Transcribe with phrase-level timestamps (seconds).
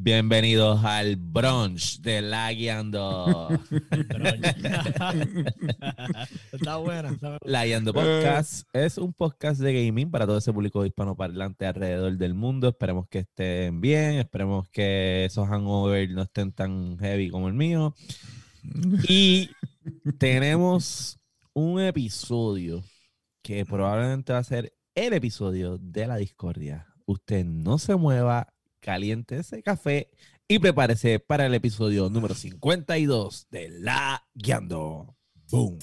[0.00, 3.48] Bienvenidos al brunch de La Guiando.
[6.52, 7.10] está buena.
[7.10, 12.16] Está La Guiando Podcast es un podcast de gaming para todo ese público hispanoparlante alrededor
[12.16, 12.68] del mundo.
[12.68, 17.92] Esperemos que estén bien, esperemos que esos hangovers no estén tan heavy como el mío.
[19.08, 19.50] Y
[20.18, 21.18] tenemos
[21.54, 22.84] un episodio
[23.42, 26.86] que probablemente va a ser el episodio de la discordia.
[27.04, 28.46] Usted no se mueva,
[28.80, 30.10] caliente ese café
[30.46, 35.16] y prepárese para el episodio número 52 de La Guiando.
[35.50, 35.78] Boom.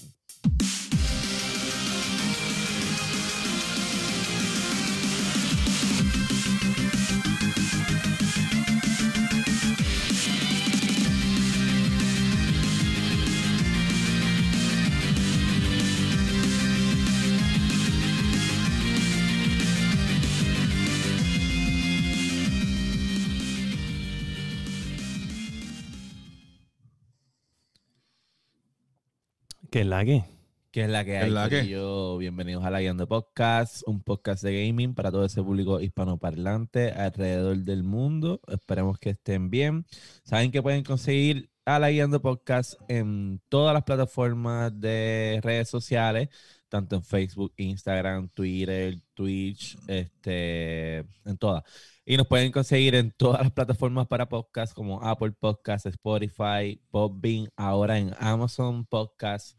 [29.75, 30.23] ¿Qué es la que?
[30.71, 31.27] ¿Qué es la que hay?
[31.27, 31.57] es la que?
[31.57, 32.17] corillo?
[32.17, 37.57] Bienvenidos a La Guiando Podcast, un podcast de gaming para todo ese público hispanoparlante alrededor
[37.57, 38.39] del mundo.
[38.47, 39.85] Esperemos que estén bien.
[40.23, 46.29] Saben que pueden conseguir a La Guiando Podcast en todas las plataformas de redes sociales,
[46.69, 51.63] tanto en Facebook, Instagram, Twitter, Twitch, este, en todas.
[52.05, 57.49] Y nos pueden conseguir en todas las plataformas para podcast como Apple Podcast, Spotify, Podbean,
[57.57, 59.57] ahora en Amazon Podcast,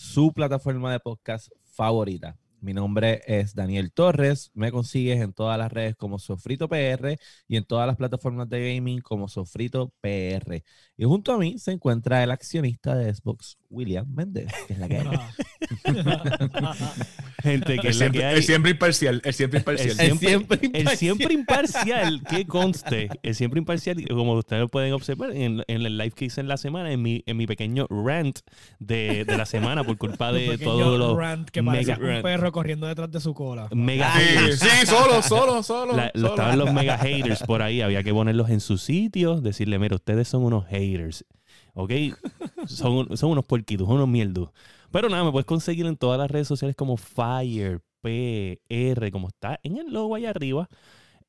[0.00, 2.34] su plataforma de podcast favorita.
[2.60, 4.50] Mi nombre es Daniel Torres.
[4.54, 7.16] Me consigues en todas las redes como Sofrito PR
[7.48, 10.62] y en todas las plataformas de gaming como Sofrito PR.
[10.96, 14.88] Y junto a mí se encuentra el accionista de Xbox, William Méndez, que es la
[14.88, 15.06] que hay.
[17.42, 18.36] Gente, que El es la que siempre, hay.
[18.36, 19.90] el siempre imparcial, el siempre imparcial.
[19.90, 20.96] El siempre, siempre el imparcial.
[20.98, 26.10] siempre imparcial, que conste, el siempre imparcial, como ustedes pueden observar en, en el live
[26.10, 28.40] que hice en la semana, en mi, en mi pequeño rant
[28.78, 32.86] de, de la semana por culpa de todos los rant que mega, un perro corriendo
[32.86, 33.68] detrás de su cola.
[33.72, 34.58] mega Sí, haters.
[34.60, 35.96] sí, solo, solo, solo.
[35.96, 36.28] La- solo.
[36.28, 40.28] estaban los mega haters por ahí, había que ponerlos en su sitio, decirle, mira, ustedes
[40.28, 41.24] son unos haters,
[41.74, 41.92] ¿ok?
[42.66, 44.50] Son, son unos puerquitos, unos mierdos.
[44.90, 49.60] Pero nada, me puedes conseguir en todas las redes sociales como Fire, PR, como está
[49.62, 50.68] en el logo ahí arriba.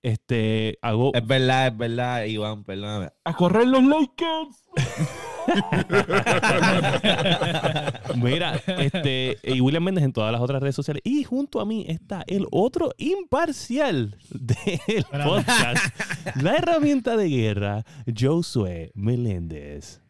[0.03, 1.11] Este, hago...
[1.13, 3.09] Es verdad, es verdad, Iván, perdóname.
[3.23, 4.63] ¡A correr los Lakers!
[8.15, 11.01] Mira, este, y William Méndez en todas las otras redes sociales.
[11.05, 15.95] Y junto a mí está el otro imparcial del podcast,
[16.41, 17.83] la herramienta de guerra,
[18.17, 20.01] Josué Meléndez.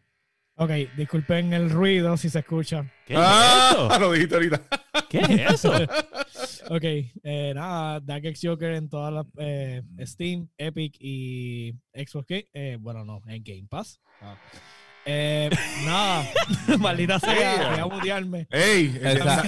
[0.56, 2.92] ok, disculpen el ruido si se escucha.
[3.06, 4.00] ¿Qué es Ah, eso?
[4.00, 4.62] lo dijiste ahorita.
[5.10, 5.72] ¿Qué es eso?
[6.70, 12.48] Ok, eh, nada, Dark X Joker en todas las eh, Steam, Epic y Xbox Game.
[12.54, 14.00] eh, bueno, no, en Game Pass.
[15.06, 15.50] Eh,
[15.84, 16.24] nada,
[16.80, 18.48] maldita sea, voy a mutearme.
[18.52, 19.00] Ey,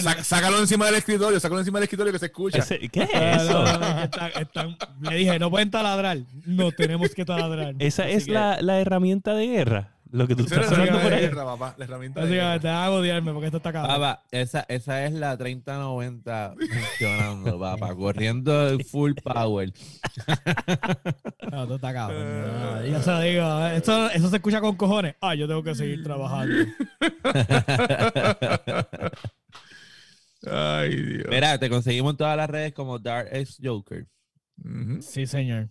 [0.01, 2.57] sa- sácalo encima del escritorio, sácalo encima del escritorio que se escucha.
[2.59, 3.63] Ese- ¿Qué es no, eso?
[3.63, 6.17] no, no, que están- están- le dije, no pueden taladrar.
[6.45, 7.75] No tenemos que taladrar.
[7.79, 9.89] Esa Así es que- la, la herramienta de guerra.
[10.13, 11.21] Lo que tú estás la hablando por ahí.
[11.21, 11.73] guerra, papá.
[11.77, 12.59] La herramienta de guerra.
[12.59, 13.95] te a odiarme porque esto está cabrón.
[13.95, 19.73] Papá, esa, esa es la 3090 funcionando, papá, corriendo full power.
[21.51, 22.21] No, esto está cabrón.
[22.61, 23.65] No, yo se lo digo.
[23.65, 25.15] eh, Esto, eso se escucha con cojones.
[25.19, 26.53] Ah, yo tengo que seguir trabajando.
[30.45, 31.27] Ay, Dios.
[31.29, 34.05] Mira, te conseguimos en todas las redes como Dark X Joker.
[35.01, 35.69] Sí, señor.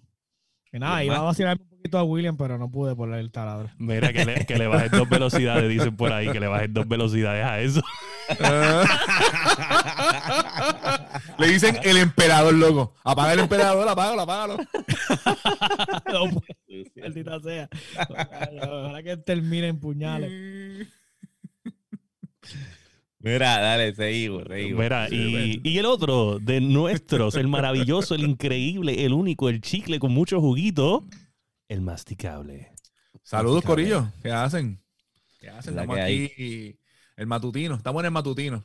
[0.72, 3.68] Y nada, iba a vacilar un poquito a William, pero no pude poner el taladro.
[3.76, 6.86] Mira, que le, que le bajes dos velocidades, dicen por ahí, que le bajes dos
[6.86, 7.82] velocidades a eso.
[11.38, 12.94] Le dicen el emperador, loco.
[13.02, 14.58] Apaga el emperador, apágalo, apágalo.
[16.12, 16.42] No puedo,
[17.00, 17.68] maldita sea.
[18.62, 20.86] Ojalá que termine en puñales.
[23.18, 24.82] Mira, dale, seguimos, seguimos.
[24.82, 29.98] Mira, y, y el otro de nuestros, el maravilloso, el increíble, el único, el chicle
[29.98, 31.04] con mucho juguito,
[31.72, 32.72] el masticable.
[33.22, 34.12] Saludos, Corillo.
[34.22, 34.82] ¿Qué hacen?
[35.40, 35.74] ¿Qué hacen?
[35.74, 36.24] La Estamos que hay.
[36.26, 36.78] aquí.
[37.16, 37.74] El matutino.
[37.76, 38.64] Estamos en el matutino.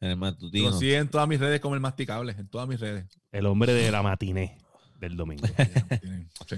[0.00, 0.70] En el matutino.
[0.70, 2.32] Lo siguen en todas mis redes como el masticable.
[2.32, 3.06] En todas mis redes.
[3.30, 4.58] El hombre de la matiné
[4.98, 5.46] del domingo.
[6.48, 6.56] Sí.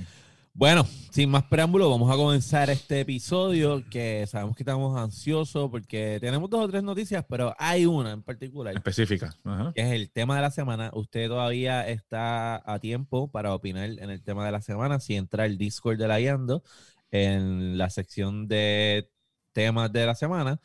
[0.57, 6.19] Bueno, sin más preámbulo, vamos a comenzar este episodio que sabemos que estamos ansiosos porque
[6.21, 9.35] tenemos dos o tres noticias, pero hay una en particular Específica.
[9.43, 9.73] Ajá.
[9.75, 10.93] que es el tema de la semana.
[10.95, 15.01] Usted todavía está a tiempo para opinar en el tema de la semana.
[15.01, 16.63] Si entra al Discord de la Yando,
[17.11, 19.11] en la sección de
[19.53, 20.61] temas de la semana,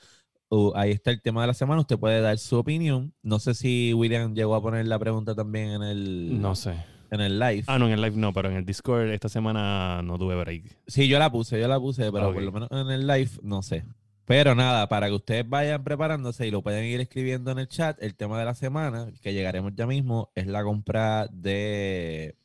[0.49, 1.81] uh, ahí está el tema de la semana.
[1.81, 3.15] Usted puede dar su opinión.
[3.23, 6.39] No sé si William llegó a poner la pregunta también en el.
[6.39, 6.75] No sé.
[7.11, 7.63] En el live.
[7.67, 10.63] Ah, no, en el live no, pero en el Discord esta semana no tuve break.
[10.87, 12.33] Sí, yo la puse, yo la puse, pero Ok.
[12.35, 13.83] por lo menos en el live no sé.
[14.25, 17.97] Pero nada, para que ustedes vayan preparándose y lo pueden ir escribiendo en el chat,
[18.03, 22.35] el tema de la semana, que llegaremos ya mismo, es la compra de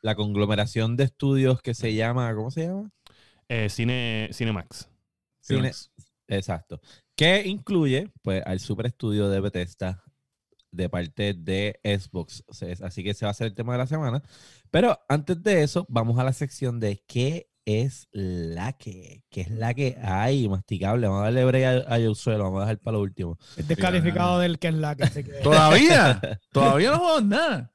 [0.00, 2.90] la conglomeración de estudios que se llama, ¿cómo se llama?
[3.50, 4.88] Eh, Cine, Cinemax.
[5.42, 5.72] Cine-
[6.28, 6.80] Exacto.
[7.14, 10.02] Que incluye, pues, al super estudio de Bethesda
[10.72, 12.44] de parte de Xbox.
[12.82, 14.22] Así que ese va a ser el tema de la semana.
[14.70, 19.50] Pero antes de eso, vamos a la sección de qué es la que, qué es
[19.50, 21.06] la que hay, masticable.
[21.06, 21.98] Vamos a darle break a, a
[22.38, 23.38] vamos a dejar para lo último.
[23.56, 25.40] Es descalificado del que es la que quede.
[25.42, 26.20] Todavía,
[26.52, 27.72] todavía no jugamos nada.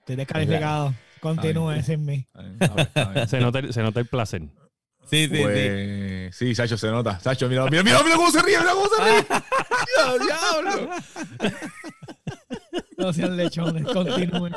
[0.00, 0.94] Estoy descalificado.
[1.20, 2.26] Continúe sin mí.
[2.32, 3.28] A ver, a ver, a ver.
[3.28, 4.42] Se nota, el- se nota el placer.
[5.10, 7.18] Sí, Pues, sí, Sacho, se nota.
[7.18, 9.26] Sacho, mira, mira, mira, mira cómo se ríe, mira cómo se ríe.
[10.18, 10.90] Dios, diablo.
[12.98, 13.84] No sean lechones.
[13.86, 14.52] Continúen.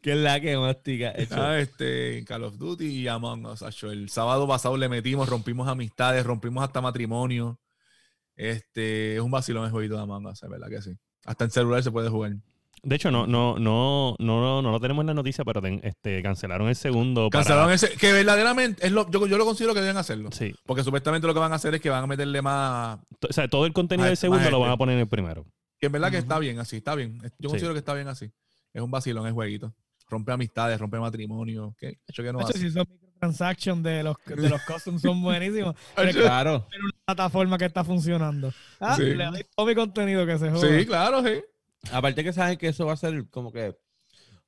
[0.00, 1.12] ¿Qué es la que mastica?
[1.32, 3.62] Ah, este, Call of Duty y Among Us.
[3.82, 7.58] El sábado pasado le metimos, rompimos amistades, rompimos hasta matrimonio.
[8.36, 10.92] Este, es un vacilón el jueguito de Among Us, es verdad que sí.
[11.26, 12.32] Hasta en celular se puede jugar.
[12.84, 16.22] De hecho, no, no, no, no, no lo tenemos en la noticia, pero ten- este,
[16.22, 17.28] cancelaron el segundo.
[17.28, 20.30] para- Cancelaron ese, que verdaderamente, es lo, yo, yo lo considero que deben hacerlo.
[20.30, 20.54] Sí.
[20.64, 23.00] Porque supuestamente lo que van a hacer es que van a meterle más.
[23.28, 25.44] O sea, todo el contenido del segundo lo van a poner en el primero.
[25.78, 26.22] Que en verdad que Ujú.
[26.24, 27.20] está bien así, está bien.
[27.22, 27.46] Yo Sí.
[27.48, 28.30] considero que está bien así.
[28.72, 29.74] Es un vacilón, es jueguito.
[30.08, 31.74] Rompe amistades, rompe matrimonio.
[31.78, 31.98] ¿Qué?
[32.06, 32.58] Hecho que no De hecho, hace.
[32.60, 36.66] si esos microtransactions de los, de los customs son buenísimos, pero Claro.
[36.72, 38.52] es una plataforma que está funcionando.
[38.80, 39.02] Ah, Sí.
[39.04, 40.78] le doy todo mi contenido que se joda.
[40.78, 41.42] Sí, claro, sí.
[41.92, 43.76] Aparte que saben que eso va a ser como que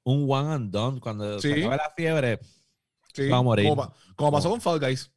[0.03, 0.99] un one and done.
[1.01, 1.61] Cuando se Sí.
[1.61, 2.41] acabe la fiebre,
[3.15, 3.29] sí.
[3.29, 3.69] Va a morir.
[3.69, 5.11] Como, como pasó con Fall Guys.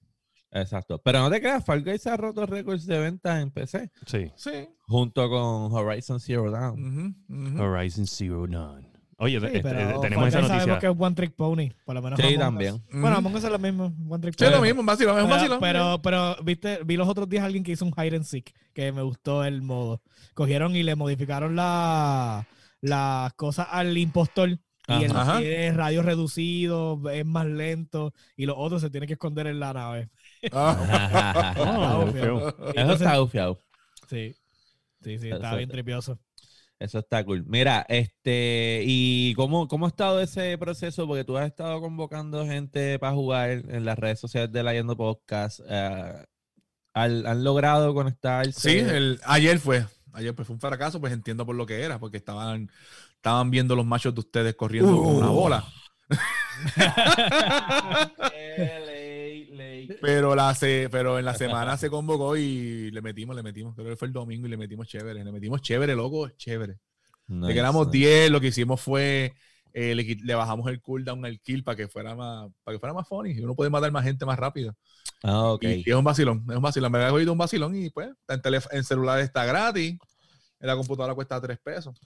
[0.53, 0.99] Exacto.
[1.03, 4.31] Pero no te creas, Fall Guys ha roto récords de ventas en PC Sí.
[4.35, 4.67] Sí.
[4.87, 7.15] junto con Horizon Zero Dawn.
[7.59, 8.87] Horizon Zero Dawn.
[9.17, 10.59] Oye, Sí, este, pero tenemos Fall esa noticia.
[10.59, 11.69] Sabemos que es One Trick Pony.
[11.85, 12.39] Por lo menos Sí, Among Us.
[12.43, 12.83] también.
[12.91, 13.17] Bueno.
[13.17, 13.93] Among Us es lo mismo.
[14.09, 14.55] One Trick Sí, es Pony.
[14.57, 15.59] lo mismo, un vacilón, es un Pero, vacilón.
[15.61, 18.91] pero, pero, viste, vi los otros días alguien que hizo un hide and seek, que
[18.91, 20.01] me gustó el modo.
[20.33, 22.45] Cogieron y le modificaron la,
[22.81, 24.49] las cosas al impostor.
[24.85, 29.59] Y tiene radio reducido, es más lento, y los otros se tienen que esconder en
[29.61, 30.09] la nave.
[30.51, 31.53] Ah.
[31.57, 32.05] Ah.
[32.75, 33.59] Eso está bufiado.
[34.09, 34.35] Sí,
[35.01, 36.19] sí, sí, Eso está bien está- tripioso.
[36.79, 37.45] Eso está cool.
[37.47, 41.07] Mira, este, ¿y cómo, cómo ha estado ese proceso?
[41.07, 44.97] Porque tú has estado convocando gente para jugar en las redes sociales de la Yendo
[44.97, 45.61] Podcast.
[45.69, 46.25] eh,
[46.93, 48.51] ¿han, han logrado conectarse?
[48.59, 49.85] Sí, el, ayer fue.
[50.11, 52.69] Ayer pues fue un fracaso, pues entiendo por lo que era, porque estaban,
[53.15, 55.33] estaban viendo los machos de ustedes corriendo con una Uh.
[55.33, 55.65] bola.
[60.01, 63.75] Pero, la se, pero en la semana se convocó y le metimos, le metimos.
[63.75, 65.23] Creo que fue el domingo y le metimos chévere.
[65.23, 66.77] Le metimos chévere, loco, chévere.
[67.27, 67.97] Nice, le quedamos nice.
[67.97, 69.33] 10, lo que hicimos fue
[69.73, 73.07] eh, le, bajamos el cooldown al kill para que fuera más para que fuera más
[73.07, 74.75] funny y uno puede matar más gente más rápido.
[75.23, 75.63] Ah, ok.
[75.63, 76.91] Y, y es un vacilón, es un vacilón.
[76.91, 78.41] Me había oído un vacilón y pues en,
[78.71, 79.97] en celular está gratis.
[80.59, 81.99] En la computadora cuesta 3 pesos.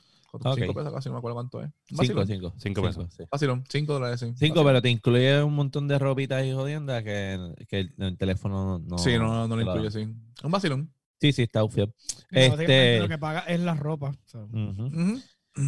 [0.55, 1.69] Cinco pesos casi, no me acuerdo cuánto es.
[1.85, 2.53] Cinco, cinco.
[2.57, 3.07] Cinco pesos.
[3.15, 3.23] sí.
[3.31, 4.25] Vacilón, 5 dólares, sí.
[4.35, 4.65] Cinco, Vacilón.
[4.65, 8.97] pero te incluye un montón de ropitas y jodiendas que, que el, el teléfono no,
[8.97, 10.01] sí, no, no lo incluye, sí.
[10.43, 10.91] Un vacilón.
[11.19, 11.87] Sí, sí, está ufio.
[12.31, 12.63] Básicamente
[12.95, 14.11] Este- Lo que paga es la ropa.
[14.25, 14.43] so.
[14.51, 14.85] Ujú.
[14.85, 15.21] Ujú.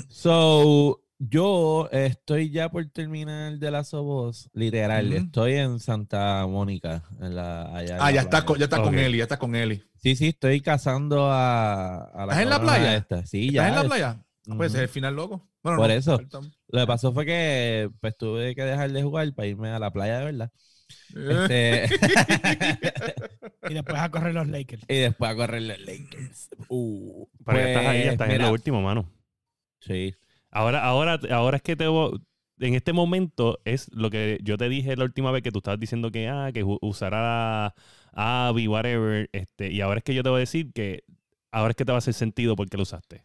[0.10, 5.12] So, yo estoy ya por terminar de la Sobos, literal.
[5.14, 7.04] Estoy en Santa Mónica.
[7.20, 8.46] En la, allá en Ah, la ya estás playa.
[8.46, 9.00] con, ya estás con Ok.
[9.02, 9.84] Eli, ya estás con Eli.
[9.98, 12.96] Sí, sí, estoy cazando a, a la ¿Estás en la playa?
[12.96, 13.26] esta.
[13.26, 13.70] Sí, ¿Estás ya.
[13.70, 14.26] en la playa?
[14.58, 15.48] Pues es el final loco.
[15.64, 16.20] Bueno, Por no, eso.
[16.70, 19.92] Lo que pasó fue que pues tuve que dejar de jugar para irme a la
[19.92, 20.52] playa de verdad.
[21.16, 21.90] Eh, Este,
[23.70, 24.84] Y después a correr los Lakers.
[24.88, 26.50] y después a correr los Lakers.
[26.70, 29.12] Uh, Pero ya estás ahí, pues, estás en lo último, mano.
[29.82, 30.16] Sí.
[30.52, 32.22] Ahora, ahora, ahora es que te vo-
[32.60, 35.80] en este momento es lo que yo te dije la última vez que tú estabas
[35.80, 37.74] diciendo que ah, que usará
[38.14, 41.04] Abby, whatever, este, y ahora es que yo te voy a decir que
[41.52, 43.24] ahora es que te va a hacer sentido porque lo usaste.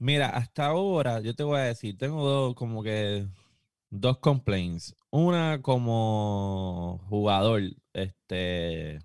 [0.00, 3.26] Mira, hasta ahora yo te voy a decir, tengo dos, como que
[3.90, 4.94] dos complaints.
[5.10, 8.98] Una como jugador, este,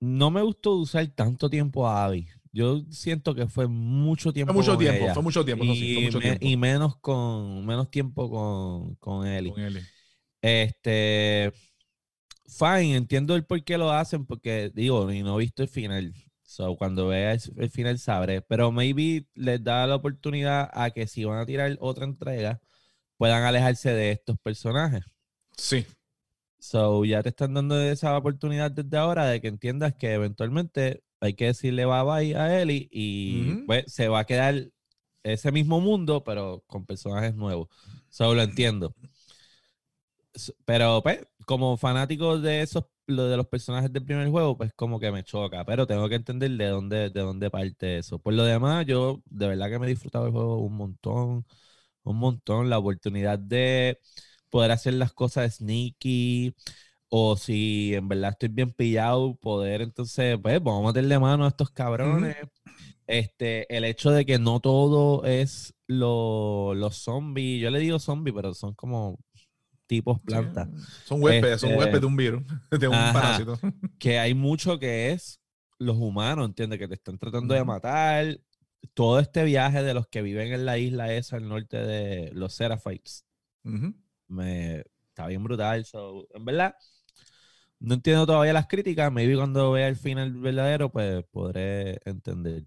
[0.00, 2.28] no me gustó usar tanto tiempo a Abby.
[2.52, 4.52] Yo siento que fue mucho tiempo.
[4.52, 5.14] Fue mucho con tiempo, ella.
[5.14, 5.64] fue mucho tiempo.
[5.64, 6.46] eso sí, fue y, mucho me- tiempo.
[6.46, 9.50] y menos con menos tiempo con, con Eli.
[9.50, 9.80] con Eli.
[10.42, 11.52] Este,
[12.46, 16.12] fine, entiendo el por qué lo hacen, porque digo, y no he visto el final.
[16.52, 18.42] So, cuando vea el, el final sabré.
[18.42, 22.60] Pero maybe les da la oportunidad a que si van a tirar otra entrega,
[23.16, 25.02] puedan alejarse de estos personajes.
[25.56, 25.86] Sí.
[26.58, 31.32] So, ya te están dando esa oportunidad desde ahora de que entiendas que eventualmente hay
[31.32, 34.68] que decirle bye bye a Eli y pues se va a quedar
[35.22, 37.68] ese mismo mundo, pero con personajes nuevos.
[38.10, 38.94] Solo lo entiendo.
[40.64, 44.98] Pero, pues, como fanático de esos, lo de los personajes del primer juego, pues como
[45.00, 45.64] que me choca.
[45.64, 48.18] Pero tengo que entender de dónde, de dónde parte eso.
[48.18, 51.46] Por lo demás, yo de verdad que me he disfrutado el juego un montón.
[52.04, 52.70] Un montón.
[52.70, 54.00] La oportunidad de
[54.50, 56.54] poder hacer las cosas sneaky.
[57.10, 61.48] O si en verdad estoy bien pillado, poder entonces, pues, vamos a meterle mano a
[61.48, 62.36] estos cabrones.
[63.06, 67.60] Este, el hecho de que no todo es lo- los zombies.
[67.62, 69.18] Yo le digo zombies, pero son como
[69.86, 70.68] tipos plantas.
[71.04, 73.12] Son huéspedes, son Este- huéspedes de un virus, de un Ajá.
[73.12, 73.58] parásito.
[73.98, 75.40] Que hay mucho que es
[75.78, 76.78] los humanos, ¿entiendes?
[76.78, 78.38] Que te están tratando de matar.
[78.94, 82.54] Todo este viaje de los que viven en la isla esa al norte de los
[82.54, 83.24] Seraphites.
[84.28, 85.84] Me está bien brutal.
[85.84, 86.74] So, en verdad,
[87.78, 89.12] no entiendo todavía las críticas.
[89.12, 92.64] Maybe cuando vea el final verdadero, pues podré entender.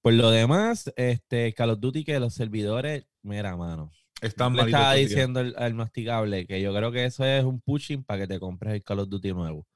[0.00, 3.90] Por lo demás, este Call of Duty que los servidores, mira, mano.
[4.24, 8.02] Están Le estaba diciendo al, al masticable que yo creo que eso es un pushing
[8.02, 9.66] para que te compres el Call of Duty nuevo.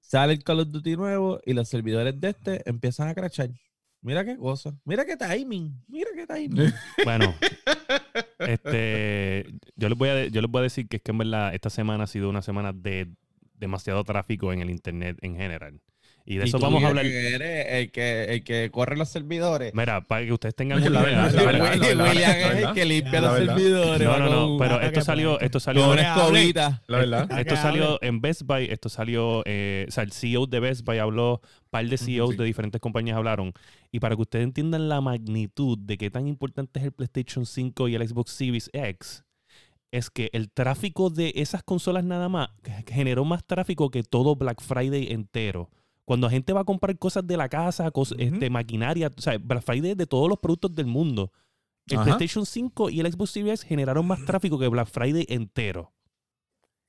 [0.00, 3.50] Sale el Call of Duty nuevo y los servidores de este empiezan a crachar.
[4.00, 4.74] Mira qué cosa.
[4.84, 5.74] Mira qué timing.
[5.88, 6.72] Mira qué timing.
[7.04, 7.34] Bueno,
[8.38, 9.44] este,
[9.76, 11.70] yo les voy a, yo les voy a decir que es que en verdad esta
[11.70, 13.08] semana ha sido una semana de
[13.54, 15.80] demasiado tráfico en el internet en general.
[16.30, 17.06] Y de Y eso vamos a que hablar.
[17.06, 19.72] eres el que, el que corre los servidores.
[19.74, 21.32] Mira, para que ustedes tengan una verdad.
[21.32, 24.06] William es el que limpia los servidores.
[24.06, 26.02] No, no, con no, pero esto salió, esto con salió, hable.
[26.02, 26.82] escobita.
[26.86, 27.38] La verdad.
[27.38, 30.98] Esto salió en Best Buy, esto salió, eh, o sea, el CEO de Best Buy
[30.98, 32.36] habló, un par de CEOs sí.
[32.36, 33.54] de diferentes compañías hablaron,
[33.90, 37.88] y para que ustedes entiendan la magnitud de qué tan importante es el PlayStation 5
[37.88, 39.24] y el Xbox Series X,
[39.92, 42.50] es que el tráfico de esas consolas nada más
[42.86, 45.70] generó más tráfico que todo Black Friday entero.
[46.08, 48.22] Cuando la gente va a comprar cosas de la casa, cos- Ujú.
[48.22, 51.30] este, maquinaria, o sea, Black Friday es de todos los productos del mundo.
[51.86, 52.04] El Ajá.
[52.16, 55.92] PlayStation 5 y el Xbox Series generaron más tráfico que Black Friday entero.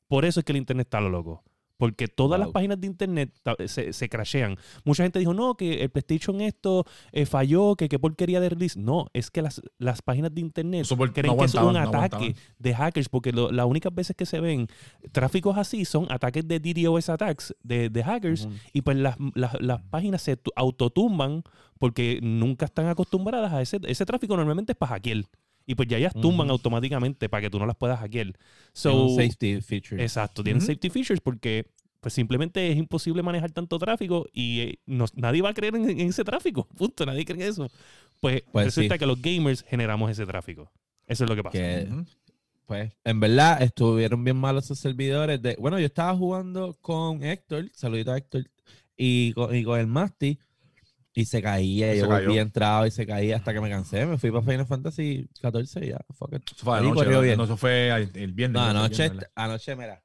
[0.08, 1.44] Por eso es que el internet está lo loco.
[1.80, 3.34] Porque todas las páginas de internet
[3.68, 4.58] se, se crashean.
[4.84, 8.78] Mucha gente dijo, no, que el PlayStation esto eh, falló, que qué porquería de release.
[8.78, 11.80] No, es que las, las páginas de internet por- creen no que es un no
[11.80, 12.36] ataque aguantaban.
[12.60, 14.68] de hackers, porque lo- las únicas veces que se ven
[15.14, 19.82] tráficos así son ataques de DDoS attacks de, de hackers y pues las, las- las
[19.84, 21.44] páginas se tu- autotumban
[21.78, 25.24] porque nunca están acostumbradas a ese, ese tráfico normalmente es para hackear.
[25.70, 28.34] Y pues ya ellas tumban automáticamente para que tú no las puedas hackear.
[28.74, 30.02] So, safety feature.
[30.02, 31.68] Exacto, tienen safety features porque
[32.00, 35.88] pues simplemente es imposible manejar tanto tráfico y eh, no- nadie va a creer en,
[35.88, 36.68] en ese tráfico.
[36.76, 37.70] Punto, nadie cree en eso.
[38.20, 39.00] Pues, Pues resulta sí.
[39.00, 40.72] que los gamers generamos ese tráfico.
[41.06, 41.54] Eso es lo que pasa.
[41.58, 41.88] Que,
[42.66, 45.40] pues, en verdad, estuvieron bien malos esos servidores.
[45.40, 48.50] De, bueno, yo estaba jugando con Héctor, saludito a Héctor,
[48.98, 50.40] y con, y con el Masti,
[51.14, 51.94] y se caía.
[51.96, 54.06] Yo volví entrado y se caía hasta que me cansé.
[54.06, 56.00] Me fui para Final Fantasy 14 y ya.
[56.14, 56.44] Fuck it.
[56.46, 57.22] Eso fue anoche, corrió ¿no?
[57.22, 57.38] bien.
[57.38, 58.62] No, eso fue el el viernes.
[58.62, 60.04] No, el anoche, viernes, anoche, mira.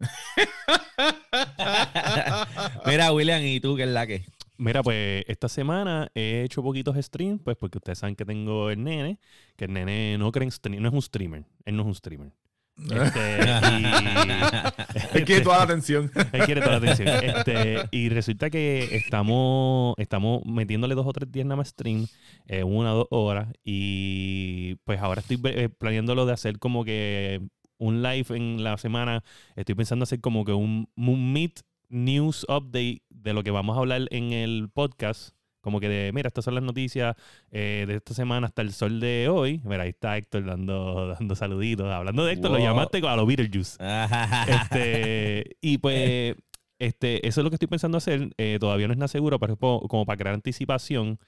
[2.86, 4.24] mira, William, ¿y tú qué es la que?
[4.58, 8.82] Mira, pues esta semana he hecho poquitos streams, pues porque ustedes saben que tengo el
[8.82, 9.18] nene,
[9.56, 11.94] que el nene no cree en stream- no es un streamer, él no es un
[11.94, 12.32] streamer.
[12.76, 13.38] Este,
[15.14, 16.10] y- Él quiere toda la atención.
[16.32, 17.08] Él quiere toda la atención.
[17.08, 22.06] Este, y resulta que estamos, estamos metiéndole dos o tres días nada más stream,
[22.46, 23.48] eh, una o dos horas.
[23.64, 27.40] Y pues ahora estoy eh, planeándolo de hacer como que
[27.78, 29.22] un live en la semana.
[29.56, 33.80] Estoy pensando hacer como que un, un meet news update de lo que vamos a
[33.80, 35.34] hablar en el podcast.
[35.62, 37.16] Como que de, mira, estas son las noticias
[37.52, 39.62] eh, de esta semana hasta el sol de hoy.
[39.64, 41.90] Mira, ahí está Héctor dando, dando saluditos.
[41.90, 43.78] Hablando de Héctor, lo llamaste a lo Beetlejuice.
[44.48, 46.34] Este, y pues,
[46.78, 48.30] este, eso es lo que estoy pensando hacer.
[48.38, 51.18] Eh, todavía no es nada seguro, pero es como para crear anticipación.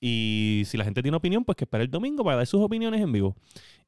[0.00, 3.00] Y si la gente tiene opinión, pues que espera el domingo para dar sus opiniones
[3.00, 3.36] en vivo.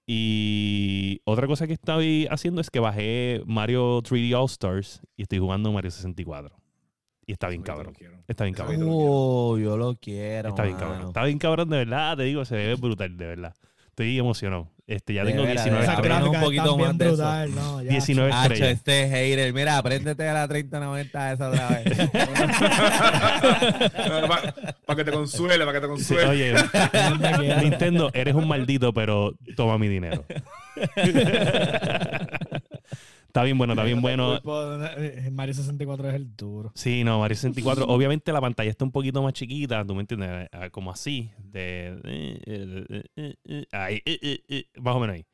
[0.07, 5.39] Y otra cosa que estoy haciendo es que bajé Mario 3D All Stars y estoy
[5.39, 6.62] jugando Mario 64.
[7.33, 7.95] Y está bien cabrón.
[8.29, 8.83] Está bien cabrón.
[8.87, 10.51] Oh, yo lo quiero.
[10.51, 11.07] Está bien cabrón.
[11.07, 12.15] Está bien cabrón, de verdad.
[12.19, 13.55] Te digo, se ve brutal, de verdad.
[13.89, 14.69] Estoy emocionado.
[14.87, 16.19] Este, ya De tengo veras, 19 de Esas veras.
[16.19, 16.43] estrellas.
[16.43, 17.47] un poquito más de eso.
[17.55, 17.89] no, ya.
[17.91, 18.69] 19 Hacho, estrellas.
[18.77, 19.55] este hater.
[19.55, 21.85] Mira, apréndete a la 3090 esa otra vez.
[24.87, 26.29] para que te consuele, para que te Sí, consuele.
[26.29, 26.53] oye,
[27.19, 27.61] me quiero.
[27.63, 30.23] Nintendo, eres un maldito, pero toma mi dinero.
[33.33, 34.37] está bien bueno, está bien bueno.
[34.99, 36.71] Eh, Mario 64 es el duro.
[36.75, 37.87] Sí, no, Mario 64.
[37.87, 41.99] Obviamente la pantalla está un poquito más chiquita, tú me entiendes, Ah, como así, de
[42.05, 45.25] eh, eh, eh, eh, ahí, eh, eh, eh, más o menos ahí.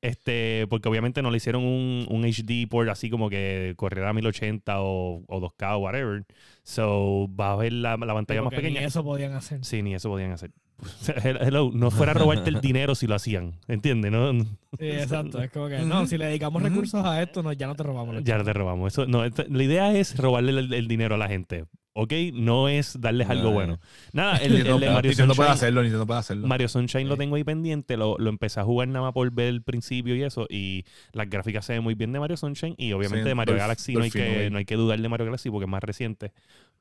[0.00, 4.12] Este, porque obviamente no le hicieron un, un HD port así como que corriera a
[4.12, 6.24] 1080 o, o 2K o whatever.
[6.64, 8.86] So, va a ver la, la pantalla más Porque ni pequeña.
[8.88, 9.64] Eso podían hacer.
[9.64, 10.50] Sí, ni eso podían hacer.
[11.24, 14.10] hello, no fuera a robarte el dinero si lo hacían, ¿entiendes?
[14.12, 14.44] No, no-
[14.78, 15.42] Sí, exacto.
[15.42, 18.22] Es como que, no, si le dedicamos recursos a esto, no, ya no te robamos.
[18.24, 18.92] ya te robamos.
[18.92, 22.12] Eso, no, esta- la idea es robarle el, el dinero a la gente, ¿ok?
[22.32, 23.78] No es darles algo No, bueno.
[24.14, 26.46] Nada, el, el de Mario Nintendo puede Sunshine- hacerlo, Nintendo puede hacerlo.
[26.48, 29.48] Mario Sunshine lo tengo ahí pendiente, lo, lo empecé a jugar nada más por ver
[29.48, 32.92] el principio y eso, y las gráficas se ven muy bien de Mario Sunshine, y
[32.92, 35.08] obviamente Sí, de Mario por- Galaxy por no hay, que, no hay que dudar de
[35.10, 36.32] Mario Galaxy porque es más reciente,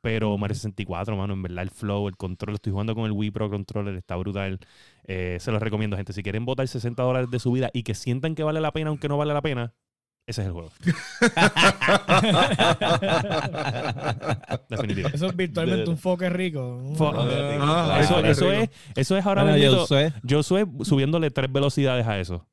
[0.02, 3.32] pero Mario 64, mano, en verdad el flow, el control, estoy jugando con el Wii
[3.32, 4.60] Pro Controller, está brutal,
[5.06, 7.96] Eh, se los recomiendo, gente, si quieren botar 60 dólares de su vida y que
[7.96, 9.74] sientan que vale la pena aunque no vale la pena,
[10.28, 10.72] ese es el juego,
[14.70, 15.10] definitivo.
[15.14, 16.80] Eso es virtualmente un foque rico.
[16.96, 17.14] Fo-
[17.62, 18.64] Ah, eso, qué eso rico.
[18.64, 19.86] es, eso es ahora mismo.
[20.24, 22.48] Yo soy subiéndole tres velocidades a eso.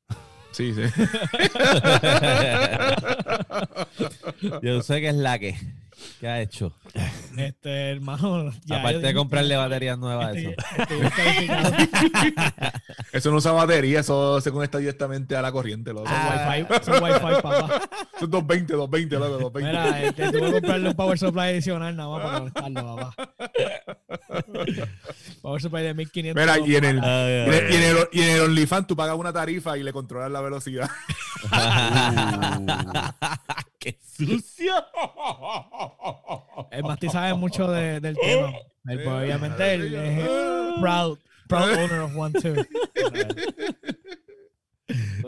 [0.51, 0.81] Sí, sí.
[4.63, 5.55] Yo sé que es la que.
[6.19, 6.73] ¿Qué ha hecho?
[7.37, 8.51] Este, hermano.
[8.65, 10.49] ya Aparte de comprarle baterías nuevas a eso.
[10.79, 11.49] Estoy.
[13.13, 15.91] Eso no usa batería, eso se conecta directamente a la corriente.
[15.91, 16.47] Son Ah.
[16.49, 17.81] Wi-Fi, son Wi-Fi, papá.
[18.13, 19.69] Es 220, 220, loco, 220.
[19.71, 23.33] Mira, este, tuve que comprarle un power supply adicional nada más para conectarlo, papá.
[25.41, 26.41] Power supply de 1500.
[26.43, 28.41] Mira, y en el, Ay, y en ay, el, y en el- y en el
[28.41, 30.89] OnlyFans tú pagas una tarifa y le controlas la velocidad.
[33.79, 34.73] ¡Qué sucio!
[36.79, 38.53] El Masti sabe mucho de- del tema.
[38.87, 40.29] Él, pues, obviamente, él es
[40.79, 41.17] proud,
[41.47, 42.33] proud owner of one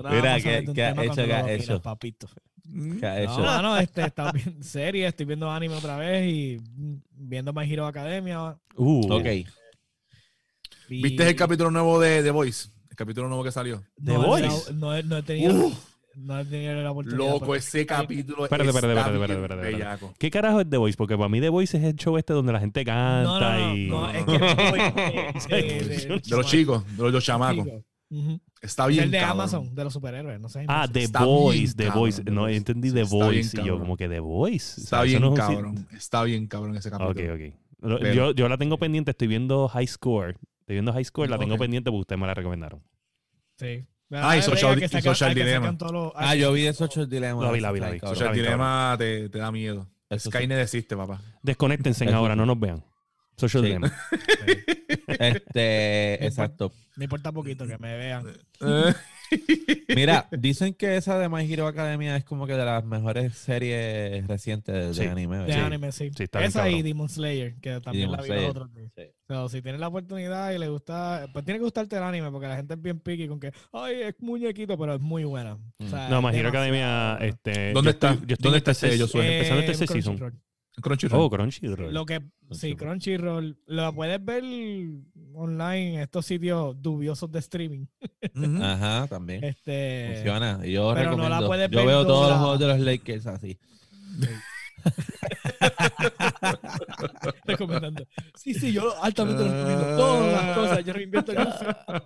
[0.04, 0.84] nada Mira, ¿qué- ha hecho, qué
[1.34, 1.82] ha hecho?
[1.82, 2.28] papito.
[3.00, 6.60] ¿Qué ha No, mano, este, está viendo serie, estoy viendo anime otra vez y
[7.12, 8.58] viendo My Hero Academia.
[8.76, 9.26] Uh, Ok.
[10.90, 12.70] y- ¿Viste el capítulo nuevo de The Voice?
[12.90, 13.82] El capítulo nuevo que salió.
[14.04, 14.74] The no, Voice?
[14.74, 15.72] No, no, no he tenido,
[16.16, 17.18] no he tenido la oportunidad.
[17.32, 20.16] Loco, ese capítulo Espérate, está espérate, espérate, espérate, espérate.
[20.18, 20.98] ¿Qué carajo es The Voice?
[20.98, 23.88] Porque para mí The Voice es el show este donde la gente canta No, y.
[23.88, 24.26] no, no, es
[25.48, 27.68] que de, los chicos, de los, los chamacos.
[28.62, 29.40] Está Es bien el de cabrón.
[29.40, 30.66] Amazon, de los superhéroes, no sé.
[30.68, 32.24] Ah, The Voice, The Voice.
[32.26, 33.60] No, entendí The Voice.
[33.62, 34.82] Y yo, como que The Voice.
[34.82, 35.88] O sea, Está bien no es un- cabrón.
[35.96, 37.34] Está bien cabrón ese capítulo.
[37.34, 37.54] Ok, ok.
[38.00, 40.36] Pero- Yo, yo la tengo pendiente, estoy viendo High Score.
[40.60, 42.84] Estoy viendo High Score, la tengo pendiente porque ustedes me la recomendaron.
[43.58, 43.86] Sí.
[44.14, 45.76] Ah, y Social- que y Social Dilemma.
[45.92, 47.44] los- Ah, yo vi esos ocho dilemas.
[47.46, 47.94] La vi, la vi, la vi.
[47.94, 48.18] Ay, O cabrón.
[48.18, 49.88] sea, el bien, dilema te, te da miedo.
[50.10, 50.38] Eso sí.
[50.38, 51.22] Skynet existe, papá.
[51.42, 52.38] Desconéctense Eso ahora, sí.
[52.40, 52.84] no nos vean.
[53.38, 53.68] Social Sí.
[53.68, 53.94] Dilemma.
[55.08, 56.72] Este, exacto.
[56.96, 58.26] Me importa poquito que me vean.
[59.96, 64.26] Mira, dicen que esa de My Hero Academia es como que de las mejores series
[64.28, 65.10] recientes de, Sí.
[65.10, 65.38] anime.
[65.40, 66.10] De anime, sí.
[66.16, 66.82] Sí, está bien Esa y.
[66.82, 68.44] Demon Slayer, que también Demon la vi Slayer.
[68.44, 68.92] los otros días.
[68.96, 69.04] Sí.
[69.28, 72.48] So, si tienes la oportunidad y le gusta, pues tiene que gustarte el anime, porque
[72.48, 75.58] la gente es bien picky con que, ay, es muñequito, pero es muy buena.
[75.80, 77.16] O sea, No, My Hero Academia.
[77.18, 77.26] buena.
[77.28, 78.26] Este, ¿Dónde yo estoy- está?
[78.28, 78.98] yo estoy ¿Dónde está ese?
[78.98, 80.42] Yo soy- empezando este Eh, season.
[80.82, 80.82] Crunchyroll.
[80.82, 81.22] Crunchyroll.
[81.22, 81.94] Oh, Crunchyroll.
[81.94, 83.58] Lo que, sí, Crunchyroll.
[83.68, 84.44] Lo puedes ver
[85.34, 87.86] online en estos sitios dubiosos de streaming.
[88.62, 89.44] Ajá, también.
[89.44, 90.66] Este, Funciona.
[90.66, 93.60] Yo pero no la puedes Yo ver veo todos los juegos de los Lakers así.
[97.46, 98.06] recomendando.
[98.36, 99.98] Sí, sí, yo altamente lo recomiendo.
[99.98, 100.86] Todas las cosas.
[100.86, 101.38] Yo reinvierto en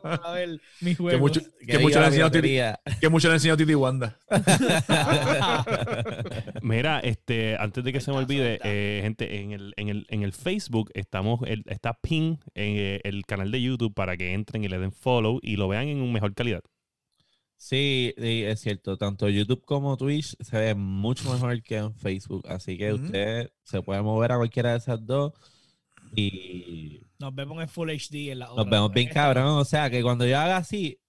[0.01, 1.21] para ver mis Que juegos.
[1.21, 2.57] mucho, Que que diga mucho le enseñó Titi,
[2.99, 4.17] que mucho le enseñó Titi Wanda.
[6.61, 10.23] Mira, este, antes de que se me olvide, eh, gente, en el, en el, en
[10.23, 14.63] el Facebook estamos, el, está pin en eh, el canal de YouTube para que entren
[14.63, 16.61] y le den follow y lo vean en mejor calidad.
[17.57, 18.97] Sí, sí, es cierto.
[18.97, 22.45] Tanto YouTube como Twitch se ve mucho mejor que en Facebook.
[22.47, 23.05] Así que Ujú.
[23.05, 25.33] usted se puede mover a cualquiera de esas dos.
[26.15, 29.47] Y Nos vemos en Full HD en la nos vemos bien cabrón.
[29.57, 30.99] O sea que cuando yo haga así,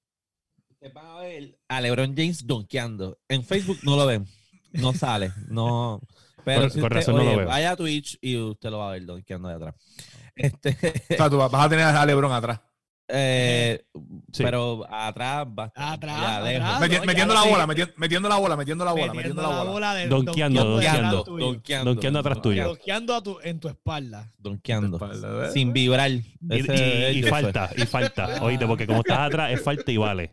[0.78, 3.18] te van a ver a LeBron James donkeando.
[3.28, 4.26] En Facebook no lo ven.
[4.72, 5.32] No sale.
[5.48, 6.00] No.
[6.44, 7.48] Pero Con- si con usted, razón no lo oye, veo.
[7.48, 9.74] vaya a Twitch y usted lo va a ver donkeando de atrás.
[10.36, 10.70] Este,
[11.10, 12.60] O sea, tú vas a tener a LeBron atrás.
[13.08, 13.84] Eh,
[14.32, 14.42] Sí.
[14.42, 16.80] pero atrás va Atrás, ya, atrás.
[16.80, 19.94] Meti- no, metiendo la bola, meti- metiendo la bola, metiendo la bola, metiendo la bola.
[19.94, 21.44] de Donkeando, donkeando donkeando, atrás tuyo.
[21.46, 22.64] donkeando, Donkeando atrás tuyo.
[22.64, 24.32] Donkeando a tu, en tu espalda.
[24.38, 24.96] donkeando.
[24.96, 25.50] Espalda.
[25.50, 26.10] Sin vibrar.
[26.10, 28.42] Y, Ese y- y falta, y falta.
[28.42, 30.32] Oíste, porque como estás atrás, es falta y vale.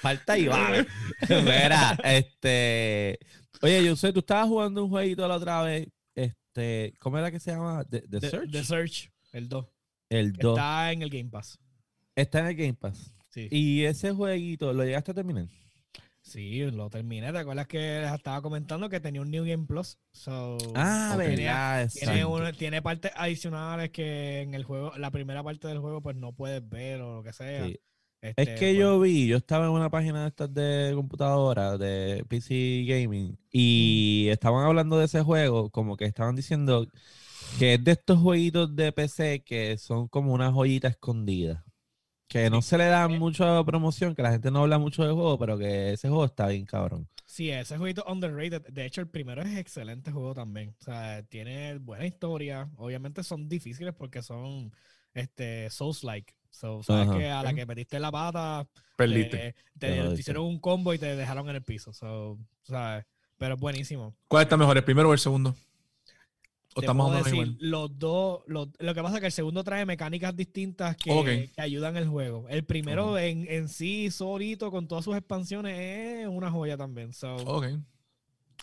[0.00, 0.86] Falta y vale.
[1.28, 3.18] Mira, este.
[3.62, 5.88] Oye, yo sé, tú estabas jugando un jueguito la otra vez.
[6.14, 7.84] Este, ¿cómo era que se llama?
[7.84, 8.50] The, The The, Search.
[8.50, 9.66] The Search, el 2.
[10.10, 10.58] el 2.
[10.58, 10.60] Está...
[10.60, 11.58] Está en el Game Pass.
[12.16, 13.14] En el Game Pass.
[13.28, 13.48] Sí.
[13.50, 15.46] Y ese jueguito, ¿lo llegaste a terminar?
[16.22, 17.32] Sí, lo terminé.
[17.32, 19.98] ¿Te acuerdas que les estaba comentando que tenía un New Game Plus?
[20.12, 21.90] So, Ah, verdad.
[21.92, 26.32] Tiene, tiene partes adicionales que en el juego, la primera parte del juego, pues no
[26.32, 27.66] puedes ver o lo que sea.
[27.66, 27.80] Sí.
[28.20, 31.78] Este, Es que pues, yo vi, yo estaba en una página de estas de computadora,
[31.78, 36.86] de PC Gaming, y estaban hablando de ese juego, como que estaban diciendo
[37.58, 41.64] que es de estos jueguitos de PC que son como una joyita escondida.
[42.30, 45.36] Que no se le da mucha promoción, que la gente no habla mucho del juego,
[45.36, 47.08] pero que ese juego está bien cabrón.
[47.26, 48.62] Sí, ese jueguito underrated.
[48.72, 50.74] De hecho, el primero es excelente juego también.
[50.80, 52.70] O sea, tiene buena historia.
[52.76, 54.72] Obviamente son difíciles porque son
[55.12, 56.32] este Souls-like.
[56.50, 57.18] So, sabes Ajá.
[57.18, 58.64] que a la que metiste la pata,
[58.96, 59.54] Perdiste.
[59.78, 61.92] te, te- hicieron un combo y te dejaron en el piso.
[61.92, 63.06] So, ¿sabes?
[63.38, 64.14] Pero es buenísimo.
[64.28, 65.56] ¿Cuál está mejor, el primero o el segundo?
[66.76, 67.56] ¿O Te puedo decir, igual?
[67.58, 71.60] los dos, los- lo que pasa es que el segundo trae mecánicas distintas que, que
[71.60, 72.46] ayudan el juego.
[72.48, 75.76] El primero en, en sí, solito, con todas sus expansiones,
[76.22, 77.12] es una joya también.
[77.12, 77.66] So, Ok.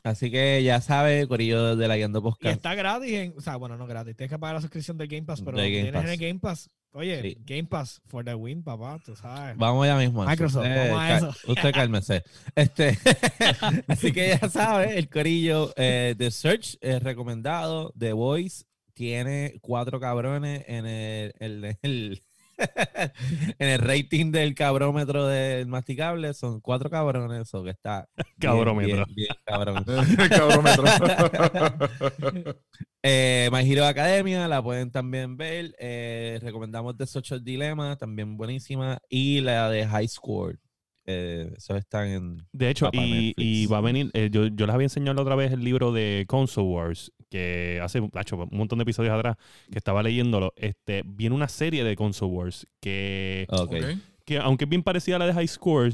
[0.04, 2.56] Así que ya sabe, Corillo de la Guiando Y Podcast.
[2.56, 5.24] está gratis, en, o sea, bueno, no gratis, tienes que pagar la suscripción del Game
[5.24, 6.70] Pass, pero De Game tienes en el Game Pass.
[6.98, 7.38] Oye, Sí.
[7.46, 9.56] Game Pass for the win, papá, tú sabes.
[9.56, 10.26] Vamos ya mismo.
[10.26, 11.52] Microsoft, Usted vamos a cal- eso.
[11.52, 12.24] Usted cálmese.
[12.56, 12.98] Este,
[13.88, 17.94] así que ya sabe, el corillo eh, de Search es recomendado.
[18.00, 22.24] The Voice tiene cuatro cabrones en el, el- el-
[23.60, 26.34] en el rating del cabrómetro del masticable.
[26.34, 29.06] Son cuatro cabrones, eso que está bien, Cabrómetro.
[29.06, 29.86] bien, bien cabrón.
[30.30, 30.84] Cabrómetro.
[33.04, 35.74] Eh, My Hero Academia la pueden también ver.
[35.80, 39.00] Eh, recomendamos The Social Dilemma, también buenísima.
[39.08, 40.60] Y la de High Score.
[41.06, 42.48] Eh, esos están en.
[42.52, 45.54] De hecho, y va a venir, eh, yo, yo les había enseñado la otra vez
[45.54, 49.38] el libro de Console Wars, que hace macho, un montón de episodios atrás,
[49.72, 50.54] que estaba leyéndolo.
[50.56, 53.74] Este, viene una serie de Console Wars que, Ok.
[53.74, 53.86] Ok.
[54.26, 55.94] que aunque es bien parecida a la de High Score,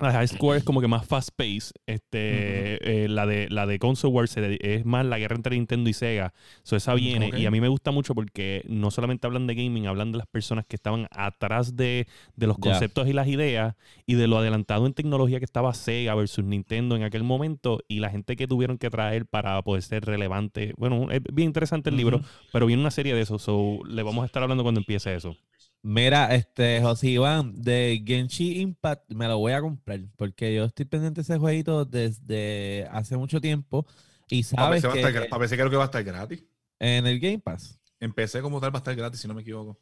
[0.00, 1.72] la High Score es como que más fast pace.
[1.86, 5.92] Este, eh, la de la de Console Wars es más la guerra entre Nintendo y
[5.92, 6.34] Sega.
[6.62, 7.28] So, esa viene.
[7.28, 7.38] Ok.
[7.38, 10.26] Y a mí me gusta mucho porque no solamente hablan de gaming, hablan de las
[10.26, 13.74] personas que estaban atrás de, de los conceptos y las ideas
[14.06, 18.00] y de lo adelantado en tecnología que estaba Sega versus Nintendo en aquel momento y
[18.00, 20.74] la gente que tuvieron que traer para poder ser relevante.
[20.76, 22.20] Bueno, es bien interesante el libro,
[22.52, 23.38] pero viene una serie de eso.
[23.38, 25.36] So, le vamos a estar hablando cuando empiece eso.
[25.86, 30.00] Mira, este, José Iván, de Genshi Impact me lo voy a comprar.
[30.16, 33.86] Porque yo estoy pendiente de ese jueguito desde hace mucho tiempo.
[34.30, 36.42] Y sabes a estar que PC creo que va a estar gratis.
[36.78, 37.78] en el Game Pass.
[38.00, 39.78] Empecé como tal va a estar gratis, si no me equivoco.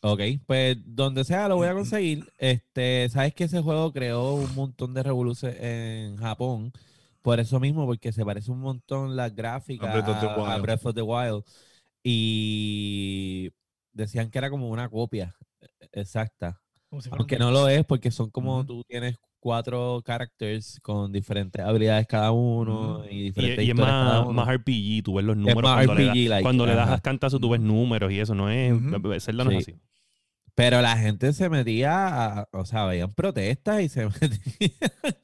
[0.00, 2.26] Ok, pues donde sea lo voy a conseguir.
[2.38, 6.72] Este, sabes que ese juego creó un montón de revoluciones en Japón.
[7.20, 10.54] Por eso mismo, porque se parece un montón las gráficas A Breath of the a,
[10.54, 10.58] a.
[10.58, 11.44] Breath of the Wild.
[12.02, 13.52] Y
[13.98, 16.60] decían que era como una copia e- exacta.
[16.74, 21.12] Si fuera un Aunque no lo es, porque son como tú tienes cuatro characters con
[21.12, 25.36] diferentes habilidades cada uno y Y, diferentes y es más, más RPG, tú ves los
[25.36, 25.62] números.
[25.62, 28.48] cuando le das- RPG, like, cuando le das cantazos, tú ves números y eso no
[28.50, 28.72] es.
[29.22, 29.72] Zelda no es Sí.
[29.72, 29.80] así.
[30.54, 34.72] Pero la gente se metía, a- o sea, veían protestas y se metían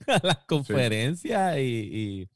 [0.06, 2.28] a las conferencias y, y-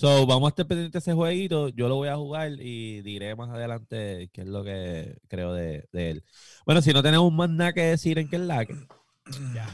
[0.00, 1.68] So, vamos a estar pendientes de ese jueguito.
[1.68, 5.90] Yo lo voy a jugar y diré más adelante qué es lo que creo de,
[5.92, 6.24] de él.
[6.64, 8.72] Bueno, si no tenemos más nada que decir en que es la que,
[9.54, 9.68] Ya.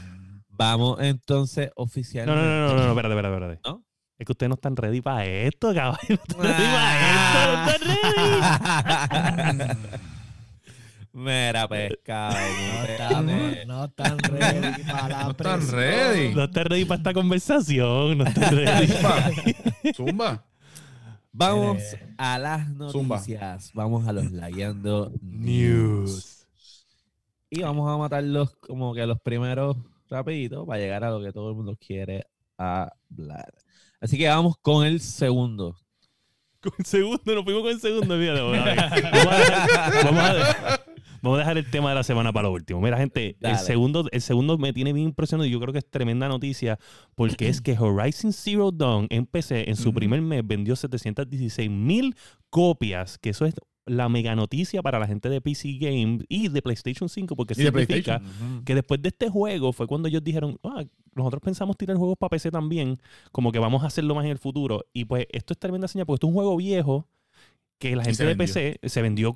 [0.49, 2.41] vamos entonces oficialmente.
[2.41, 3.61] no, no, no, no, no, espérate, espérate, espérate.
[3.69, 3.85] ¿No?
[4.19, 5.97] Es que ustedes no están ready para esto, cabrón.
[6.09, 7.93] No están ready para esto, no
[9.23, 10.07] están ready.
[11.19, 12.35] Mira, pescado.
[12.35, 12.93] No espérate.
[12.93, 16.35] estamos, no están ready para la No están ready.
[16.35, 18.17] No están ready para esta conversación.
[18.19, 18.87] No están ready.
[18.87, 19.31] Zumba.
[19.95, 20.45] Zumba.
[21.31, 23.15] Vamos Eh, a las Zumba.
[23.17, 23.71] noticias.
[23.73, 26.45] Vamos a los Layando News.
[27.49, 29.75] Y vamos a matarlos como que los primeros
[30.11, 32.27] rapidito para llegar a lo que todo el mundo quiere
[32.57, 33.53] hablar.
[33.99, 35.75] Así que vamos con el segundo.
[36.61, 38.17] Con el segundo, nos fuimos con el segundo.
[38.19, 40.03] Fíjate, vamos, a ver.
[40.05, 40.79] Vamos a
[41.21, 42.81] vamos a dejar- el tema de la semana para lo último.
[42.81, 45.89] Mira, gente, el segundo, el segundo me tiene bien impresionado y yo creo que es
[45.89, 46.77] tremenda noticia
[47.15, 49.95] porque es que Horizon Zero Dawn en PC en su Ujú.
[49.99, 52.15] primer mes vendió 716 mil
[52.49, 56.61] copias, que eso es la mega noticia para la gente de PC Games y de
[56.61, 58.63] PlayStation 5 porque de significa PlayStation.
[58.65, 60.83] que después de este juego fue cuando ellos dijeron, ah,
[61.15, 62.97] nosotros pensamos tirar juegos para PC también,
[63.31, 64.83] como que vamos a hacerlo más en el futuro.
[64.91, 67.07] Y pues esto es tremenda señal, porque esto es un juego viejo
[67.79, 68.35] que la gente de.
[68.35, 69.33] PC se vendió,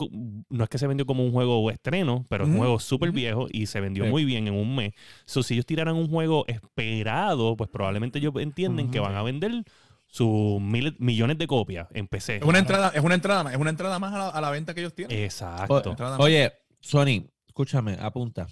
[0.49, 3.47] no es que se vendió como un juego estreno, pero es un juego súper viejo
[3.51, 4.09] y se vendió Sí.
[4.09, 4.93] muy bien en un mes.
[5.25, 9.63] So, si ellos tiraran un juego esperado, pues probablemente ellos entienden que van a vender
[10.07, 12.37] sus miles, millones de copias en PC.
[12.37, 14.49] Es una entrada, es una entrada, más- es una entrada más a la, a la
[14.49, 15.17] venta que ellos tienen.
[15.23, 15.95] Exacto.
[16.19, 18.47] Oye, Sony, escúchame, apunta.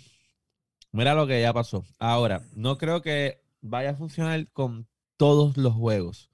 [0.91, 1.83] Mira lo que ya pasó.
[1.99, 6.29] Ahora, no creo que vaya a funcionar con todos los juegos.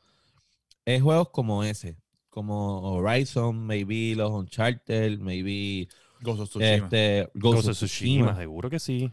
[0.86, 1.98] Es juegos como ese,
[2.36, 5.88] como Horizon, maybe los Uncharted, maybe
[6.22, 6.86] Ghost of Tsushima.
[6.86, 8.36] este, Ghost Ghost of Tsushima, Tsushima.
[8.36, 9.10] seguro que sí.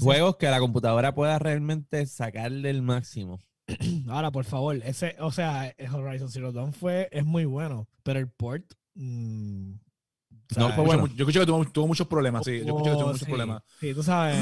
[0.00, 3.38] Juegos que la computadora pueda realmente sacarle el máximo.
[4.08, 8.18] Ahora, por favor, ese, o sea, el Horizon Zero Dawn fue, es muy bueno, pero
[8.18, 9.74] el port, mm,
[10.50, 11.06] O sea, No, fue bueno.
[11.08, 12.58] Yo escuché que tuvo, tuvo muchos problemas, sí.
[12.60, 13.24] Yo escuché que tuvo Oh, muchos sí.
[13.26, 13.62] problemas.
[13.80, 14.36] Sí, tú sabes,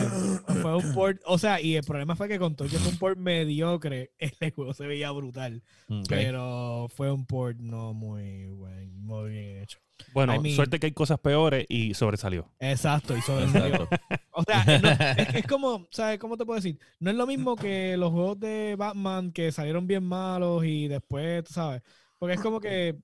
[0.63, 2.91] fue un port, o sea, y el problema fue que con todo y que fue
[2.93, 6.07] un port mediocre, este juego se veía brutal, Ok.
[6.09, 9.79] pero fue un port no muy buen, muy bien hecho.
[10.13, 12.51] Bueno, I mean- suerte que hay cosas peores y sobresalió.
[12.59, 13.89] Exacto, y sobresalió.
[14.33, 14.89] O sea, no,
[15.23, 16.79] es, es como, ¿sabes cómo te puedo decir?
[16.99, 21.45] No es lo mismo que los juegos de Batman que salieron bien malos y después,
[21.45, 21.83] tú sabes,
[22.19, 22.97] porque es como que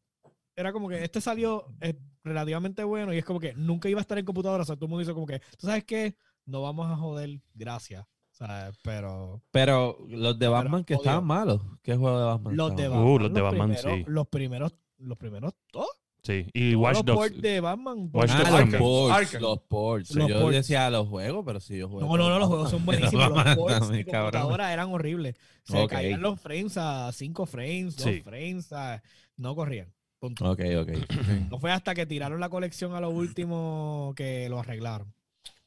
[0.57, 1.95] era como que este salió eh,
[2.29, 4.87] relativamente bueno y es como que nunca iba a estar en computadora, o sea, todo
[4.87, 6.17] el mundo dice como que, ¿tú sabes qué?
[6.47, 8.79] No vamos a joder, gracias, ¿sabes?
[8.83, 11.61] Pero Pero los de Batman que estaban malos.
[11.83, 12.57] ¿Qué juego de Batman?
[12.57, 14.05] los de estaban Batman, Uh, los de Batman, primeros, sí.
[14.07, 15.89] los primeros, los primeros, todos,
[16.25, 16.47] Sí.
[16.53, 17.19] Y Watch los Dogs.
[17.19, 18.11] ports de Batman.
[18.13, 19.41] Watch Ah, Dogs los ports.
[19.41, 20.15] Los ports.
[20.17, 20.57] Los yo ports.
[20.57, 22.07] decía los juegos, pero si yo juego.
[22.07, 23.31] No, no, no, los juegos son buenísimos.
[23.31, 25.37] Los ports de computadora eran horribles.
[25.63, 28.21] Se caían los frames a 5 frames, 2 Sí.
[28.23, 29.01] frames, ¿sabes?
[29.37, 29.95] no corrían.
[30.19, 30.51] Punto.
[30.51, 30.91] Ok, ok.
[31.51, 35.13] No fue hasta que tiraron la colección a lo último que lo arreglaron.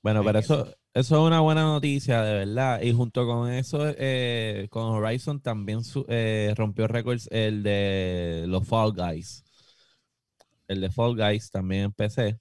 [0.03, 0.65] Bueno, pero eso.
[0.93, 2.81] eso, es una buena noticia, de verdad.
[2.81, 8.67] Y junto con eso, eh, con Horizon también su- eh, rompió récords el de los
[8.67, 9.43] Fall Guys.
[10.67, 12.39] El de Fall Guys también en PC.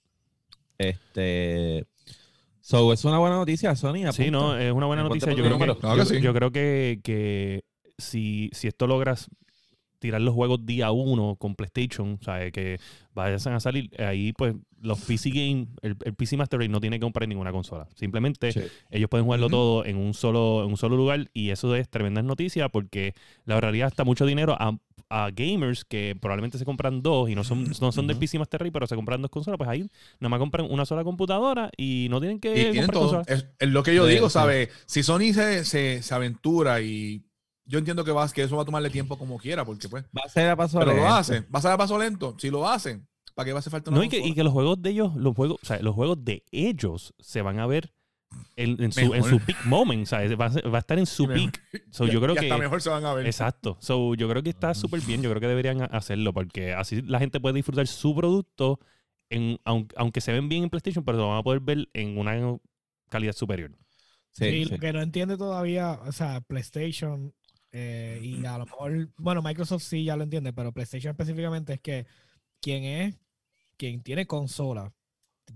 [0.79, 1.87] Este.
[2.61, 4.11] So, es una buena noticia, Sony.
[4.13, 5.31] Sí, no, es una buena noticia.
[5.33, 5.79] Yo creo, que, número.
[5.79, 6.21] Claro yo, que sí.
[6.21, 7.65] yo creo que, que
[7.99, 9.29] si, si esto logras
[10.01, 12.81] tirar los juegos día uno con PlayStation, o sea, que
[13.15, 16.97] vayan a salir, ahí pues los PC Game, el, el PC Master Race no tiene
[16.99, 17.87] que comprar ninguna consola.
[17.95, 18.63] Simplemente Sí.
[18.91, 22.23] ellos pueden jugarlo todo en un solo en un solo lugar y eso es tremenda
[22.23, 24.79] noticia porque le ahorraría hasta mucho dinero a,
[25.11, 28.17] a gamers que probablemente se compran dos y no son, no son del.
[28.17, 29.81] PC Master Race, pero se compran dos consolas, pues ahí
[30.19, 33.03] nada más compran una sola computadora y no tienen que Y tienen comprar todo.
[33.17, 33.29] consolas.
[33.29, 34.35] Es, es lo que yo Sí, digo, sí.
[34.35, 34.71] ¿sabes?
[34.87, 37.23] Si Sony se, se, se aventura y
[37.71, 40.05] yo entiendo que, vas, que eso va a tomarle tiempo como quiera, porque pues.
[40.17, 41.15] Va a ser a paso Pero lo lento.
[41.15, 41.47] hacen.
[41.55, 42.37] ¿Va a ser a paso lento?
[42.39, 44.53] Si lo hacen, ¿para qué va a hacer falta una No, y que, y los
[44.53, 47.93] juegos de ellos, los juegos, o sea, los juegos de ellos se van a ver
[48.57, 51.27] en, en su, en su peak moment, sea, va va a estar en su Y
[51.49, 51.63] peak.
[51.91, 53.27] So, Y- yo creo y hasta que mejor se van a ver.
[53.27, 53.77] Exacto.
[53.81, 55.23] So, yo creo que está súper bien.
[55.23, 58.79] Yo creo que deberían ha- hacerlo porque así la gente puede disfrutar su producto,
[59.31, 62.19] en, aun- aunque, se ven bien en PlayStation, pero lo van a poder ver en
[62.19, 62.59] una
[63.09, 63.71] calidad superior.
[64.33, 64.71] Sí, Sí, sí.
[64.71, 67.35] lo que no entiende todavía, o sea, PlayStation
[67.73, 71.81] eh, y a lo mejor, bueno, Microsoft sí ya lo entiende, pero PlayStation específicamente es
[71.81, 72.07] que
[72.61, 73.17] quien es,
[73.77, 74.93] quien tiene consola,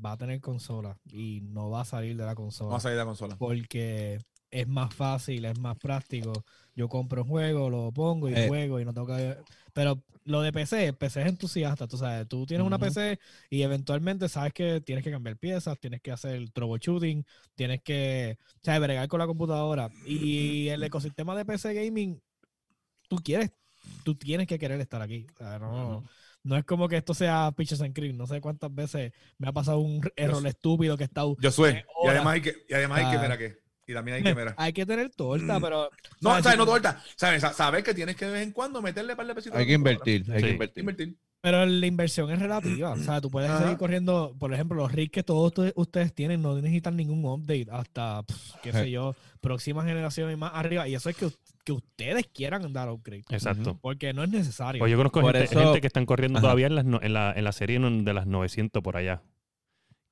[0.05, 2.69] va a tener consola y no va a salir de la consola.
[2.69, 3.37] Vamos a salir de la consola.
[3.37, 4.19] porque
[4.51, 6.33] es más fácil, es más práctico.
[6.75, 8.49] Yo compro un juego, lo pongo y Eh.
[8.49, 9.37] juego y no tengo que...
[9.75, 12.79] Pero lo de PC, PC es entusiasta, tú sabes, tú tienes una.
[12.79, 13.19] PC
[13.51, 18.59] y eventualmente sabes que tienes que cambiar piezas, tienes que hacer troubleshooting, tienes que, o
[18.63, 19.91] sea, bregar con la computadora.
[20.07, 22.23] Y el ecosistema de PC gaming,
[23.09, 23.51] tú quieres,
[24.03, 25.27] tú tienes que querer estar aquí.
[25.35, 26.05] O sea, no,
[26.43, 28.17] no es como que esto sea Pitches and Cream.
[28.17, 31.83] No sé cuántas veces me ha pasado un error estúpido que está Yo soy.
[32.05, 33.64] Y además hay que, y además hay que ver a qué.
[33.87, 34.55] Y también hay que ver a.
[34.57, 35.91] Hay que tener torta, pero.
[36.21, 36.45] No, ¿sabes?
[36.45, 36.59] ¿sabes?
[36.59, 37.03] No torta.
[37.17, 37.41] ¿Sabes?
[37.43, 39.59] Sa- Sabes que tienes que de vez en cuando meterle par de pesitos.
[39.59, 40.47] Hay la que invertir, hay Sí.
[40.47, 40.81] que invertir.
[40.81, 41.17] Invertir.
[41.43, 42.93] Pero la inversión es relativa.
[42.93, 43.63] O sea, tú puedes Ajá.
[43.65, 44.35] seguir corriendo.
[44.39, 48.73] Por ejemplo, los rigs que todos ustedes- tienen no necesitan ningún update hasta, pf, qué
[48.73, 48.91] sé Sí.
[48.93, 50.89] yo, próxima generación y más arriba.
[50.89, 51.29] Y eso es que,
[51.63, 53.25] que ustedes quieran dar upgrade.
[53.29, 53.79] Exacto.
[53.83, 54.79] Porque no es necesario.
[54.79, 56.45] Pues yo conozco gente, eso- gente que están corriendo Ajá.
[56.47, 59.21] todavía en, las no- en, la, en la serie de las 900 por allá.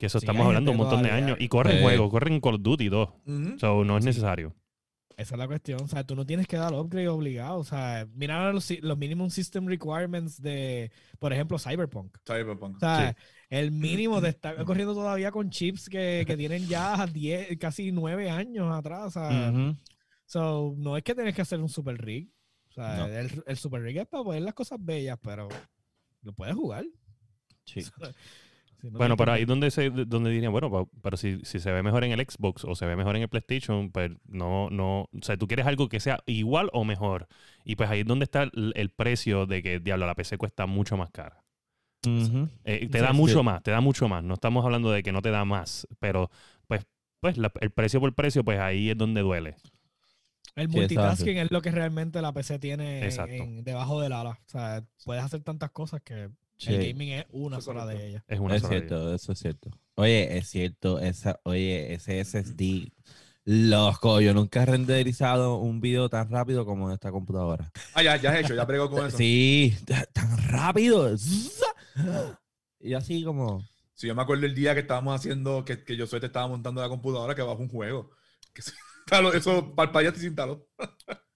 [0.03, 1.37] Que eso Sí, estamos hablando un montón de años.
[1.39, 1.83] Y corren Sí.
[1.85, 3.21] juegos, corren Call of Duty y todo.
[3.25, 3.57] Ujú.
[3.61, 4.09] So, no es Sí.
[4.09, 4.53] necesario.
[5.17, 5.81] Esa es la cuestión.
[5.81, 7.61] O sea, tú no tienes que dar upgrade obligado.
[7.61, 12.19] O sea, mira los, los minimum system requirements de, por ejemplo, Cyberpunk.
[12.27, 12.79] Cyberpunk.
[12.79, 13.15] O sea,
[13.49, 18.29] el mínimo de estar corriendo todavía con chips que, que tienen ya 10, casi 9
[18.29, 19.05] años atrás.
[19.07, 19.53] O sea,
[20.27, 22.29] so, no es que tienes que hacer un super rig.
[22.71, 23.07] O sea, No.
[23.07, 25.49] el, el super rig es para poner las cosas bellas, pero
[26.23, 26.85] lo puedes jugar.
[27.67, 27.83] Sí.
[28.83, 31.73] Si no Bueno, pero ahí es donde, se, donde dirían, bueno, pero si, si se
[31.73, 35.03] ve mejor en el Xbox o se ve mejor en el PlayStation, pues no, no,
[35.03, 37.29] o sea, tú quieres algo que sea igual o mejor.
[37.65, 40.67] Y pues ahí es donde está el, el precio de que, diablo, la PC cuesta
[40.67, 41.43] mucho más cara.
[42.65, 43.17] Eh, te da sí.
[43.17, 44.25] mucho más, te da mucho más.
[44.25, 46.31] No estamos hablando de que no te da más, pero
[46.67, 46.85] pues,
[47.21, 49.55] pues la- el precio por precio, pues ahí es donde duele.
[50.57, 54.31] El Sí, multitasking es lo que realmente la PC tiene en- debajo del ala.
[54.31, 56.29] O sea, puedes hacer tantas cosas que
[56.65, 56.75] Sí.
[56.75, 58.25] el gaming es una Eso es sola de ellas.
[58.29, 59.71] Es una Es sola cierto, eso es cierto.
[59.95, 62.93] Oye, es cierto, esa, oye, ese SSD,
[63.45, 67.71] loco, yo nunca he renderizado un video tan rápido como en esta computadora.
[67.95, 69.17] Ah, ya, ya has hecho, ya pregó con eso.
[69.19, 71.15] Sí, ta- tan rápido.
[72.81, 73.63] Y así como,
[73.95, 76.49] Sí, yo me acuerdo el día que estábamos haciendo, que, que yo soy te estaba
[76.49, 78.11] montando la computadora que bajo un juego.
[78.53, 78.63] Que
[79.39, 80.67] eso parpadeaste y se instaló.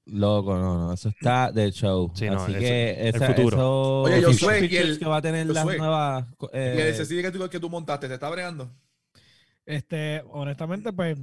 [0.06, 2.12] Loco, no, no, eso está de show.
[2.14, 3.56] Sí, no, Así eso- que el esa, futuro.
[3.56, 6.26] eso- Oye, esos Josué, y features el- que va a tener las Josué, nuevas.
[6.42, 8.70] Y eh, ese CD que tú, que tú montaste, ¿te está bregando?
[9.64, 11.18] Este, honestamente, pues,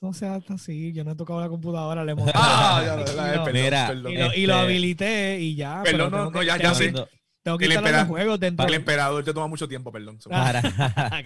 [0.00, 0.92] no sea hasta así.
[0.92, 2.32] Yo no he tocado la computadora, le monté.
[2.34, 4.12] Ah, ya, ya, y, ya, lo, perdón, Mira, perdón.
[4.12, 5.80] y lo- y lo Este- habilité y ya.
[5.84, 7.08] Perdón, pero no, no, que- ya- ya cuando-
[7.42, 10.18] Tengo que El instalar los juegos dentro El emperador te toma mucho tiempo, perdón.
[10.28, 10.62] Para,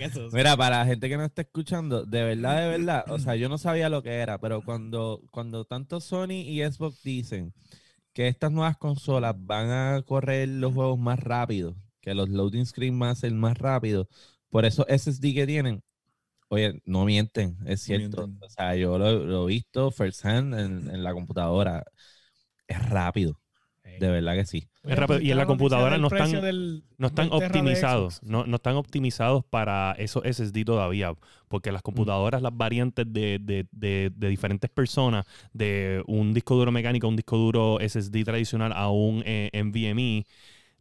[0.09, 0.31] sucio.
[0.33, 3.49] Mira, para la gente que no está escuchando, de verdad, de verdad, o sea, yo
[3.49, 7.53] no sabía lo que era, pero cuando, cuando tanto Sony y Xbox dicen
[8.13, 12.99] que estas nuevas consolas van a correr los juegos más rápido, que los loading screen
[12.99, 14.09] van a ser más rápido,
[14.51, 15.83] por eso SSD que tienen,
[16.49, 18.27] oye, no mienten, es cierto.
[18.27, 18.47] mienten.
[18.47, 21.85] O sea, yo lo, lo he visto first hand en, en la computadora,
[22.67, 23.41] es rápido,
[24.01, 24.69] de verdad que sí.
[24.85, 26.33] Es rápido, y en la computadora no están-
[26.99, 31.15] no están optimizados, no, no están optimizados para esos SSD todavía,
[31.49, 36.73] porque las computadoras, las variantes de, de- de- de diferentes personas, de un disco duro
[36.73, 40.25] mecánico a un disco duro SSD tradicional a un eh, NVMe,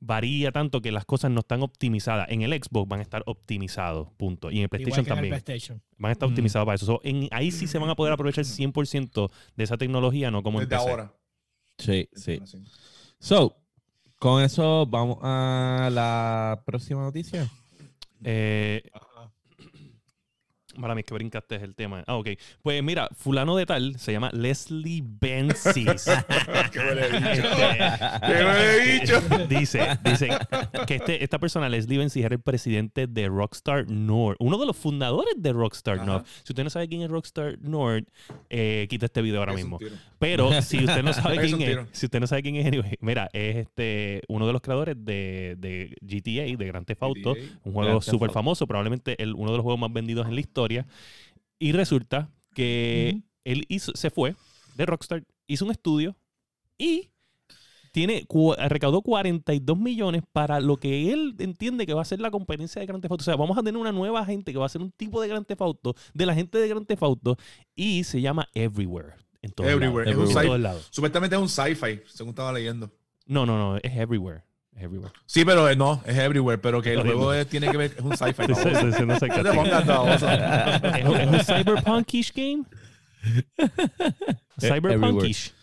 [0.04, 2.28] varía tanto que las cosas no están optimizadas.
[2.32, 4.50] En el Xbox van a estar optimizados, punto.
[4.50, 5.30] Y en el PlayStation también.
[5.30, 5.80] PlayStation.
[6.00, 6.32] Van a estar Mm.
[6.32, 6.86] optimizados para eso.
[6.88, 10.60] So, en, ahí sí se van a poder aprovechar 100% de esa tecnología, no como
[10.60, 10.90] en Desde PC.
[10.90, 11.14] ahora.
[11.78, 12.40] Sí, sí.
[13.22, 13.56] So,
[14.18, 17.48] con eso vamos a la próxima noticia.
[18.24, 18.82] Eh,
[20.80, 22.04] Para mí es que brincaste el tema.
[22.08, 22.30] Ah, ok.
[22.62, 26.06] Pues mira, fulano de tal se llama Leslie Benzies.
[26.72, 27.30] ¡Qué huele bicho!
[27.30, 29.22] Este, ¡Qué huele bicho!
[29.48, 30.30] dice, dice
[30.88, 34.78] que este, esta persona, Leslie Benzies, era el presidente de Rockstar North, uno de los
[34.78, 36.06] fundadores de Rockstar Ajá.
[36.06, 36.26] North.
[36.44, 38.08] Si usted no sabe quién es Rockstar North,
[38.50, 39.80] eh, quita este video ahora Es mismo.
[40.20, 43.30] Pero si usted no sabe quién es, si usted no sabe quién es, anyway, mira,
[43.34, 47.60] es este uno de los creadores de, de GTA, de Grand Theft Auto, GTA.
[47.64, 50.86] un juego súper famoso, probablemente el, uno de los juegos más vendidos en la historia.
[51.60, 54.36] Y resulta que él hizo, se fue
[54.76, 56.16] de Rockstar, hizo un estudio
[56.78, 57.10] y
[57.92, 58.26] tiene
[58.70, 62.86] recaudó 42 millones para lo que él entiende que va a ser la competencia de
[62.86, 63.22] Grand Theft Auto.
[63.22, 65.28] O sea, vamos a tener una nueva gente que va a ser un tipo de
[65.28, 67.38] Grand Theft Auto, de la gente de Grand Theft Auto,
[67.76, 69.16] y se llama Everywhere.
[69.42, 70.06] En todos Everywhere.
[70.06, 70.30] lados.
[70.30, 70.88] Es un En todos lados.
[70.92, 72.92] Supuestamente es un sci-fi, según estaba leyendo.
[73.26, 74.44] No, no, no, es Everywhere.
[74.76, 75.14] Es Everywhere.
[75.26, 78.02] Sí, pero eh, no, es everywhere, pero que el juego es- tiene que ver, es
[78.04, 78.48] un sci-fi.
[78.48, 78.54] No.
[80.14, 82.64] ¿Es, un- es un cyberpunkish game?
[84.60, 85.54] Cyberpunkish.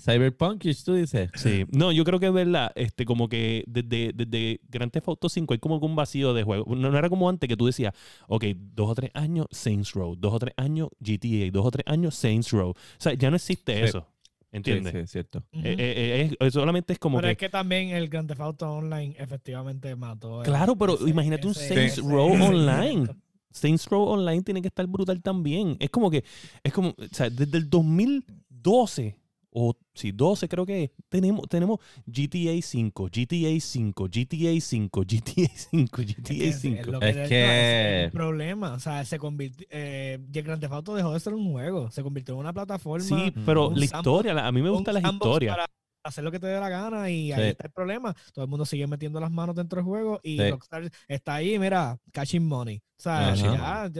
[0.00, 1.30] Cyberpunk, tú dices.
[1.34, 5.28] Sí, no, yo creo que es verdad, este, como que desde, desde Grand Theft Auto
[5.28, 6.74] 5 hay como que un vacío de juego.
[6.76, 7.92] No, no era como antes que tú decías,
[8.28, 11.84] ok, dos o tres años Saints Row, dos o tres años GTA, dos o tres
[11.88, 12.70] años Saints Row.
[12.70, 13.84] O sea, ya no existe Sí.
[13.84, 14.06] eso,
[14.52, 14.92] ¿entiendes?
[14.92, 15.44] sí, es cierto.
[15.52, 17.32] Eh, eh, eh, es- solamente es como pero que...
[17.32, 20.40] es que también el Grand Theft Auto Online efectivamente mató.
[20.42, 23.06] el- Claro, pero ese- imagínate un ese- Saints ese- Row ese Online.
[23.50, 25.76] Saints Row Online tiene que estar brutal también.
[25.80, 26.24] Es como que,
[26.62, 29.16] es como, o sea, desde el 2012,
[29.54, 36.02] o sí, 12 creo que tenemos, tenemos GTA 5, GTA 5, GTA 5, GTA 5,
[36.02, 36.90] GTA Es, 5.
[36.90, 38.72] lo Es que- es el problema.
[38.74, 39.66] O sea, se convirtió.
[39.70, 41.90] Eh, y el Grand Theft Auto dejó de ser un juego.
[41.90, 43.04] Se convirtió en una plataforma.
[43.06, 45.54] Sí, pero la sandbox- historia, la- a mí me un gustan las historias.
[45.56, 45.66] Para
[46.04, 47.48] hacer lo que te dé la gana y ahí Sí.
[47.50, 48.14] está el problema.
[48.32, 50.50] Todo el mundo sigue metiendo las manos dentro del juego y Sí.
[50.50, 52.78] Rockstar está ahí, mira, catching money.
[52.98, 53.90] O sea, ya-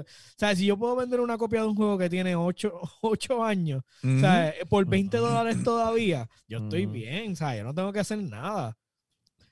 [0.53, 2.73] o si yo puedo vender una copia de un juego que tiene 8,
[3.45, 4.21] años, o Ujú.
[4.21, 8.19] sea, por 20 dólares todavía, yo estoy bien, o sea, yo no tengo que hacer
[8.19, 8.77] nada.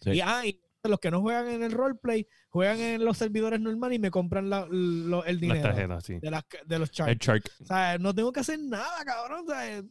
[0.00, 0.10] Sí.
[0.12, 3.96] Y, ah, y los que no juegan en el roleplay, juegan en los servidores normales
[3.96, 6.18] y me compran la- lo- el Las dinero tarjetas, sí.
[6.20, 7.12] de, las, de los charts.
[7.12, 7.44] El Shark.
[7.60, 9.44] O sea, no tengo que hacer nada, cabrón.
[9.46, 9.82] O sea,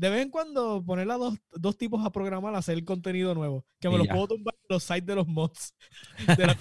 [0.00, 3.66] de vez en cuando poner a dos, dos tipos a programar, a hacer contenido nuevo.
[3.80, 5.74] Que me los puedo tumbar en los sites de los mods.
[6.38, 6.58] De la.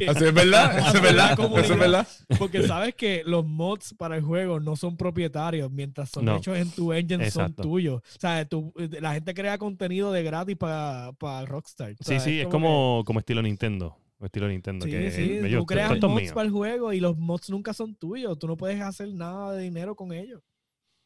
[0.00, 2.08] Eso es verdad, eso es verdad, eso es verdad.
[2.38, 6.36] Porque sabes que los mods para el juego no son propietarios, mientras son No.
[6.38, 7.62] hechos en tu engine Exacto.
[7.62, 8.02] son tuyos.
[8.02, 11.12] O sea, tú- la gente crea contenido de gratis para
[11.46, 11.92] Rockstar.
[11.92, 13.96] O Sí, sea, sí, es que- como, como estilo Nintendo.
[14.20, 14.84] Estilo Nintendo.
[14.86, 16.34] Sí, que sí, eh, tú ellos- creas mods mío.
[16.34, 18.38] para el juego y los mods nunca son tuyos.
[18.38, 20.40] Tú no puedes hacer nada de dinero con ellos.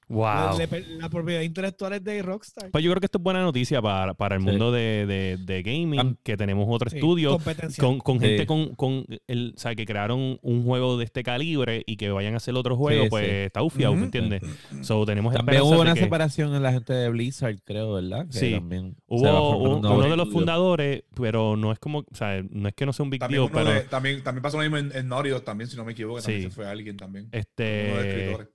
[0.08, 0.58] Wow.
[0.98, 2.70] La propiedad intelectual es de Rockstar.
[2.70, 4.46] Pues yo creo que esto es buena noticia para, para el Sí.
[4.48, 7.38] mundo de, de, de gaming, Am- que tenemos otro Sí, estudio
[7.78, 8.26] con, con Sí.
[8.26, 12.10] gente con, con el, o sea, que crearon un juego de este calibre y que
[12.10, 13.30] vayan a hacer otro juego, Sí, pues sí.
[13.32, 14.04] está ufiado, ¿me Ujú.
[14.06, 14.42] entiendes?
[14.82, 18.26] So, tenemos También hubo de una que- separación en la gente de Blizzard, creo, ¿verdad?
[18.26, 18.52] Que Sí.
[18.52, 22.74] también Hubo un- uno de los fundadores, pero no es como, o sea, no es
[22.74, 24.90] que no sea un big También, deal, pero de- también, también pasó lo mismo en,
[24.96, 26.48] en Naughty Dog también, si no me equivoco, también Sí.
[26.48, 27.28] se fue alguien también.
[27.32, 28.48] este Uno de los escritores.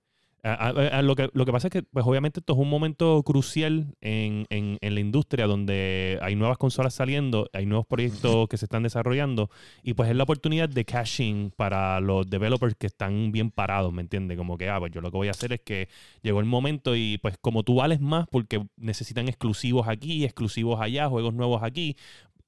[1.02, 4.44] Lo, que, lo que pasa es que, pues obviamente esto es un momento crucial en,
[4.50, 8.82] en- en la industria donde hay nuevas consolas saliendo, hay nuevos proyectos que se están
[8.82, 9.48] desarrollando
[9.82, 14.02] y pues es la oportunidad de cashing para los developers que están bien parados, ¿me
[14.02, 14.36] entiendes?
[14.36, 15.88] Como que, ah, pues yo lo que voy a hacer es que
[16.22, 21.08] llegó el momento y pues como tú vales más porque necesitan exclusivos aquí, exclusivos allá,
[21.08, 21.96] juegos nuevos aquí,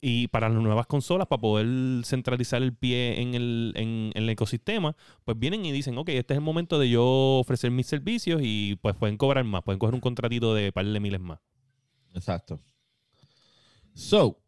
[0.00, 4.28] y para las nuevas consolas, para poder centralizar el pie en el, en- en el
[4.28, 7.04] ecosistema, pues vienen y dicen, ok, este es el momento de yo
[7.40, 11.00] ofrecer mis servicios y pues pueden cobrar más, pueden coger un contratito de par de
[11.00, 11.38] miles más.
[12.14, 12.60] Exacto.
[13.94, 14.38] So,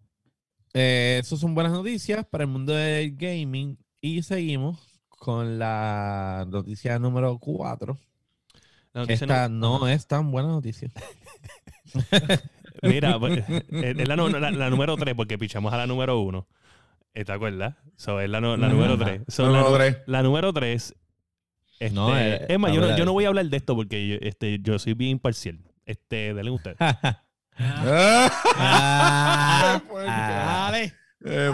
[0.75, 3.79] eh, eso son buenas noticias para el mundo del gaming.
[4.01, 7.99] Y seguimos con la noticia número 4.
[8.93, 10.91] La noticia Esta no es tan buena noticia.
[12.83, 16.47] no- mira, pues, es la, la- la número 3 porque pichamos a la número 1.
[17.13, 17.75] ¿Te acuerdas?
[17.97, 19.05] So, es la, la número Ajá.
[19.05, 19.39] 3.
[19.41, 19.97] Número tres.
[20.07, 20.95] La número 3.
[21.81, 23.75] Este, No, eh, es más, yo no, habla yo no voy a hablar de esto
[23.75, 25.59] porque yo, este, yo soy bien imparcial.
[25.87, 26.77] Este, dale usted.
[27.61, 30.11] Ah, Qué puerco.
[30.11, 30.69] ah.
[30.71, 30.95] Dale.
[31.25, 31.51] Eh.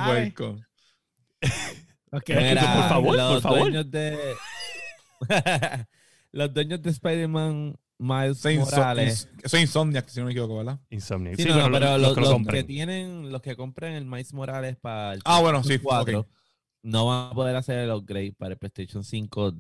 [2.29, 3.59] Mira, por favor, los por favor.
[3.61, 4.19] Dueños de...
[6.33, 9.29] los dueños de Spider-Man Miles Soy Morales.
[9.37, 10.81] ins- soy Insomniac, si no me equivoco, ¿verdad?
[10.91, 11.37] Insomniac.
[11.37, 12.21] Sí, Sí, no, pero, no, pero los, los, que
[12.57, 16.21] los tienen, los que compren el Miles Morales para el Ah, bueno, sí, PlayStation 4,
[16.21, 16.27] ok.
[16.83, 19.55] no van a poder hacer el upgrade para el PlayStation 5.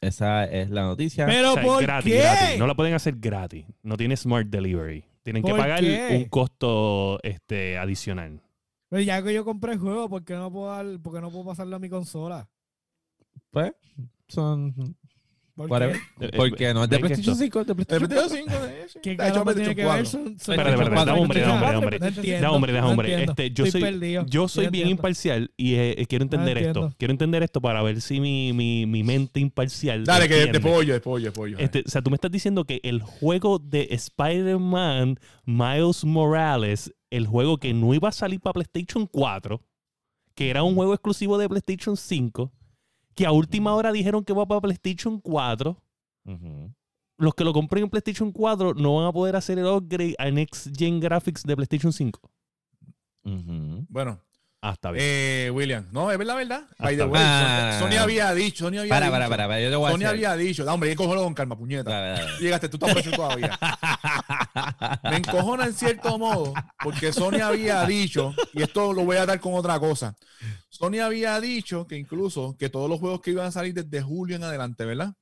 [0.00, 1.26] Esa es la noticia.
[1.26, 2.18] Pero O sea, ¿por gratis, qué?
[2.20, 2.58] gratis.
[2.58, 3.64] No la pueden hacer gratis.
[3.82, 5.04] No tiene Smart Delivery.
[5.22, 6.08] Tienen que ¿Por pagar qué?
[6.18, 8.40] un costo este, adicional.
[8.88, 11.30] Pero ya que yo compré el juego, ¿por qué no puedo, dar- por qué no
[11.30, 12.48] puedo pasarlo a mi consola?
[13.50, 13.72] Pues,
[14.28, 14.74] son.
[15.54, 15.92] ¿Por qué?
[16.20, 18.66] Eh, Porque no es de PlayStation esto- 5, es de PlayStation PlayStation 4.
[18.68, 18.98] 5, eh, sí.
[19.02, 20.02] ¿Qué Está hecho carajo tiene que PlayStation ver?
[20.02, 20.10] 4.
[20.10, 22.72] Son, son Espérate, espérate, cuatro, da hombre, da hombre, da hombre.
[22.72, 23.24] Da, hombre.
[23.24, 26.94] Este, yo soy, yo soy bien imparcial y eh, quiero entender esto.
[26.98, 30.04] Quiero entender esto para ver si mi, mi, mi mente imparcial.
[30.04, 31.58] Dale, que de pollo, de pollo, de pollo.
[31.58, 37.26] Este, o sea, tú me estás diciendo que el juego de Spider-Man Miles Morales, el
[37.26, 39.60] juego que no iba a salir para PlayStation 4,
[40.34, 42.50] que era un juego exclusivo de PlayStation 5,
[43.14, 45.76] que a última hora dijeron que va para PlayStation 4,
[46.24, 46.72] Ujú.
[47.18, 50.30] los que lo compren en PlayStation 4 no van a poder hacer el upgrade a
[50.30, 52.20] Next Gen Graphics de PlayStation 5.
[53.24, 53.86] Ujú.
[53.88, 54.20] Bueno,
[54.64, 55.04] Ah, está bien.
[55.04, 56.62] eh, William, no, es verdad, verdad.
[56.78, 57.78] By the way, Ah.
[57.80, 59.12] Sony, Sony había dicho, Sony había Para, dicho.
[59.12, 61.58] para, para, para, yo te voy a Sony había dicho, no, hombre, encojolo con calma,
[61.58, 61.90] puñeta.
[61.90, 62.38] Dale, dale, dale.
[62.40, 63.58] Llegaste, tú estás preso todavía.
[65.10, 69.40] Me encojona en cierto modo, porque Sony había dicho, y esto lo voy a dar
[69.40, 70.14] con otra cosa.
[70.68, 74.36] Sony había dicho que incluso que todos los juegos que iban a salir desde julio
[74.36, 75.12] en adelante, ¿verdad?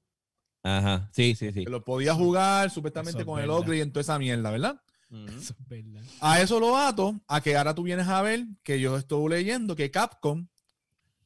[0.62, 1.64] Ajá, sí, sí, sí.
[1.64, 4.76] Que los podías jugar supuestamente Eso con el upgrade y toda esa mierda, ¿verdad?
[5.10, 5.26] Ujú.
[5.26, 6.02] Eso es verdad.
[6.20, 9.74] A eso lo ato, a que ahora tú vienes a ver que yo estoy leyendo
[9.76, 10.46] que Capcom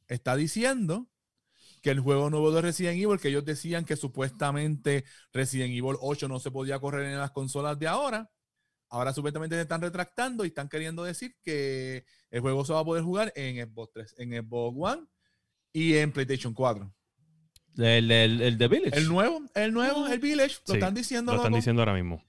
[0.07, 1.07] está diciendo
[1.81, 6.27] que el juego nuevo de Resident Evil, que ellos decían que supuestamente Resident Evil 8
[6.27, 8.31] no se podía correr en las consolas de ahora,
[8.89, 12.85] ahora supuestamente se están retractando y están queriendo decir que el juego se va a
[12.85, 15.07] poder jugar en Xbox 3, en Xbox One
[15.73, 16.91] y en PlayStation 4.
[17.77, 18.97] El, el, el de Village.
[18.97, 21.33] El nuevo, el nuevo, el Village, lo Sí, están diciendo.
[21.33, 21.57] lo están loco.
[21.57, 22.23] diciendo ahora mismo.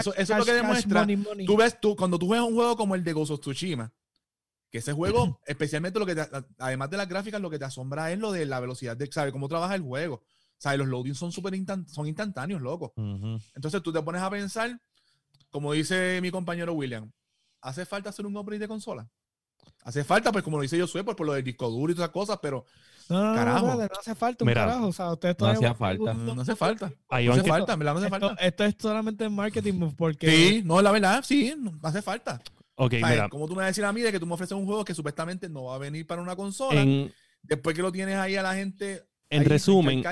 [0.00, 1.46] Eso, eso es lo que demuestra money, money.
[1.46, 3.92] Tú ves, tú, cuando tú juegas un juego como el de Ghost of Tsushima,
[4.70, 8.10] que ese juego, especialmente lo que te- además de las gráficas, lo que te asombra
[8.12, 9.32] es lo de la velocidad de, ¿sabes?
[9.32, 10.22] Cómo trabaja el juego.
[10.58, 10.78] ¿Sabes?
[10.78, 11.54] Los loadings son súper
[11.88, 12.92] son instantáneos, loco.
[13.54, 14.78] Entonces tú te pones a pensar,
[15.50, 17.10] como dice mi compañero William,
[17.62, 19.08] ¿hace falta hacer un upgrade de consola?
[19.84, 21.94] Hace falta, pues como lo dice yo soy, pues por lo del disco duro y
[21.94, 22.66] todas esas cosas, pero
[23.10, 23.66] No, no, no, Carajo.
[23.66, 24.86] no, no, no hace falta un Mira, carajo.
[24.86, 26.14] O sea, ustedes no hacía falta.
[26.14, 26.92] no, no hace falta.
[27.08, 28.44] Ahí No van hace que- falta, en verdad no hace Esto, falta.
[28.46, 32.40] esto es solamente marketing move porque Sí, no, la verdad, sí, no hace falta.
[32.76, 32.94] Ok.
[33.30, 34.84] Como tú me vas a decir a mí de que tú me ofreces un juego
[34.84, 38.36] que supuestamente no va a venir para una consola, En, después que lo tienes ahí
[38.36, 39.02] a la gente.
[39.28, 40.02] en resumen,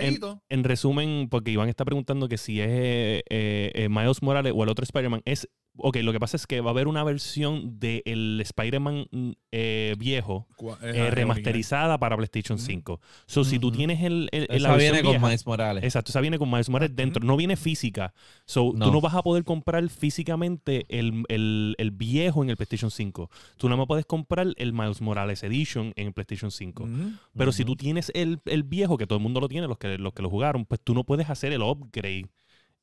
[0.49, 4.63] en resumen, porque Iván está preguntando que si es eh, eh, eh, Miles Morales o
[4.65, 5.49] el otro Spider-Man, es.
[5.81, 9.95] Ok, lo que pasa es que va a haber una versión del Spider-Man mm, eh,
[9.99, 10.47] viejo
[10.83, 12.67] eh, remasterizada para PlayStation Ujú.
[12.67, 13.01] 5.
[13.27, 15.85] So, si tú tienes el, el- la Esa versión viene con vieja- Miles Morales.
[15.85, 17.25] Exacto, esa viene con Miles Morales dentro.
[17.25, 18.13] No viene física.
[18.45, 18.87] So, No.
[18.87, 23.31] tú no vas a poder comprar físicamente el, el- el viejo en el PlayStation 5.
[23.57, 26.83] Tú nada más puedes comprar el Miles Morales Edition en el PlayStation 5.
[26.85, 27.13] Ujú.
[27.37, 29.97] Pero si tú tienes el, el viejo, que todo el mundo lo tiene, los que,
[29.99, 32.27] los que lo jugaron, pues tú no puedes hacer el upgrade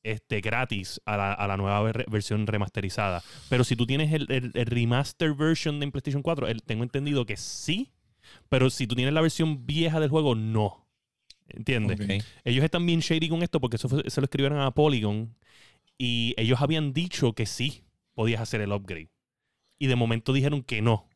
[0.06, 3.24] este, gratis a la, a la nueva ver- versión remasterizada.
[3.49, 7.26] Pero si tú tienes el, el- el remaster version de PlayStation 4, el- tengo entendido
[7.26, 7.91] que sí.
[8.49, 10.88] Pero si tú tienes la versión vieja del juego, no.
[11.47, 11.97] ¿Entiendes?
[12.43, 15.36] Ellos están bien shady con esto porque eso fue- se lo escribieron a Polygon
[15.97, 17.84] y ellos habían dicho que sí
[18.14, 19.10] podías hacer el upgrade.
[19.78, 21.08] Y de momento dijeron que no.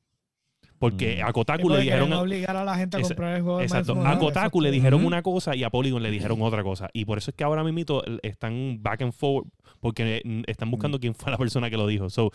[0.80, 1.27] Porque Mm.
[1.27, 2.13] a Kotaku le dijeron...
[2.13, 4.01] obligar a la gente a comprar el juego Exacto.
[4.07, 6.89] A Kotaku le dijeron una cosa y a Polygon le dijeron otra cosa.
[6.93, 9.47] Y por eso es que ahora mismo están back and forward
[9.82, 12.09] porque mm, están buscando quién fue la persona que lo dijo.
[12.09, 12.32] So,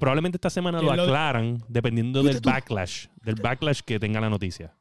[0.00, 4.20] probablemente esta semana lo ¿Quién lo- aclaran dependiendo ¿Fuiste del backlash, del backlash que tenga
[4.20, 4.74] la noticia.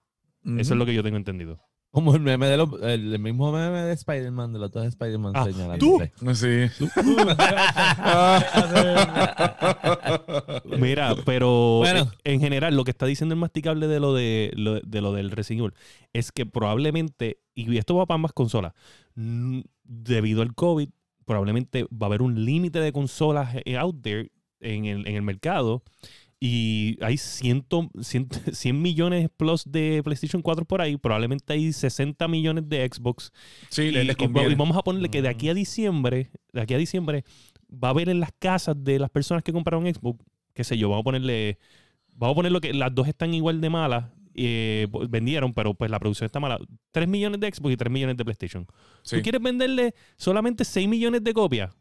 [0.46, 1.60] Eso es lo que yo tengo entendido.
[1.92, 5.34] Como el meme de los, el, el mismo meme de Spider-Man, de los dos Spider-Man
[5.36, 6.12] Ah, señalándose.
[6.36, 6.90] Sí.
[10.78, 12.12] Mira, pero Bueno.
[12.24, 15.14] en, en general lo que está diciendo el masticable de lo de lo, de lo
[15.14, 15.74] del Resident
[16.14, 18.74] es que probablemente y esto va para ambas consolas,
[19.16, 20.90] debido al COVID,
[21.26, 25.22] probablemente va a haber un límite de consolas eh, out there en el, en el
[25.24, 25.84] mercado
[26.40, 27.66] y hay 100,
[28.00, 33.32] 100, 100 millones plus de PlayStation 4 por ahí, probablemente hay 60 millones de Xbox
[33.70, 34.52] Sí, y, les, conviene.
[34.52, 37.24] y vamos a ponerle que de aquí a diciembre, de aquí a diciembre,
[37.72, 40.24] va a haber en las casas de las personas que compraron Xbox,
[40.54, 41.58] qué sé yo, vamos a ponerle,
[42.14, 44.06] vamos a ponerlo que las dos están igual de malas,
[44.40, 46.60] eh, pues, vendieron, pero pues la producción está mala.
[46.92, 48.68] 3 millones de Xbox y 3 millones de PlayStation.
[49.02, 49.18] Sí.
[49.18, 51.76] ¿Tú quieres venderle solamente 6 millones de copias?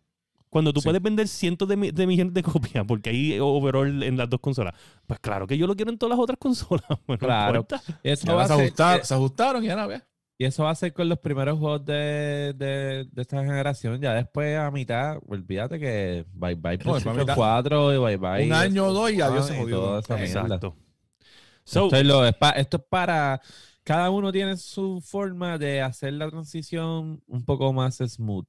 [0.51, 0.87] Cuando tú Sí.
[0.87, 4.41] puedes vender cientos de, mi- de millones de copias, porque hay overall en las dos
[4.41, 4.75] consolas.
[5.07, 6.85] Pues claro que yo lo quiero en todas las otras consolas.
[6.89, 7.67] Bueno, no Claro.
[8.03, 8.73] eso, va a se, eh,
[9.03, 10.03] se ajustaron y ahora ves.
[10.39, 14.01] y eso va a ser con los primeros juegos de, de, de esta generación.
[14.01, 17.35] Ya después, a mitad, olvídate que bye bye PlayStation mitad.
[17.35, 18.47] 4 y bye bye.
[18.47, 19.99] Un año o dos y adiós Ah, se jodió.
[19.99, 20.41] esa mierda.
[20.43, 20.77] Exacto.
[21.65, 23.41] So, esto, es lo- es pa- esto es para.
[23.83, 28.47] Cada uno tiene su forma de hacer la transición un poco más smooth.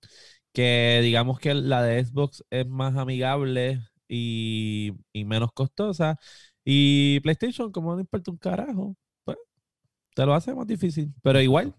[0.57, 6.17] Que digamos que la de Xbox es más amigable y, y menos costosa.
[6.65, 9.37] Y PlayStation, como no importa un carajo, pues
[10.15, 11.13] te lo hace más difícil.
[11.21, 11.75] Pero igual,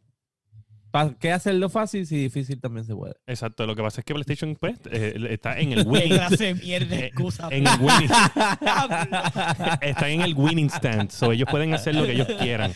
[0.92, 3.14] ¿para qué hacerlo fácil si difícil también se puede?
[3.26, 6.94] Exacto, lo que pasa es que PlayStation pues, eh, está en el winning, clase mierda
[7.00, 7.48] Eh, excusa.
[7.50, 8.10] en el winning,
[9.80, 12.72] está en el winning stand, so ellos pueden hacer lo que ellos quieran.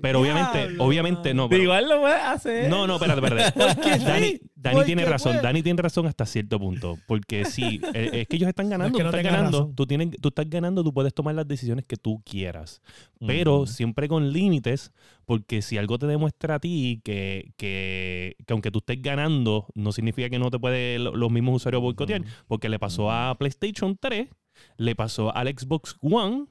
[0.00, 1.48] Pero obviamente, obviamente no.
[1.48, 2.70] Pero- igual lo puedes hacer.
[2.70, 3.98] no, no, espérate, espérate.
[4.04, 5.42] Dani, Dani porque tiene razón, puede.
[5.42, 9.02] Dani tiene razón hasta cierto punto, porque sí, eh, es que ellos están ganando, que
[9.04, 11.96] tú no estás ganando, tú, tienes, tú estás ganando, tú puedes tomar las decisiones que
[11.96, 12.80] tú quieras,
[13.26, 14.92] pero siempre con límites,
[15.24, 19.90] porque si algo te demuestra a ti que, que, que aunque tú estés ganando, no
[19.92, 23.96] significa que no te puede lo- los mismos usuarios boicotear, porque le pasó a PlayStation
[24.00, 24.28] 3,
[24.76, 26.46] le pasó al Xbox One,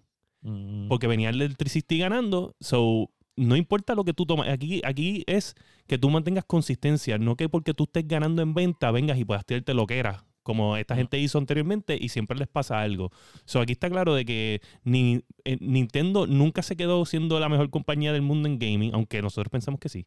[0.89, 3.09] porque venía el del 360 ganando, so
[3.41, 5.55] no importa lo que tú tomas, aquí, aquí es
[5.87, 9.45] que tú mantengas consistencia, no que porque tú estés ganando en venta vengas y puedas
[9.45, 13.11] tirarte lo que era, como esta gente hizo anteriormente y siempre les pasa algo.
[13.45, 17.69] So aquí está claro de que ni, eh, Nintendo nunca se quedó siendo la mejor
[17.71, 20.05] compañía del mundo en gaming, aunque nosotros pensamos que sí.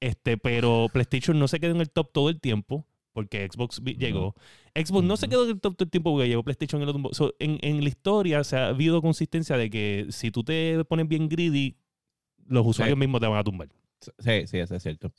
[0.00, 2.86] Este, pero PlayStation no se quedó en el top todo el tiempo.
[3.12, 4.36] Porque Xbox llegó.
[4.72, 7.12] Xbox no se quedó en el top todo el tiempo porque llegó PlayStation lo tumbó.
[7.12, 11.08] So, en, en la historia se ha habido consistencia de que si tú te pones
[11.08, 11.76] bien greedy,
[12.50, 13.68] los usuarios mismos te van a tumbar.
[14.18, 15.12] Sí, sí, eso es cierto.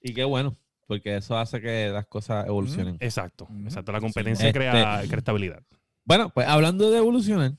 [0.00, 2.96] Y qué bueno, porque eso hace que las cosas evolucionen.
[3.00, 3.46] Exacto.
[3.64, 3.92] Exacto.
[3.92, 5.62] La competencia Este- crea, crea estabilidad.
[6.04, 7.52] Bueno, pues hablando de evolucionar,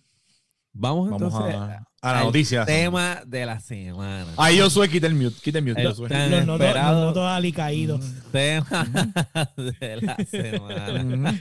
[0.74, 2.66] vamos, Vamos entonces a, a la al noticia.
[2.66, 4.28] tema de la semana.
[4.38, 5.36] Ahí yo soy, quita el mute.
[5.41, 5.82] Quita el mute.
[5.82, 6.10] El Josué.
[6.10, 8.06] tan Los noto, esperado los noto alicaídos.
[8.32, 8.88] tema
[9.58, 11.39] de la semana.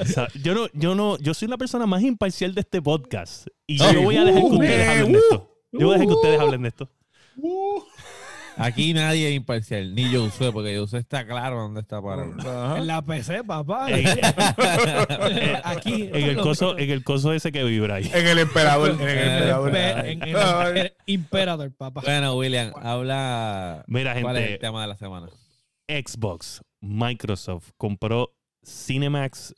[0.00, 3.46] O sea, yo no, yo no, yo soy la persona más imparcial de este podcast.
[3.66, 5.56] Y yo voy a dejar que Uh, ustedes hablen de esto.
[5.72, 6.90] Yo voy a dejar que ustedes hablen de esto.
[8.60, 12.34] Aquí nadie es imparcial, ni Josué, porque Josué está claro dónde está parado.
[12.38, 12.76] ajá.
[12.78, 13.86] En la PC, papá.
[13.90, 14.06] En,
[15.64, 16.08] Aquí.
[16.12, 18.10] en el coso, en el coso ese que vibra ahí.
[18.12, 18.90] En el emperador.
[18.90, 19.70] En el Eh, emperador.
[19.72, 20.04] Impe-
[20.76, 22.02] en- el Imperador, papá.
[22.04, 23.84] Bueno, William, habla.
[23.86, 25.28] Mira, ¿Cuál es el gente, tema de la semana?
[25.88, 28.32] Xbox, Microsoft compró
[28.64, 29.54] Cinemax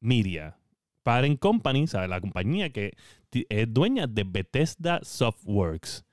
[0.00, 0.56] Media,
[1.02, 2.08] Parent Company, ¿sabes?
[2.08, 2.92] La compañía que
[3.32, 6.04] es dueña de Bethesda Softworks.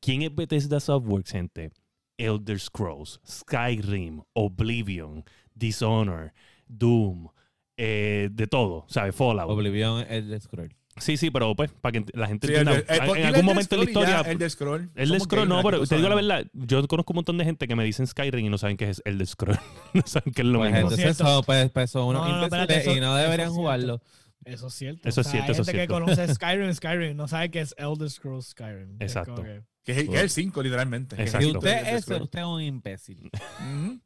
[0.00, 1.70] ¿Quién es Bethesda Softworks, gente?
[2.18, 5.24] Elder Scrolls, Skyrim, Oblivion,
[5.54, 6.32] Dishonor,
[6.66, 7.28] Doom,
[7.76, 9.14] eh, de todo, ¿sabes?
[9.14, 9.50] Fallout.
[9.50, 10.74] Oblivion es de Scroll.
[10.98, 13.20] Sí, sí, pero pues, para que la gente Sí, el entienda, de- el- en dile
[13.20, 14.32] el algún de momento en la Scroll y ya, historia...
[14.32, 14.90] El de Scroll.
[14.96, 17.76] El de no, pero te digo la verdad, yo conozco un montón de gente que
[17.76, 19.58] me dicen Skyrim y no saben qué es el de Scroll.
[19.94, 20.90] no saben qué es lo Pues mismo.
[20.90, 24.02] entonces son, pues, pues son unos No, eso- y no eso deberían jugarlo.
[24.44, 25.08] Eso es cierto.
[25.08, 27.50] Eso es O sea, cierto, hay eso es gente que conoce Skyrim, Skyrim, no sabe
[27.50, 28.96] que es Elder Scrolls Skyrim.
[28.98, 29.42] Exacto.
[29.42, 31.16] que- Que es, que es el 5, literalmente.
[31.20, 31.46] Exacto.
[31.46, 33.30] Si usted es, usted es un imbécil.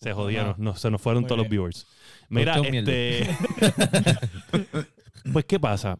[0.00, 1.86] Se jodieron, no, se nos fueron Muy todos los viewers.
[2.28, 3.24] Mira, este.
[5.32, 5.98] pues, ¿qué pasa?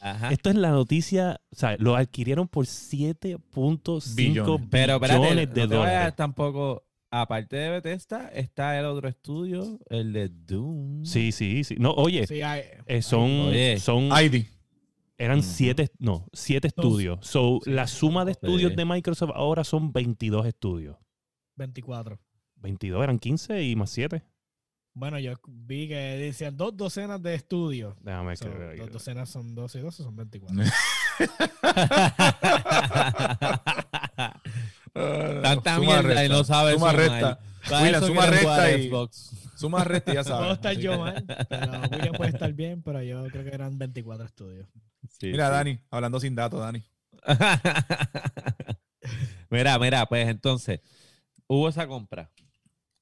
[0.00, 0.30] Ajá.
[0.30, 4.66] Esto es la noticia, o sea, lo adquirieron por 7.5 Billones.
[4.70, 6.16] Pero espérate, billones no de vayas dólares.
[6.16, 6.86] tampoco.
[7.12, 11.04] Aparte de Bethesda, está el otro estudio, el de Doom.
[11.04, 11.74] Sí, sí, sí.
[11.78, 13.80] No, oye, Sí, hay- eh, son, Oye.
[13.80, 14.46] son ID.
[15.20, 16.84] Eran siete, no, siete Dos.
[16.86, 17.18] estudios.
[17.26, 17.70] So, Sí.
[17.72, 18.76] la suma de estudios Sí.
[18.76, 20.96] de Microsoft ahora son 22 estudios.
[21.56, 22.18] 24.
[22.56, 24.22] 22 eran 15 y más 7.
[24.94, 27.94] Bueno, yo vi que decían dos docenas de estudios.
[28.02, 30.56] Déjame So, que dos docenas son 12 y 12 son 24.
[35.42, 36.54] Tanta Suma, mierda y no resta.
[36.54, 36.96] sabe Suma, sumar.
[36.96, 37.38] resta.
[37.82, 39.30] William, suma, resta y- Xbox.
[39.54, 40.40] Suma resta y ya sabes.
[40.40, 44.24] Puedo estar yo mal, pero William puede estar bien, pero yo creo que eran 24
[44.24, 44.66] estudios.
[45.08, 45.52] Sí, Mira, sí.
[45.52, 46.84] Dani, hablando sin datos, Dani.
[49.50, 50.80] mira, mira, pues entonces,
[51.46, 52.30] hubo esa compra.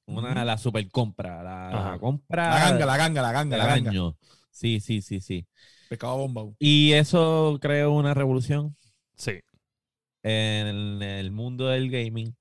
[0.06, 1.42] Una, la super compra.
[1.42, 2.48] La, la compra.
[2.48, 3.90] La ganga, la ganga, la ganga, la ganga.
[3.90, 4.16] año.
[4.50, 5.46] Sí, sí, sí, sí.
[5.88, 6.44] Pescado bomba.
[6.58, 8.76] Y eso creó una revolución
[9.16, 9.40] Sí.
[10.22, 12.34] en el mundo del gaming.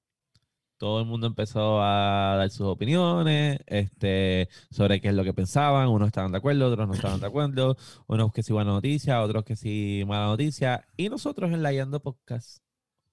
[0.78, 5.90] Todo el mundo empezó a dar sus opiniones este, sobre qué es lo que pensaban.
[5.90, 7.78] Unos estaban de acuerdo, otros no estaban de acuerdo.
[8.08, 10.88] Unos que sí buena noticia, otros que sí mala noticia.
[10.96, 12.60] Y nosotros en la Yando Podcast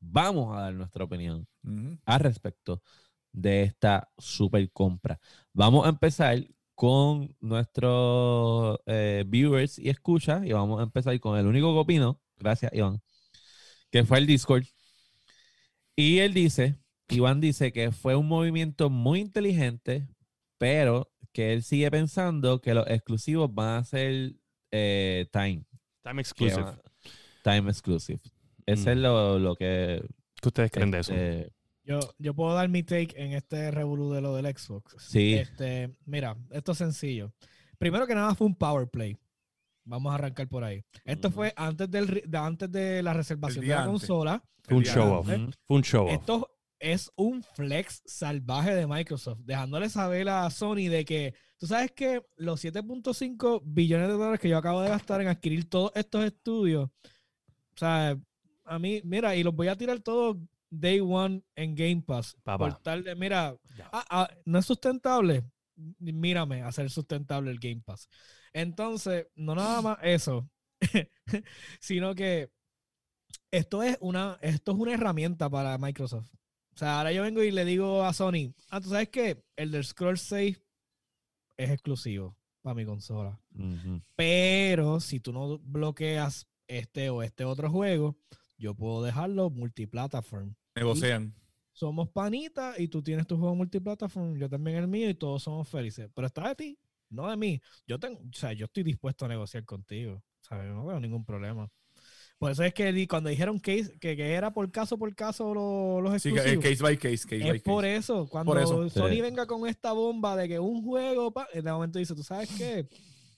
[0.00, 1.46] vamos a dar nuestra opinión
[2.04, 2.82] al respecto
[3.32, 5.18] de esta super compra.
[5.52, 6.38] Vamos a empezar
[6.74, 12.20] con nuestros eh, viewers y escuchas y vamos a empezar con el único que opino,
[12.36, 13.00] gracias Iván,
[13.90, 14.64] que fue el Discord.
[15.96, 16.76] Y él dice,
[17.14, 20.06] Iván dice que fue un movimiento muy inteligente,
[20.58, 24.34] pero que él sigue pensando que los exclusivos van a ser
[24.70, 25.64] eh, time,
[26.02, 26.62] Time exclusive.
[26.62, 26.80] van-
[27.42, 28.20] time exclusive.
[28.66, 29.00] Ese es Mm.
[29.00, 30.02] lo, lo que...
[30.40, 31.12] ¿Qué ustedes creen de eso?
[31.14, 31.52] este,
[31.84, 34.96] Yo, yo puedo dar mi take en este revolú de lo del Xbox.
[34.98, 35.34] Sí.
[35.34, 37.32] Este, mira, esto es sencillo.
[37.78, 39.16] Primero que nada fue un power play.
[39.84, 40.82] Vamos a arrancar por ahí.
[41.04, 43.90] Esto fue antes, del, de, antes de la reservación de la antes.
[44.00, 44.42] consola.
[44.62, 45.26] Fue un show off.
[45.66, 46.48] Fue un show off.
[46.78, 52.22] Es un flex salvaje de Microsoft, dejándole saber a Sony de que, tú sabes que
[52.36, 56.88] los 7.5 billones de dólares que yo acabo de gastar en adquirir todos estos estudios,
[56.88, 58.18] o sea,
[58.64, 60.36] a mí, mira, y los voy a tirar todos
[60.70, 62.36] day one en Game Pass.
[62.42, 62.58] Papá.
[62.58, 63.56] Por tal de, mira,
[63.92, 65.44] ah, ah, no es sustentable.
[65.98, 68.08] Mírame, hacer sustentable el Game Pass.
[68.52, 70.48] Entonces, no nada más eso,
[71.80, 72.50] sino que
[73.50, 76.30] esto es una, esto es una herramienta para Microsoft.
[76.74, 79.70] O sea, ahora yo vengo y le digo a Sony, ah, tú sabes que el
[79.70, 80.60] del Scroll 6
[81.56, 83.40] es exclusivo para mi consola.
[84.16, 88.16] Pero si tú no bloqueas este o este otro juego,
[88.58, 90.54] yo puedo dejarlo multiplataform.
[90.74, 91.34] Negocian.
[91.72, 95.68] Somos panitas y tú tienes tu juego multiplataform, yo también el mío y todos somos
[95.68, 96.10] felices.
[96.14, 97.60] Pero está de ti, no de mí.
[97.86, 100.22] Yo tengo, o sea, yo estoy dispuesto a negociar contigo.
[100.44, 100.66] ¿sabes?
[100.70, 101.70] No veo ningún problema.
[102.44, 106.02] Por eso es que cuando dijeron que, que, que era por caso por caso lo-
[106.02, 106.64] los Sí, que es exclusivos.
[106.64, 107.96] case by case, case by Es por case.
[107.96, 108.90] eso, cuando eso.
[108.90, 109.20] Sony Sí.
[109.22, 112.86] venga con esta bomba de que un juego, pa, de momento dice, tú sabes qué,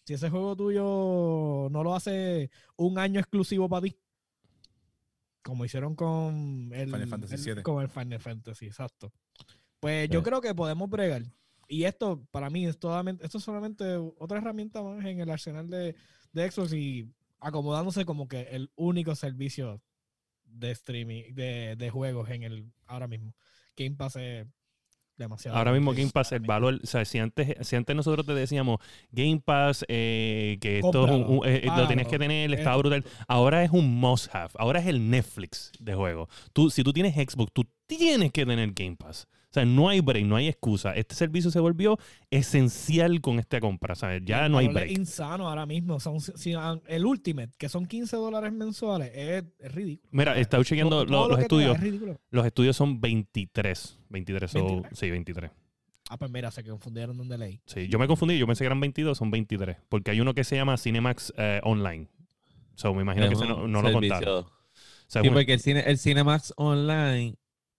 [0.02, 3.96] si ese juego tuyo no lo hace un año exclusivo para ti,
[5.44, 7.62] como hicieron con el Final Fantasy el- VII.
[7.62, 9.12] con el Final Fantasy, exacto.
[9.78, 10.24] Pues yo Sí.
[10.24, 11.22] creo que podemos bregar.
[11.68, 13.84] Y esto, para mí, es solamente, esto es solamente
[14.18, 15.94] otra herramienta más en el arsenal de,
[16.32, 17.08] de Xbox y
[17.40, 19.80] acomodándose como que el único servicio
[20.44, 23.34] de streaming, de, de juegos en el ahora mismo.
[23.76, 24.46] Game Pass es
[25.16, 25.56] demasiado.
[25.56, 28.80] Ahora mismo Game Pass, el valor, o sea, si antes, si antes nosotros te decíamos
[29.10, 32.88] Game Pass, eh, que esto es un- un- eh, lo tienes que tener, estaba esto.
[32.88, 33.04] brutal.
[33.26, 36.28] Ahora es un must have, ahora es el Netflix de juego.
[36.52, 39.26] Tú, si tú tienes Xbox, tú tienes que tener Game Pass.
[39.56, 40.92] O sea, no hay break, no hay excusa.
[40.94, 41.98] Este servicio se volvió
[42.30, 43.92] esencial con esta compra.
[43.92, 44.98] O sea, ya no hay valor es break.
[44.98, 45.98] insano ahora mismo.
[45.98, 50.08] Son, si- ah, el Ultimate, que son 15 dólares mensuales, es, es ridículo.
[50.12, 51.78] Mira, he estado chequeando los, lo los que estudios.
[51.82, 51.94] es.
[52.30, 53.98] Los estudios son 23.
[54.10, 54.98] 23, o- 23.
[54.98, 55.50] sí, 23.
[56.08, 57.60] Ah, pues mira, se confundieron donde leí.
[57.66, 59.78] Sí, yo me confundí, yo pensé que eran 22, son 23.
[59.88, 62.06] Porque hay uno que se llama Cinemax eh, Online.
[62.74, 64.28] So, me imagino que Es ese no, un no lo contaron.
[64.44, 64.46] O
[65.08, 67.36] sea, Sí, un- porque el, cine, el Cinemax Online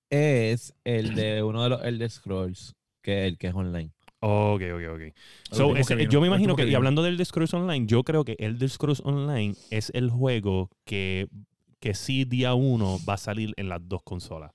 [0.09, 3.91] es el de uno de los Elder Scrolls, que es el que es online.
[4.19, 5.01] Ok, ok, ok.
[5.51, 8.03] So, ese- vino, yo me imagino que, que y hablando del Elder Scrolls Online, yo
[8.03, 11.27] creo que Elder Scrolls Online es el juego que,
[11.79, 14.51] que sí día uno va a salir en las dos consolas.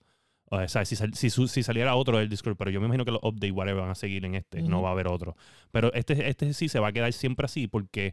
[0.51, 3.05] O sea, si, sal- si, su- si saliera otro Elder Scrolls, pero yo me imagino
[3.05, 5.37] que los updates whatever, van a seguir en este, no va a haber otro.
[5.71, 8.13] Pero este, este sí se va a quedar siempre así porque,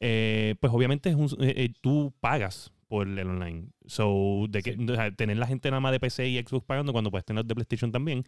[0.00, 3.68] eh, pues obviamente es un, eh, eh, tú pagas por el online.
[3.86, 6.92] So, de que, o sea, tener la gente nada más de PC y Xbox pagando
[6.92, 8.24] cuando puedes tener de PlayStation también,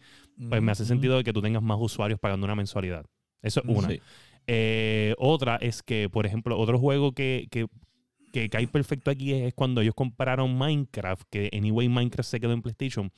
[0.49, 3.05] pues me hace sentido de que tú tengas más usuarios pagando una mensualidad.
[3.41, 3.89] Eso es una.
[3.89, 3.99] Sí.
[4.47, 7.67] Eh, otra es que, por ejemplo, otro juego que, que,
[8.31, 12.61] que cae perfecto aquí es, cuando ellos compraron Minecraft, que anyway Minecraft se quedó en
[12.61, 13.11] PlayStation.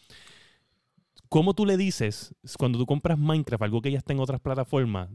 [1.30, 5.10] ¿Cómo tú le dices, cuando tú compras Minecraft, algo que ya está en otras plataformas,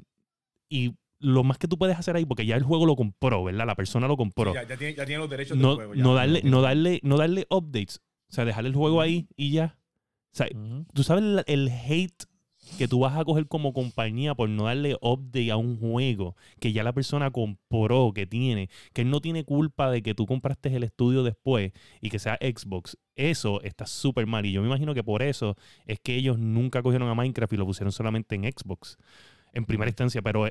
[0.68, 3.66] y lo más que tú puedes hacer ahí, porque ya el juego lo compró, ¿verdad?
[3.66, 4.54] La persona lo compró.
[4.54, 5.94] Ya, ya tiene, ya tiene los derechos no, del juego.
[5.94, 6.02] ya.
[6.02, 8.00] no darle, no darle, no darle updates.
[8.30, 9.78] O sea, dejar el juego ahí y ya.
[10.32, 10.48] O sea,
[10.92, 12.24] tú sabes el, el hate
[12.76, 16.72] que tú vas a coger como compañía por no darle update a un juego que
[16.72, 20.74] ya la persona compró, que tiene, que él no tiene culpa de que tú compraste
[20.74, 22.98] el estudio después y que sea Xbox.
[23.14, 24.44] Eso está súper mal.
[24.44, 25.56] Y yo me imagino que por eso
[25.86, 28.98] es que ellos nunca cogieron a Minecraft y lo pusieron solamente en Xbox
[29.52, 30.22] en primera instancia.
[30.22, 30.48] Pero,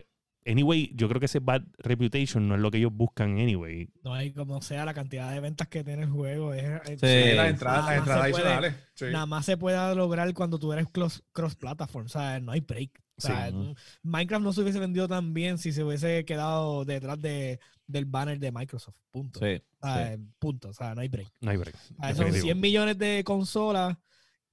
[0.48, 3.89] anyway, yo creo que ese bad reputation no es lo que ellos buscan, anyway.
[4.04, 6.54] No hay como sea la cantidad de ventas que tiene el juego.
[6.54, 7.08] Es, es- Sí.
[7.08, 8.76] Sí, las Eh, entradas, nada las más entradas se puede- adicionales.
[8.95, 9.06] Sí.
[9.12, 12.06] Nada más se puede lograr cuando tú eres cross- cross-platform.
[12.06, 12.91] o sea, no hay break.
[13.18, 13.56] O sea, Sí.
[13.56, 18.06] n- Minecraft no se hubiese vendido tan bien si se hubiese quedado detrás de, del
[18.06, 18.95] banner de Microsoft.
[19.12, 19.39] Punto.
[19.39, 20.70] Sí, O sea, Punto.
[20.70, 21.28] O sea, no hay break.
[21.41, 21.76] No hay break.
[21.76, 22.43] O sea, son Definitivo.
[22.45, 23.98] 100 millones de consolas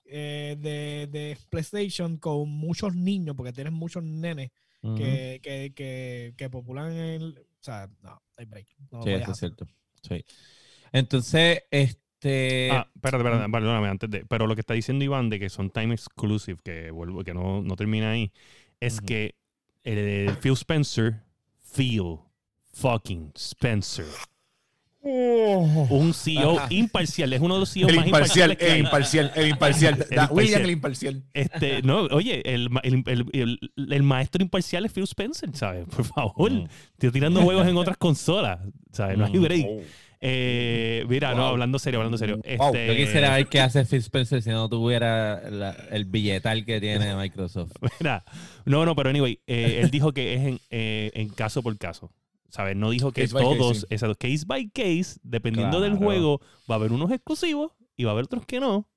[0.06, 4.50] eh, de, de PlayStation con muchos niños, porque tienes muchos nenes
[4.96, 7.38] Que, que, que, que populan el.
[7.38, 8.66] O sea, no, hay break.
[8.90, 9.66] No Sí, eso es cierto.
[10.02, 10.24] Sí.
[10.92, 12.70] Entonces, este.
[12.70, 14.26] Ah, espérate, espérate, perdóname, antes de.
[14.26, 17.62] Pero lo que está diciendo Iván de que son time exclusive, que vuelvo, que no,
[17.62, 18.30] no termina ahí,
[18.80, 19.34] es que
[19.82, 21.22] el, Phil Spencer,
[21.74, 22.18] Phil
[22.72, 24.06] fucking Spencer,
[25.04, 26.66] un CEO Ajá.
[26.70, 28.80] imparcial, es uno de los CEOs El más imparcial, imparciales que el hay.
[28.80, 30.06] imparcial, el imparcial.
[30.10, 30.64] El Da- William, imparcial.
[30.64, 31.22] el imparcial.
[31.34, 35.84] Este, no, oye, el, ma- el, el- el- el maestro imparcial es Phil Spencer, ¿sabes?
[35.86, 36.66] Por favor, Mm.
[36.94, 38.60] estoy tirando juegos en otras consolas,
[38.92, 39.18] ¿sabes?
[39.18, 39.42] No hay Mm.
[39.42, 39.66] break.
[40.26, 42.36] Eh, mira, no, hablando serio, hablando serio.
[42.56, 42.68] Wow.
[42.74, 46.80] Este, Yo quisiera ver qué hace Phil Spencer si no tuviera la- el billetal que
[46.80, 47.72] tiene Microsoft.
[48.00, 48.24] Mira,
[48.64, 52.10] no, no, pero anyway, eh, él dijo que es en, eh, en caso por caso.
[52.54, 52.76] ¿Sabes?
[52.76, 53.86] No dijo que Case by case, todos, sí.
[53.90, 56.40] exacto, case by case, dependiendo del juego,
[56.70, 58.88] va a haber unos exclusivos y va a haber otros que no.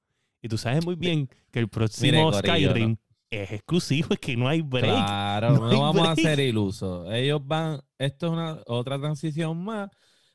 [0.43, 2.39] Y tú sabes muy bien que el próximo Corillo,
[2.69, 2.97] Skyrim
[3.31, 4.85] es exclusivo, es que no hay break.
[4.85, 7.11] Claro, No vamos a ser ilusos.
[7.11, 9.89] Ellos van, esto es una otra transición más.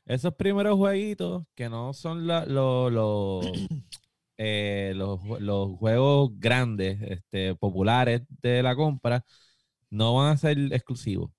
[0.05, 3.39] Esos primeros jueguitos que no son la- lo- lo-
[4.37, 9.23] eh, los, los juegos grandes, este, populares de la compra,
[9.89, 11.31] no van a ser exclusivos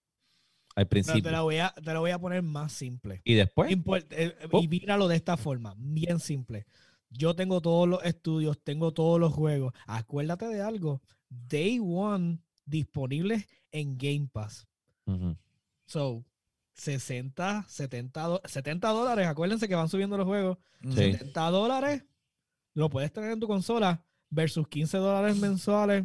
[0.76, 1.30] al Pero te principio.
[1.30, 3.20] lo, voy a, te lo voy a poner más simple.
[3.24, 4.60] Y después, Import- eh, Oh.
[4.60, 6.66] Y míralo de esta forma, bien simple.
[7.10, 9.72] Yo tengo todos los estudios, tengo todos los juegos.
[9.86, 11.00] Acuérdate de algo.
[11.28, 14.66] Day One disponibles en Game Pass.
[15.86, 16.24] So,
[16.72, 19.26] 60, 70, do- 70 dólares.
[19.28, 20.58] Acuérdense que van subiendo los juegos.
[20.82, 21.12] Sí.
[21.12, 22.04] 70 dólares
[22.74, 26.04] lo puedes tener en tu consola versus 15 dólares mensuales.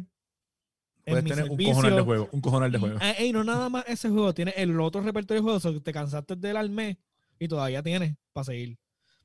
[1.10, 2.28] Puedes tener un cojonal de juego.
[2.32, 2.98] Un cojonal de Y, juego.
[3.00, 5.80] ah, ey, no nada más ese juego, tiene el otro repertorio de juegos, o sea,
[5.80, 6.96] te cansaste del al mes
[7.38, 8.78] y todavía tienes para seguir.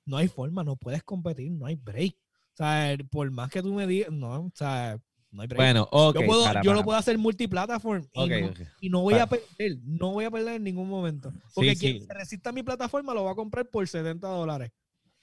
[0.05, 2.15] No hay forma, no puedes competir, no hay break.
[2.15, 4.97] O sea, por más que tú me digas, no, o sea,
[5.31, 5.57] no hay break.
[5.59, 6.15] Bueno, ok.
[6.19, 10.11] yo puedo, para, yo lo puedo hacer multiplataform y, no, y voy a perder, no
[10.13, 11.33] voy a perder en ningún momento.
[11.53, 12.05] Porque Sí, quien sí.
[12.05, 14.71] se resista a mi plataforma lo va a comprar por 70 dólares.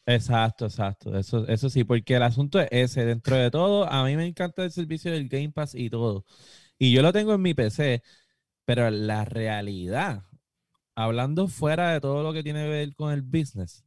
[0.07, 1.17] Exacto, exacto.
[1.17, 3.05] Eso, eso sí, porque el asunto es ese.
[3.05, 6.25] Dentro de todo, a mí me encanta el servicio del Game Pass y todo.
[6.79, 8.03] Y yo lo tengo en mi PC,
[8.65, 10.25] pero la realidad,
[10.97, 13.85] hablando fuera de todo lo que tiene que ver con el business,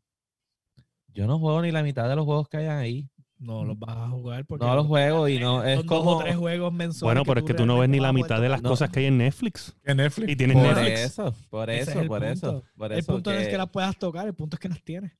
[1.09, 3.09] yo no juego ni la mitad de los juegos que hayan ahí.
[3.37, 6.71] No los vas a jugar porque No los juego y no es como tres juegos
[6.71, 7.01] mensuales.
[7.03, 8.69] Bueno, pero es que tú no ves ni la mitad de las No.
[8.69, 9.75] cosas que hay en Netflix.
[9.83, 10.31] En Netflix.
[10.31, 10.99] Y tienes por Netflix.
[11.01, 13.69] eso, por es eso, por eso, por El eso punto no es que- que las
[13.69, 15.11] puedas tocar, el punto es que las tienes.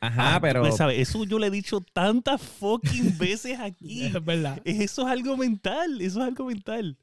[0.00, 0.98] Ajá, Ah, pero pues, ¿sabes?
[1.08, 4.02] Eso yo le he dicho tantas fucking veces aquí.
[4.20, 4.60] Es verdad.
[4.64, 6.98] Eso es algo mental, eso es algo mental.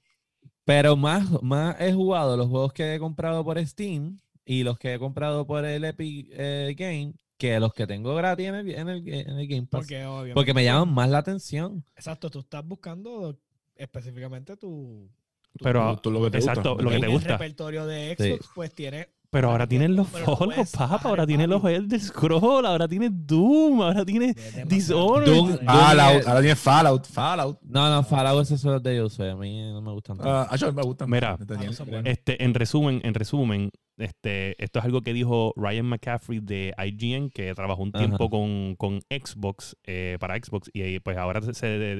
[0.65, 4.93] Pero más, más he jugado los juegos que he comprado por Steam y los que
[4.93, 8.87] he comprado por el Epic eh, Game que los que tengo gratis en el, en
[8.89, 9.81] el, en el Game Pass.
[9.81, 11.83] Porque, obviamente, Porque me llaman más la atención.
[11.95, 13.37] Exacto, tú estás buscando
[13.75, 15.09] específicamente tu.
[15.57, 16.83] tu- Pero, Tú- tú lo que te exacto, gusta.
[16.83, 18.29] lo que el repertorio de Sí.
[18.31, 19.09] Xbox, pues tiene.
[19.33, 21.63] Pero ahora tienen los puedes papá, ahora tienen los.
[21.65, 24.35] Elder Scroll, ahora tienes Doom, ahora tienes.
[24.67, 25.27] Dishonored.
[25.27, 26.27] Doom- Fallout.
[26.27, 27.05] Ahora tiene Fallout.
[27.07, 27.59] Fallout.
[27.63, 29.31] No, no, Fallout esos son los de Josué.
[29.31, 30.31] A mí no me gustan tanto.
[30.31, 31.09] Ah, a mí me gustan.
[31.09, 31.35] Mira.
[31.49, 32.01] Ah.
[32.05, 37.29] Este, en resumen, en resumen, este, esto es algo que dijo Ryan McCaffrey de IGN,
[37.29, 41.53] que trabajó un tiempo con, con Xbox, eh, para Xbox, y pues ahora se,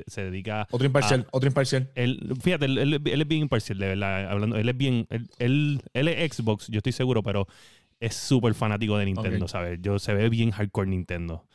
[0.08, 1.28] se, dedica Otro imparcial.
[1.32, 1.92] Otro imparcial.
[1.96, 4.30] Él, fíjate, él, él- él es bien imparcial, de verdad.
[4.32, 5.06] Hablando, él es bien.
[5.10, 7.48] Él, él, él es Xbox, yo estoy seguro, pero
[8.00, 9.48] es súper fanático de Nintendo.
[9.48, 9.80] ¿sabes?
[9.82, 11.46] Yo se ve bien hardcore Nintendo.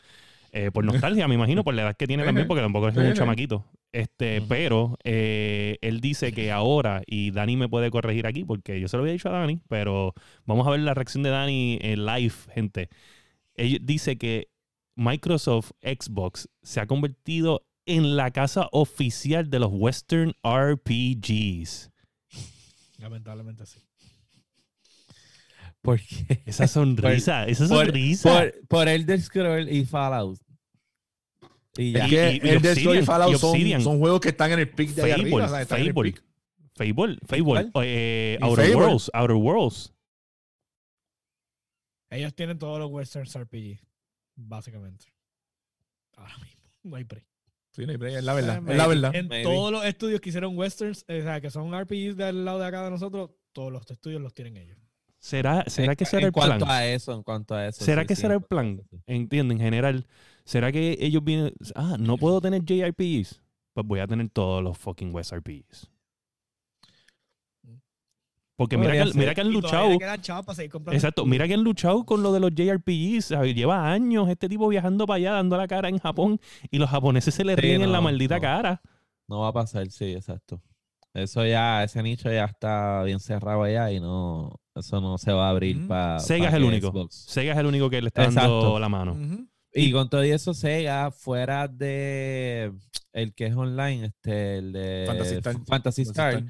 [0.53, 3.13] Eh, por nostalgia, me imagino, por la edad que tiene también, porque tampoco es un
[3.15, 3.65] chamaquito.
[3.93, 8.89] Este, pero eh, él dice que ahora, y Dani me puede corregir aquí, porque yo
[8.89, 10.15] se lo había dicho a Dani, pero
[10.45, 12.91] vamos a ver la reacción de Dani en live, gente.
[13.55, 14.49] Él dice que
[14.95, 21.91] Microsoft Xbox se ha convertido en la casa oficial de los Western RPGs.
[22.99, 23.81] Lamentablemente sí.
[25.81, 28.31] Porque Esa sonrisa, esa por, sonrisa.
[28.31, 30.39] por, por Elder Scroll y Fallout.
[31.81, 32.05] Y ya.
[32.05, 34.91] Es que Y- y el Fallout y son, son juegos que están en el pick
[34.91, 35.45] de ahí Fable, arriba.
[35.45, 36.13] o sea, están en el Fable.
[36.13, 36.25] pick.
[36.75, 37.85] Fable, Fable, ¿Cuál?
[37.87, 38.77] eh, Outer Fable.
[38.85, 39.93] Worlds, Outer Worlds.
[42.11, 43.81] Ellos tienen todos los Westerns RPG,
[44.37, 45.07] básicamente.
[46.17, 47.27] Ahora mismo, no hay break.
[47.73, 48.63] Sí, no hay break, es la verdad.
[48.69, 49.15] Es la verdad.
[49.15, 49.45] En Maybe.
[49.45, 52.83] todos los estudios que hicieron Westerns, o sea, que son RPGs del lado de acá
[52.85, 54.77] de nosotros, todos los estudios los tienen ellos.
[55.21, 56.47] ¿Será, será que en, será en el plan?
[56.49, 57.85] cuanto a eso, en cuanto a eso.
[57.85, 58.83] ¿Será sí, que sí, será en el plan?
[59.07, 60.07] Entiendo, en general.
[60.49, 61.53] ¿Será que ellos vienen...
[61.75, 63.43] Ah, no puedo tener JRPGs.
[63.75, 65.91] Pues voy a tener todos los fucking West RPGs.
[68.57, 69.91] Porque mira que, mira que han luchado...
[69.91, 72.51] le quedan chavos para seguir comprando Exacto, mira que han luchado con lo de los
[72.55, 73.27] JRPGs.
[73.27, 73.55] ¿sabes?
[73.55, 76.41] Lleva años este tipo viajando para allá, dando la cara en Japón,
[76.71, 78.41] y los japoneses se le Sí, ríen en la maldita no.
[78.41, 78.81] cara.
[79.29, 80.63] No va a pasar, sí, exacto.
[81.13, 85.49] Eso ya, ese nicho ya está bien cerrado allá y no, eso no se va
[85.49, 86.21] a abrir para.
[86.21, 87.07] Sega es el único.
[87.11, 89.15] Sega es el único que le está dando la mano.
[89.73, 92.73] Y con todo eso, Sega, fuera de
[93.13, 95.57] el que es online, este, el de Fantasy Star.
[95.67, 96.45] Fantasy Star,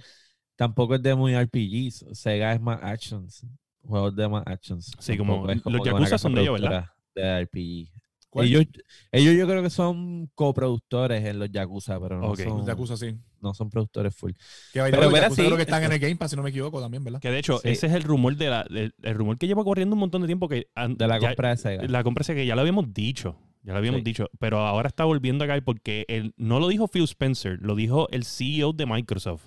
[0.57, 2.07] tampoco es de muy RPGs.
[2.13, 3.45] Sega es más actions.
[3.83, 4.93] Juegos de más actions.
[4.99, 6.87] Sí, como los Yakuza son de ellos, ¿verdad?
[7.15, 7.91] De RPG.
[8.35, 8.67] Ellos,
[9.11, 12.41] ellos yo creo que son coproductores en los Yakuza, pero no, Ok.
[12.41, 13.19] son, Los Yakuza, sí.
[13.41, 14.33] No son productores full.
[14.73, 16.81] Que Pero mira, sí, creo que están en el Game Pass, si no me equivoco,
[16.81, 17.21] también, ¿verdad?
[17.21, 17.69] Que de hecho, Sí.
[17.71, 20.27] ese es el rumor de la, del- el rumor que lleva corriendo un montón de
[20.27, 21.85] tiempo que De la ya- compra de Sega.
[21.89, 23.37] la compra esa que ya lo habíamos dicho.
[23.63, 24.05] Ya lo habíamos Sí.
[24.05, 24.29] dicho.
[24.39, 28.25] Pero ahora está volviendo acá porque él, no lo dijo Phil Spencer, lo dijo el
[28.25, 29.47] CEO de Microsoft.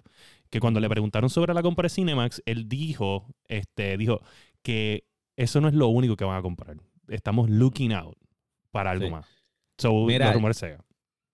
[0.49, 4.21] Que cuando le preguntaron sobre la compra de Cinemax, él dijo, este, dijo
[4.61, 5.05] que
[5.37, 6.75] eso no es lo único que van a comprar.
[7.07, 8.17] Estamos looking out
[8.69, 9.11] para algo Sí.
[9.11, 9.25] más.
[9.77, 10.83] So, Mira, los rumores Sega.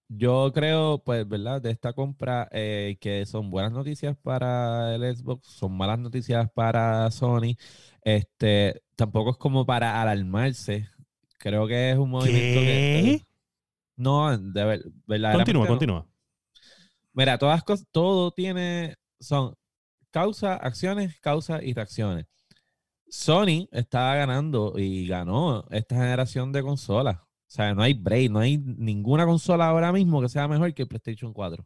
[0.10, 1.62] Yo creo, pues, ¿verdad?
[1.62, 7.12] De esta compra, eh, que son buenas noticias para el Xbox, son malas noticias para
[7.12, 7.55] Sony.
[8.03, 10.88] Este, tampoco es como para alarmarse.
[11.39, 13.20] Creo que es un movimiento que.
[13.20, 13.28] ¿Qué?
[13.97, 15.70] No, de ver- verdaderamente Continúa, no.
[15.70, 16.08] continúa.
[17.14, 19.55] Mira, todas cosas, todo tiene, son
[20.12, 22.28] causa, acciones, causas y reacciones.
[23.10, 27.18] Sony estaba ganando y ganó esta generación de consolas.
[27.47, 30.81] O sea, no hay break, no hay ninguna consola ahora mismo que sea mejor que
[30.83, 31.65] el PlayStation 4.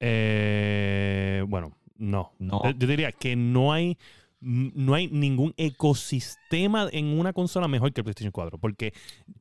[0.00, 2.32] Eh, bueno, no.
[2.38, 2.62] No.
[2.78, 3.98] Yo diría que no hay,
[4.40, 8.58] no hay ningún ecosistema en una consola mejor que el PlayStation 4.
[8.58, 8.92] Porque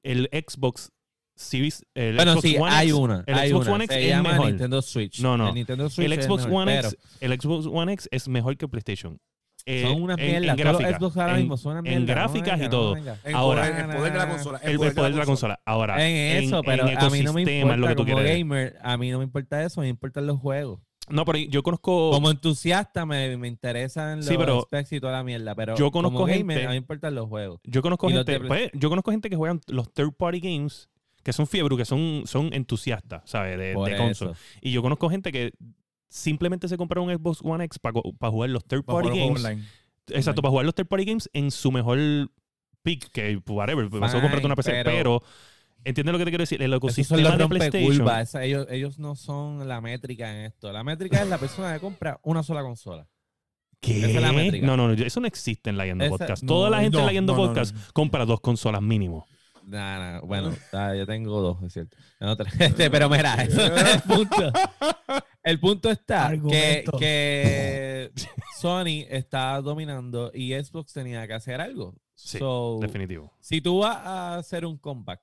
[0.03, 0.91] el Xbox
[1.35, 1.85] Series.
[1.93, 3.23] El Bueno, Xbox sí, One hay X- una.
[3.27, 3.75] el hay Xbox una.
[3.75, 4.45] One X Se es llama mejor.
[4.47, 5.19] Nintendo Switch.
[5.21, 5.49] No, no.
[5.49, 8.57] El Nintendo Switch El Xbox mejor, One pero X, el Xbox One X es mejor
[8.57, 9.19] que el PlayStation.
[9.67, 10.55] Eh, son unas en- mierdas.
[10.57, 12.07] Todos los gráfica, Xbox ahora en- mismo son unas en mierdas.
[12.07, 12.95] No gráficas y todo.
[12.95, 13.15] no.
[13.23, 14.59] En Ahora, poder, en poder de la consola.
[14.63, 15.59] en El poder, de la consola.
[15.65, 18.15] Ahora, En eso, pero en a mí no me es lo importa que tú como
[18.17, 18.37] quieres.
[18.37, 20.79] gamer, a mí no me importa eso, me importan los juegos.
[21.09, 22.09] No, pero yo conozco.
[22.11, 25.91] Como entusiasta me, me interesan los Sí, pero specs y toda la mierda, pero yo
[25.91, 27.59] conozco como gamer, gente- a mí me importan los juegos.
[27.63, 30.89] Yo conozco Y gente, pues, yo conozco gente que juegan los third party games,
[31.23, 33.57] que son fiebre, que son, son entusiastas, ¿sabes?
[33.57, 34.33] De, de console.
[34.61, 35.53] Y yo conozco gente que
[36.15, 39.43] simplemente se compraron un Xbox One X para jugar los third party games.
[39.43, 39.63] online.
[40.07, 40.41] Exacto, online.
[40.41, 41.97] para jugar los third party games en su mejor
[42.83, 45.23] pick, que whatever, pues, pasó a comprarte una PC, Fine, pero, pero-
[45.83, 46.61] ¿entiendes lo que te quiero decir?
[46.61, 48.19] El ecosistema de PlayStation.
[48.19, 50.71] esa- ellos, ellos no son la métrica en esto.
[50.71, 53.07] La métrica es la persona que compra una sola consola.
[53.81, 53.97] ¿Qué?
[53.99, 54.65] Esa es la métrica.
[54.65, 56.43] No, no, no, eso no existe en la Yendo Esa- Podcast.
[56.43, 59.27] no, Toda la gente en no, la Yendo no, Podcast compra dos consolas mínimo.
[59.67, 61.97] Nah, nah, Bueno, ah, yo tengo dos, es cierto.
[62.37, 62.53] Tres.
[62.61, 64.53] Este, pero mira, eso es el punto.
[65.45, 66.31] El punto está
[66.99, 68.11] que,
[68.59, 71.93] Sony está dominando y Xbox tenía que hacer algo.
[72.15, 73.31] Sí, So, Definitivo.
[73.39, 75.21] si tú vas a hacer un comeback,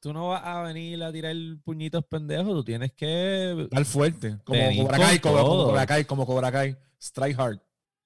[0.00, 4.36] tú no vas a venir a tirar puñitos pendejos, tú tienes que Dar fuerte.
[4.44, 5.64] Como Cobra Kai, como, como.
[5.64, 6.76] Cobra Kai, como Cobra Kai.
[7.00, 7.58] Strike hard.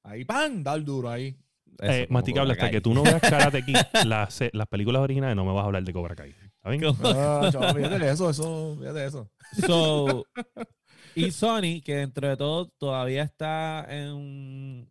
[0.05, 0.63] Ahí, ¡pam!
[0.63, 1.37] Dar duro ahí.
[1.81, 5.45] Eso, Eh, masticable, hasta que tú no veas Karate Kid, las, las películas originales, no
[5.45, 6.31] me vas a hablar de Cobra Kai.
[6.31, 6.85] ¿Está bien?
[7.03, 9.31] Ah, chaval, fíjate de eso, eso, fíjate de eso.
[9.67, 10.25] So,
[11.15, 14.89] y Sony, que dentro de todo todavía está en,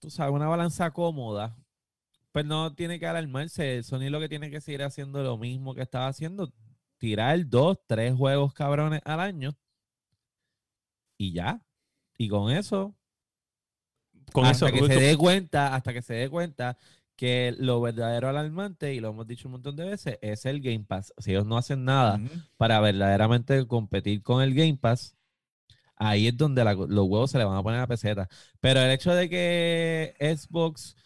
[0.00, 1.56] tú sabes, una balanza cómoda,
[2.32, 3.82] pues no tiene que alarmarse.
[3.82, 6.52] Sony lo que tiene que seguir haciendo lo mismo que estaba haciendo,
[6.98, 9.56] tirar dos, tres juegos cabrones al año
[11.16, 11.60] y ya.
[12.16, 12.94] Y con eso,
[14.32, 16.76] Con hasta eso, que se dé cuenta, hasta que se dé cuenta
[17.16, 20.84] que lo verdadero alarmante, y lo hemos dicho un montón de veces, es el Game
[20.84, 21.12] Pass.
[21.18, 22.20] Si ellos no hacen nada
[22.56, 25.16] para verdaderamente competir con el Game Pass,
[25.96, 28.28] ahí es donde la- los huevos se le van a poner a peseta.
[28.60, 30.96] Pero el hecho de que Xbox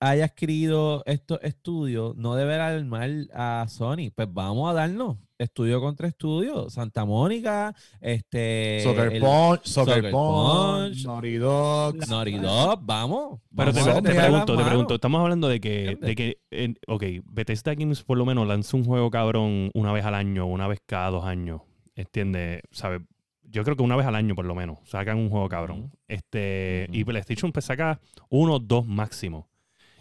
[0.00, 4.10] haya adquirido estos estudios no debe alarmar a Sony.
[4.14, 6.68] Pues vamos a darnos estudio contra estudio.
[6.70, 8.80] Santa Mónica, este.
[8.82, 12.08] Soccer el- Punch, Soccer, Soccer Punch, Punch, Naughty Dogs.
[12.08, 13.40] Naughty Dog, vamos.
[13.56, 16.08] Pero te, vamos pregunto, te pregunto, estamos hablando de que, ¿Entiendes?
[16.08, 20.04] de que en- ok, Bethesda Games por lo menos lanza un juego cabrón una vez
[20.04, 21.60] al año, una vez cada dos años,
[21.94, 22.62] ¿entiendes?
[22.72, 23.04] ¿Sabe?
[23.52, 25.92] Yo creo que una vez al año por lo menos sacan un juego cabrón.
[26.08, 27.04] Este, y.
[27.04, 29.48] PlayStation pues saca uno, dos máximo.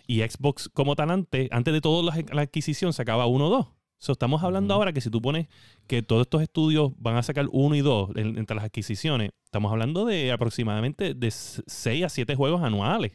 [0.08, 3.68] Y Xbox como tal antes, antes de toda la, la adquisición sacaba uno o dos.
[4.00, 5.48] So, estamos hablando ahora que si tú pones
[5.86, 9.72] que todos estos estudios van a sacar uno y dos en- entre las adquisiciones, estamos
[9.72, 13.12] hablando de aproximadamente de 6 a 7 juegos anuales.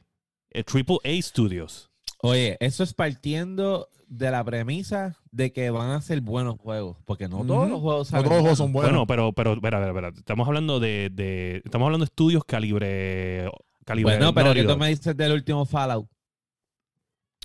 [0.52, 1.90] Eh, Triple A Studios.
[2.22, 6.96] Oye, eso es partiendo de la premisa de que van a ser buenos juegos.
[7.04, 8.90] Porque no todos los juegos No todos los juegos son buenos.
[8.92, 10.20] Bueno, pero, pero, espera, espera, espera.
[10.20, 13.50] Estamos hablando de, de- estamos hablando de estudios calibre,
[13.84, 16.06] calibre Bueno, pero ¿qué tú me dices del último Fallout?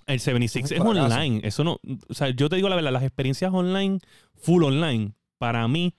[0.08, 1.42] El 76 Es es online.
[1.44, 4.00] Eso no, o sea, yo te digo la verdad, las experiencias online,
[4.36, 5.94] full online, para mí,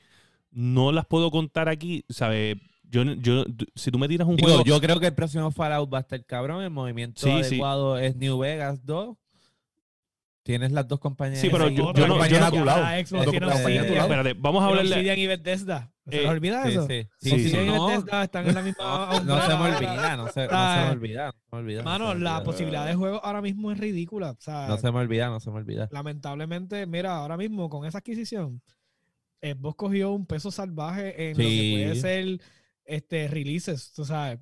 [0.51, 2.57] no las puedo contar aquí, ¿sabes?
[2.85, 3.45] Yo, yo,
[3.75, 4.65] si tú me tiras un Digo, juego.
[4.65, 6.63] yo creo que el próximo Fallout va a estar cabrón.
[6.63, 7.55] El movimiento Sí, sí.
[7.55, 9.17] adecuado es New Vegas 2.
[10.45, 11.41] Tienes las dos compañías.
[11.41, 12.83] Sí, pero yo- yo no- compañía yo no- a tu lado.
[13.07, 14.91] Xbox a tu espérate, vamos a Tiene hablarle.
[14.97, 15.93] Obsidian y Bethesda.
[16.11, 16.87] ¿Se Eh, olvida Sí, eso?
[16.89, 17.69] sí, sí, Sí, Obsidian sí.
[17.69, 20.49] y No, Bethesda están en la misma no, no se me olvida, no se, no
[20.49, 20.85] se Ah.
[20.87, 21.27] me olvida.
[21.27, 21.79] No se me olvida.
[21.79, 24.33] no Mano, se me la posibilidad de juego ahora mismo es ridícula.
[24.33, 25.89] O sea, No se me olvida, no se me olvida.
[25.93, 28.61] lamentablemente, mira, ahora mismo con esa adquisición,
[29.41, 32.41] Xbox cogió un peso salvaje en lo que puede ser
[32.85, 33.93] este, releases.
[33.93, 34.41] Tú sabes,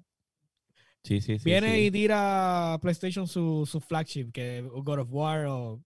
[1.03, 1.44] Sí, sí, sí.
[1.44, 1.86] viene sí.
[1.86, 5.82] y tira a PlayStation su, su flagship, que God of War o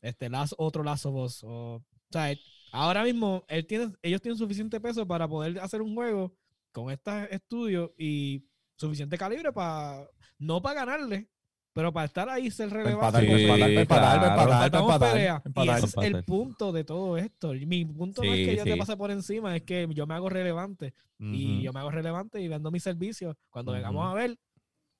[0.00, 1.44] este Last, otro Last of Us.
[1.44, 2.34] O, o sea,
[2.72, 6.36] ahora mismo él tiene, ellos tienen suficiente peso para poder hacer un juego
[6.72, 8.44] con estos estudios y
[8.76, 11.28] suficiente calibre para, no para ganarle,
[11.76, 13.18] pero para estar ahí, ser relevante.
[13.18, 14.78] empatar, para Sí, empatar, empatar, claro.
[14.78, 15.66] empatar, empatar.
[15.66, 17.52] Y ese es el punto de todo esto.
[17.52, 18.78] Mi punto no es Sí, que yo te sí.
[18.78, 20.94] pase por encima, es que yo me hago relevante.
[21.20, 23.36] Y yo me hago relevante y vendo mis servicios.
[23.50, 23.76] Cuando Ujú.
[23.78, 24.38] vengamos a ver,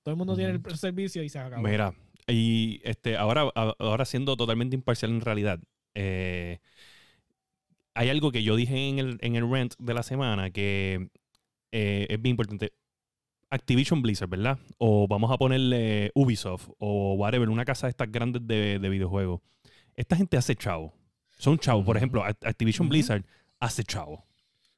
[0.03, 1.67] todo el mundo tiene el servicio y se acabó.
[1.67, 1.95] Mira,
[2.29, 5.59] y este, ahora, ahora siendo totalmente imparcial en realidad,
[5.95, 6.59] eh,
[7.95, 11.09] hay algo que yo dije en el, en el rant de la semana que
[11.73, 12.75] eh, es bien importante.
[13.51, 14.59] Activision Blizzard, ¿verdad?
[14.79, 19.41] O vamos a ponerle Ubisoft o whatever, una casa de estas grandes de, de videojuegos.
[19.95, 20.93] Esta gente hace chavo.
[21.39, 21.85] Son chavos.
[21.85, 22.89] Por ejemplo, Act- Activision.
[22.89, 23.25] Blizzard
[23.61, 24.25] hace chavo.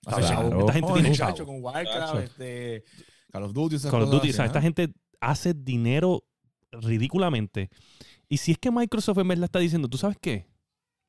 [0.06, 0.28] Hace Claro.
[0.50, 0.60] chavo.
[0.60, 1.44] Esta gente Oh, tiene chavo.
[1.46, 2.18] con Warcraft, Chacho.
[2.20, 2.84] este,
[3.32, 4.30] Call of Duty, esas Call of cosas Duty.
[4.30, 4.88] O sea, así, esta gente
[5.20, 6.24] hace dinero
[6.72, 7.70] ridículamente.
[8.28, 10.46] Y si es que Microsoft en verdad está diciendo, ¿tú sabes qué?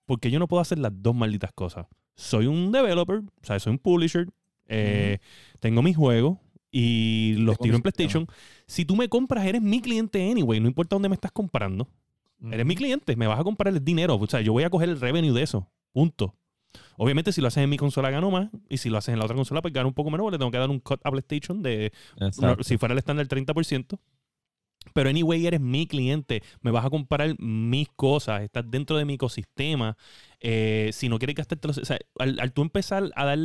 [0.06, 1.86] Porque yo no puedo hacer las dos malditas cosas.
[2.16, 4.28] Soy un developer, o sea, soy un publisher,
[4.68, 5.20] eh,
[5.60, 6.38] tengo mis juegos
[6.72, 8.28] y los tiro en PlayStation.
[8.68, 11.88] Si tú me compras, eres mi cliente anyway, no importa dónde me estás comprando.
[12.52, 14.16] Eres mi cliente, me vas a comprar el dinero.
[14.16, 15.70] O sea, yo voy a coger el revenue de eso.
[15.92, 16.36] Punto.
[16.98, 18.50] Obviamente, si lo haces en mi consola, gano más.
[18.70, 20.24] Y si lo haces en la otra consola, pues gano un poco menos.
[20.24, 21.92] porque Le tengo que dar un cut a PlayStation de
[22.62, 24.00] si fuera el estándar 30%.
[24.94, 29.16] Pero anyway, eres mi cliente, me vas a comprar mis cosas, estás dentro de mi
[29.16, 29.98] ecosistema.
[30.40, 31.78] Eh, si no quieres gastarte los...
[31.78, 33.38] O sea, al, al tú empezar a dar...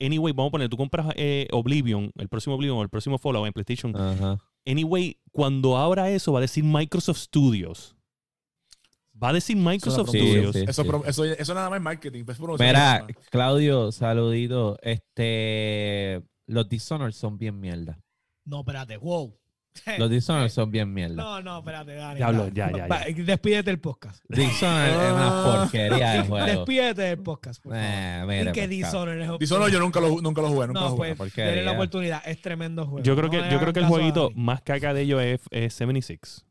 [0.00, 3.46] Anyway, vamos a poner, tú compras eh, Oblivion, el próximo Oblivion o el próximo Fallout
[3.46, 3.96] en PlayStation.
[3.96, 4.38] Ajá.
[4.66, 7.96] Anyway, cuando abra eso, va a decir Microsoft Studios.
[9.20, 10.54] Va a decir Microsoft Sí, Studios.
[10.54, 10.64] sí.
[10.68, 12.24] Eso, pro- eso, eso nada más es marketing.
[12.24, 12.38] pues.
[12.60, 14.78] Mira, Claudio, saludito.
[14.82, 17.98] Este, los Dishonored son bien mierda.
[18.44, 19.36] No, espérate, wow.
[19.98, 21.14] Los Dishonored son bien mierda.
[21.14, 22.16] No, no, espérate, Dani.
[22.16, 23.22] Diablo, ya, ya, ya.
[23.24, 24.24] Despídete del podcast.
[24.28, 26.46] Dishonored es una porquería de juego.
[26.46, 27.86] Despídete del podcast, por favor.
[28.32, 30.88] Eh, y que pues, Dishonored es Dishonored yo nunca lo, nunca lo jugué, nunca No,
[30.88, 31.08] lo jugué.
[31.14, 31.50] pues, porquería.
[31.52, 32.22] denle la oportunidad.
[32.26, 33.02] Es tremendo juego.
[33.04, 34.42] Yo creo No que, le yo creo que el caso a jueguito Dani.
[34.42, 36.44] más caca de ellos es, es 76.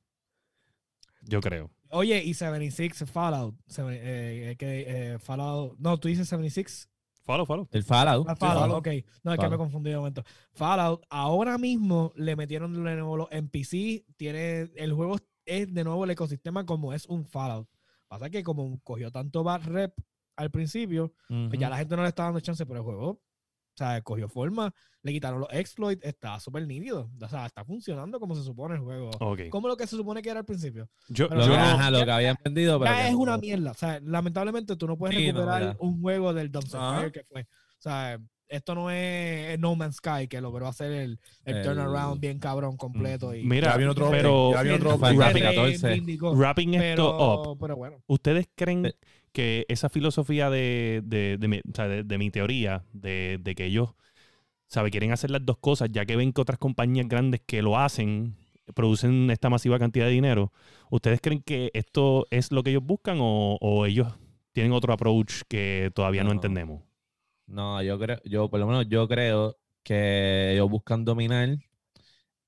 [1.24, 1.70] Yo creo.
[1.90, 3.56] Oye, y 76 Fallout.
[3.78, 5.78] Eh, eh, que, eh, Fallout.
[5.80, 6.90] No, tú dices 76.
[7.28, 7.68] Follow, follow.
[7.72, 8.26] El Fallout.
[8.30, 8.78] Ah, Fallout, Fallout.
[8.80, 8.88] ok.
[8.88, 9.52] No, es que Fallout.
[9.52, 10.24] me confundí de momento.
[10.54, 14.06] Fallout, ahora mismo le metieron de nuevo los NPC.
[14.16, 17.68] Tiene, el juego es de nuevo el ecosistema como es un Fallout.
[18.08, 19.94] Pasa que como cogió tanto bad rep
[20.38, 23.22] al principio, pues ya la gente no le está dando chance, pero el juego,
[23.78, 24.74] o sea, cogió forma,
[25.04, 27.12] le quitaron los exploits, está súper nítido.
[27.22, 29.12] O sea, está funcionando como se supone el juego.
[29.52, 30.90] Como lo que se supone que era al principio.
[31.10, 33.70] Yo, Pero Lo, que, ajá, lo que habían vendido, pero es no- una mierda.
[33.72, 36.98] O sea, lamentablemente tú no puedes Sí, recuperar un juego del Dumpster Ajá.
[37.02, 37.42] Fire que fue.
[37.44, 37.46] O
[37.82, 42.40] sea, esto no es No Man's Sky que logró hacer el, el El- turnaround bien
[42.40, 43.36] cabrón completo.
[43.36, 45.88] Y, Mira, Ya viene otro pero ya viene otro Falta Re- 14.
[45.88, 47.98] reivindicó, wrapping esto up, pero, pero bueno.
[48.08, 48.96] ¿ustedes creen Eh.
[49.38, 53.66] Que esa filosofía de, de, de mi, o sea, de- mi teoría, de, de que
[53.66, 53.96] ellos,
[54.68, 54.92] ¿sabe?
[54.92, 58.36] Quieren hacer las dos cosas, ya que ven que otras compañías grandes que lo hacen
[58.76, 60.52] producen esta masiva cantidad de dinero.
[60.92, 64.10] ¿Ustedes creen que esto es lo que ellos buscan o, o ellos
[64.54, 66.34] tienen otro approach que todavía no, No.
[66.34, 66.84] entendemos?
[67.48, 71.58] No, yo creo, yo por lo menos yo creo que ellos buscan dominar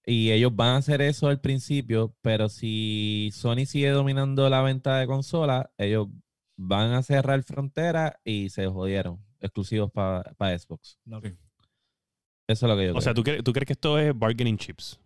[0.06, 4.98] y ellos van a hacer eso al principio, pero si Sony sigue dominando la venta
[5.00, 6.08] de consolas, ellos
[6.62, 10.99] van a cerrar fronteras y se jodieron, exclusivos para Xbox.
[11.05, 11.22] No.
[11.22, 11.30] Sí.
[12.47, 13.01] Eso es lo que yo O creo.
[13.01, 14.99] sea, ¿tú, cre- tú crees que esto es bargaining chips?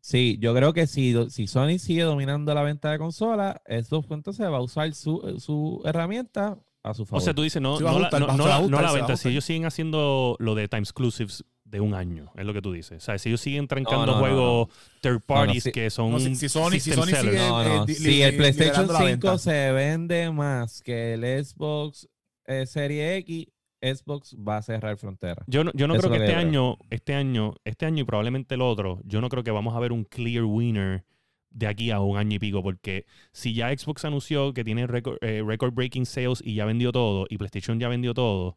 [0.00, 4.46] Sí, yo creo que si, si Sony sigue dominando la venta de consolas, Xbox entonces
[4.46, 7.22] va a usar su, su herramienta a su O favor.
[7.22, 9.16] sea, tú dices, no, no, la, venta.
[9.16, 12.70] Si ellos siguen haciendo lo de Time Exclusives de un año, es lo que tú
[12.70, 12.98] dices.
[13.02, 14.68] O sea, si ellos siguen trancando no, no, juegos
[15.00, 18.36] third parties que son No, si- si Sony- si Sony sigue- eh, si li- el
[18.36, 19.38] PlayStation liberando la 5 venta.
[19.38, 22.08] se vende más que el Xbox
[22.46, 23.46] eh, Serie X,
[23.80, 25.42] Xbox va a cerrar frontera.
[25.48, 26.46] Yo no, yo no Eso creo que este creo.
[26.46, 29.80] año, este año, este año y probablemente el otro, yo no creo que vamos a
[29.80, 31.04] ver un clear winner
[31.50, 35.16] de aquí a un año y pico, porque si ya Xbox anunció que tiene record,
[35.20, 38.56] eh, record breaking sales y ya vendió todo, y PlayStation ya vendió todo,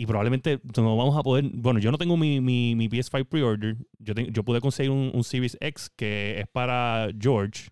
[0.00, 3.76] y probablemente no vamos a poder, bueno, yo no tengo mi, mi, mi PS5 pre-order,
[3.98, 7.68] yo, te- yo pude conseguir un, un Series X que es para George,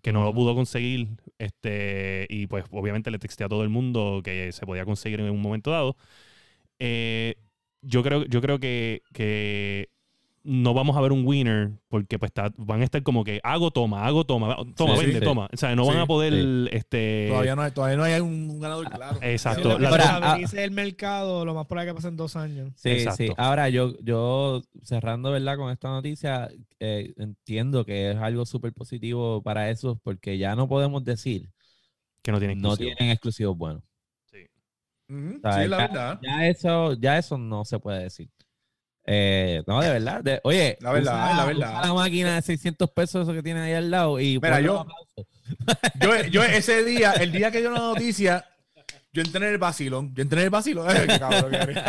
[0.00, 1.08] que no lo pudo conseguir,
[1.38, 5.30] este, y pues obviamente le texté a todo el mundo que se podía conseguir en
[5.30, 5.96] un momento dado.
[6.78, 7.36] Eh,
[7.82, 9.88] yo creo, yo creo que, que
[10.44, 13.70] no vamos a ver un winner porque pues está- van a estar como que hago,
[13.70, 15.24] toma, hago, toma, toma, Sí, vende, sí.
[15.24, 15.48] toma.
[15.52, 16.02] O sea, no van Sí.
[16.02, 16.68] a poder, Sí.
[16.76, 17.26] este...
[17.28, 19.18] Todavía no hay, todavía no hay un ganador claro.
[19.22, 19.78] Exacto.
[19.78, 22.72] La- Ahora, para ah- el mercado, lo más probable es que pasen dos años.
[22.76, 23.16] Sí, Exacto.
[23.18, 23.28] sí.
[23.36, 25.56] Ahora, yo, yo cerrando, ¿verdad?
[25.56, 26.48] Con esta noticia,
[26.80, 31.50] eh, entiendo que es algo súper positivo para eso porque ya no podemos decir
[32.22, 32.96] que no tienen no exclusivo.
[32.96, 33.82] tienen exclusivos buenos.
[35.08, 36.20] Ujú, O sea, Sí, es la ya- verdad.
[36.22, 38.30] Ya eso, ya eso no se puede decir.
[39.04, 40.22] Eh, no, de verdad.
[40.22, 41.70] de- oye, La verdad, usa- la verdad.
[41.78, 44.86] usa la máquina de 600 pesos eso que tiene ahí al lado y Mira, yo-.
[46.00, 48.46] Yo, yo ese día, el día que dio la noticia,
[49.12, 50.14] yo entré en el vacilón.
[50.14, 50.86] Yo entré en el vacilón.
[50.96, 51.76] Ay, qué cabrón que eres.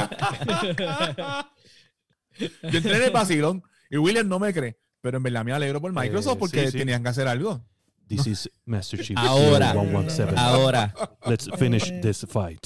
[2.63, 4.77] yo entré en el vacilón y William no me cree.
[5.01, 6.77] Pero en verdad me alegro por Microsoft Eh, porque sí, sí.
[6.79, 7.61] tenían que hacer algo.
[8.07, 9.71] This is Master Chief Ahora.
[9.73, 10.33] 0117.
[10.37, 10.93] Ahora.
[11.25, 12.65] Let's finish this fight.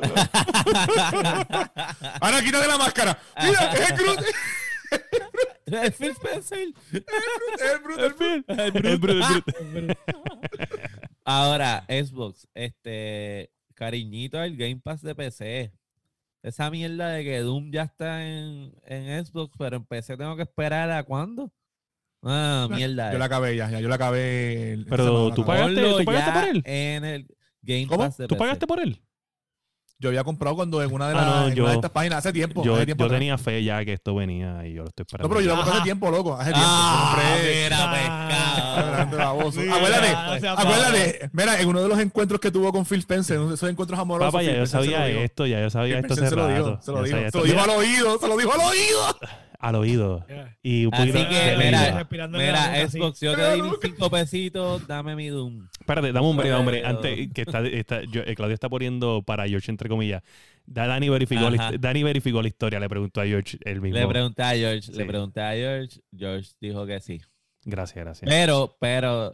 [2.20, 3.18] Ahora quítate la máscara.
[3.42, 4.20] Mira, es el Groot.
[5.66, 6.68] Es Phil Spencer.
[6.92, 7.02] Es
[7.62, 7.98] el Groot.
[8.00, 8.44] el Groot.
[8.48, 8.92] El Brute,
[9.60, 9.98] el Brute.
[11.24, 15.72] Ahora, Xbox, este cariñito al Game Pass de PC.
[16.42, 20.42] Esa mierda de que Doom ya está en, en Xbox, pero en PC tengo que
[20.42, 21.52] esperar a cuándo.
[22.22, 23.12] Ah, mierda.
[23.12, 24.72] Yo la acabé ya, ya, yo la acabé.
[24.72, 25.74] el- Pero semana, tú la acabé.
[25.74, 26.62] pagaste- tú pagaste por él?
[26.64, 27.26] En el
[27.62, 27.98] Game ¿Cómo?
[28.04, 28.38] Pass de ¿Tú PC.
[28.38, 29.02] pagaste por él?
[30.00, 31.90] Yo había comprado cuando en una de, Ah, las, no, en yo- una de estas
[31.90, 32.62] páginas hace tiempo.
[32.62, 35.28] Yo, hace tiempo yo tenía fe ya que esto venía y yo lo estoy esperando.
[35.28, 36.34] No, pero yo lo compré hace tiempo, loco.
[36.36, 36.68] Hace tiempo.
[36.70, 39.06] Ah, compré- mira, Ah.
[39.10, 43.00] Mira, acuérdate, no seas acuérdate, mira, en uno de los encuentros que tuvo con Phil
[43.00, 44.32] Spencer, uno de esos encuentros amorosos.
[44.32, 45.20] Papá, ya Phil yo Spencer se lo sabía dijo.
[45.24, 47.60] esto, ya yo sabía Phil esto se lo dijo, se lo dijo, se lo dijo
[47.60, 49.18] al oído, se lo dijo al oído.
[49.58, 50.24] Al oído.
[50.28, 50.56] Yeah.
[50.62, 52.88] Y un Así poquito que, de mira, mira.
[52.88, 55.66] Xbox, yo te mis cinco pesitos, dame mi Doom.
[55.80, 56.84] Espérate, dame un break, hombre.
[56.86, 60.22] Antes que está, está- yo- eh, Claudio está poniendo para George, entre comillas.
[60.64, 63.98] Da- Dani verificó, la, Dani verificó la historia, le preguntó a George el mismo.
[63.98, 67.20] Le pregunté a George, le pregunté a George, George dijo que sí.
[67.64, 68.30] Gracias, gracias.
[68.30, 69.32] Pero, pero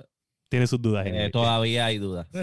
[0.49, 1.07] Tiene sus dudas.
[1.07, 2.27] eh, todavía hay dudas.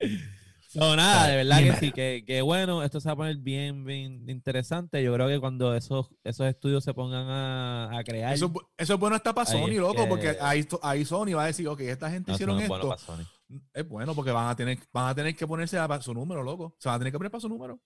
[0.74, 3.84] No, nada, de verdad que sí, que, que bueno, esto se va a poner bien,
[3.84, 5.02] bien interesante.
[5.02, 9.00] Yo creo que cuando esos, esos estudios se pongan a, a crear, Eso, eso es
[9.00, 12.10] bueno hasta para Sony, loco, que- porque ahí, ahí Sony va a decir, ok, esta
[12.10, 12.74] gente no, hicieron no es esto.
[12.78, 13.24] bueno para Sony.
[13.74, 16.74] es bueno porque van a tener, van a tener que ponerse a su número, loco.
[16.78, 17.78] Se van a tener que poner para su número.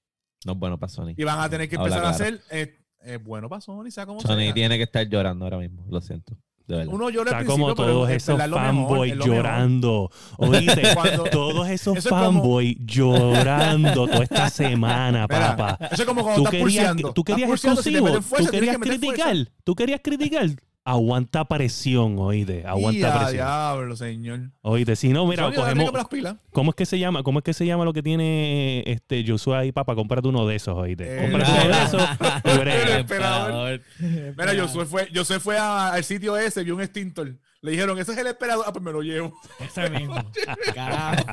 [0.44, 1.14] No es bueno para Sony.
[1.16, 2.36] Y van a tener que Habla empezar a claro.
[2.36, 4.54] hacer, eh, es bueno para Sony, sea como Sony sea.
[4.54, 6.36] tiene que estar llorando ahora mismo, lo siento.
[6.66, 6.92] De verdad.
[6.94, 10.10] Uno llora al Está como todos esos fanboys llorando.
[10.38, 15.86] Oíste, Cuando- todos esos Eso es como- fanboys llorando toda esta semana, Mira, papá.
[15.92, 17.12] Eso es como cuando Tú estás querías, pulseando.
[17.12, 19.24] tú querías Estás pulseando, si te exclusivo, meten fuerza, tú tienes querías que meter fuerza.
[19.24, 20.46] criticar, tú querías criticar.
[20.88, 23.32] Aguanta presión, oíste, aguanta Y presión.
[23.32, 24.40] diablo, señor.
[24.62, 26.36] Oíste, si no, mira, cogemos, que poner las pilas.
[26.52, 27.24] ¿Cómo es que se llama?
[27.24, 29.96] ¿Cómo es que se llama lo que tiene este Joshua ahí, papá?
[29.96, 31.04] Cómprate uno de esos, oíste.
[31.18, 32.98] Eh, Cómprate uno de esos y El brega.
[33.00, 33.80] esperador.
[33.98, 37.34] Mira, yo fue, yo fue a- al sitio ese, vio un extintor.
[37.62, 38.64] Le dijeron, ese es el esperador.
[38.68, 39.36] Ah, pues me lo llevo.
[39.58, 40.14] Ese mismo.
[40.74, 41.24] Carajo.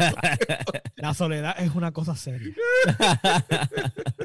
[0.95, 2.55] La soledad es una cosa seria.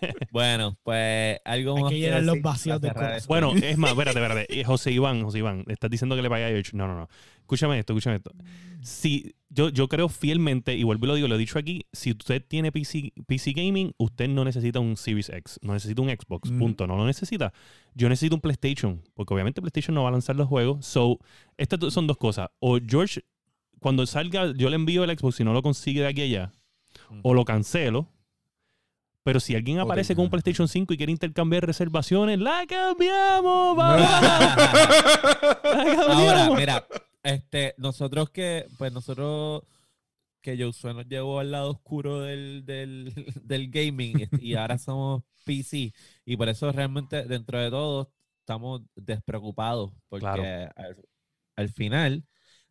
[0.30, 3.28] Bueno, pues algo Hay más que llenar los vacíos esto?
[3.28, 4.64] Bueno, es más, espérate, espérate.
[4.64, 6.70] José Iván, José Iván, estás diciendo que le vaya a George.
[6.74, 7.08] No, no, no.
[7.40, 8.30] Escúchame esto, escúchame esto.
[8.82, 12.10] Si, yo, yo creo fielmente, y vuelvo y lo digo, lo he dicho aquí, si
[12.10, 16.50] usted tiene PC, PC Gaming, usted no necesita un Series X, no necesita un Xbox,
[16.50, 16.58] Mm.
[16.58, 17.52] punto, no lo necesita.
[17.94, 20.84] Yo necesito un PlayStation, porque obviamente PlayStation no va a lanzar los juegos.
[20.84, 21.18] So,
[21.56, 22.50] estas son dos cosas.
[22.60, 23.22] O George,
[23.80, 26.52] cuando salga, yo le envío el Xbox, si no lo consigue de aquí a allá,
[27.22, 28.08] o lo cancelo.
[29.28, 33.76] Pero si alguien aparece con un PlayStation 5 y quiere intercambiar reservaciones, ¡la cambiamos!
[33.76, 34.00] ¡Vamos!
[35.64, 36.86] ¡La Ahora, mira,
[37.22, 39.64] este, nosotros que, pues nosotros
[40.40, 43.12] que Josué nos llevó al lado oscuro del, del,
[43.44, 45.92] del gaming y ahora somos PC
[46.24, 48.10] y por eso realmente dentro de todo
[48.40, 50.42] estamos despreocupados porque Claro.
[50.74, 50.96] al,
[51.56, 52.24] al final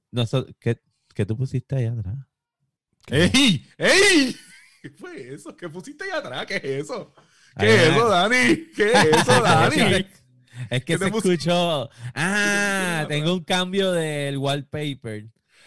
[0.09, 0.79] nosotros, ¿qué,
[1.13, 2.15] qué tú pusiste ahí atrás?
[3.11, 3.63] ¡Ey!
[3.77, 4.35] ¡Ey!
[4.89, 5.55] ¿Qué fue eso?
[5.55, 6.45] ¿Qué pusiste ahí atrás?
[6.45, 7.13] ¿Qué es eso?
[7.59, 8.67] ¿Qué es eso, Dani?
[8.75, 10.05] ¿Qué es eso, Dani?
[10.69, 11.89] Es que ¿Qué te se escuchó.
[12.15, 15.25] Ah, tengo un cambio del wallpaper.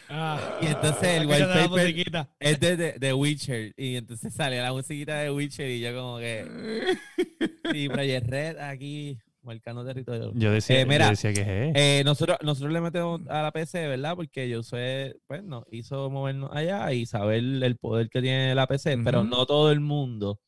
[0.08, 3.74] Ah, Y entonces el wallpaper es de, de, de Witcher.
[3.76, 6.96] Y entonces sale la musiquita de Witcher y yo como que...
[7.72, 10.32] Sí, Project Red aquí marcando territorio.
[10.34, 11.76] Yo decía, Eh, mira, yo decía que es.
[11.76, 14.16] Eh, nosotros, nosotros le metemos a la PC, ¿verdad?
[14.16, 18.66] Porque yo sé, pues nos hizo movernos allá y saber el poder que tiene la
[18.66, 20.40] PC, pero no todo el mundo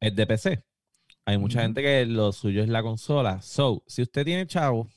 [0.00, 0.62] es de PC.
[1.24, 3.42] Hay mucha gente que lo suyo es la consola.
[3.42, 4.88] So, si usted tiene chavo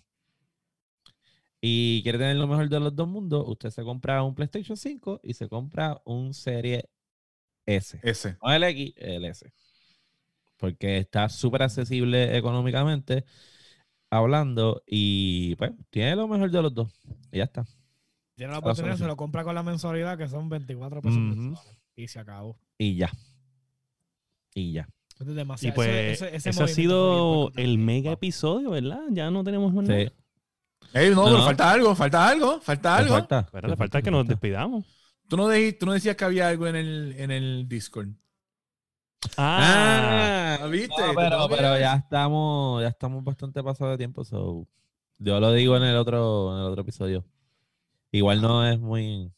[1.62, 5.22] y quiere tener lo mejor de los dos mundos, usted se compra un PlayStation 5
[5.24, 6.86] y se compra un Serie
[7.66, 8.00] S.
[8.42, 9.52] No el X, el S.
[10.60, 13.26] Porque está súper accesible económicamente
[14.12, 16.92] hablando y pues tiene lo mejor de los dos.
[17.32, 17.66] Y ya está.
[18.36, 21.78] Tiene la oportunidad, se lo compra con la mensualidad, que son 24 pesos mensuales.
[21.96, 22.58] Y se acabó.
[22.78, 23.10] Y ya.
[24.54, 24.88] Y ya.
[25.20, 29.02] Eso es Y pues, ese- ese- ese ese ha sido el mega episodio, ¿verdad?
[29.12, 30.00] Ya no tenemos más nada.
[30.94, 33.14] Ey, no, No, pero falta algo, falta algo, falta ¿Te algo.
[33.16, 33.48] falta?
[33.52, 34.86] Pero ¿Te le falta que nos despidamos.
[35.28, 38.10] ¿Tú no, de- tú no decías que había algo en el, en el Discord.
[39.38, 41.02] Ah, Ah, ¿Viste?
[41.02, 44.24] no, pero, pero ya estamos, ya estamos bastante pasados de tiempo.
[44.24, 44.68] So,
[45.18, 47.26] yo lo digo en el otro, en el otro episodio.
[48.12, 49.32] Igual no es muy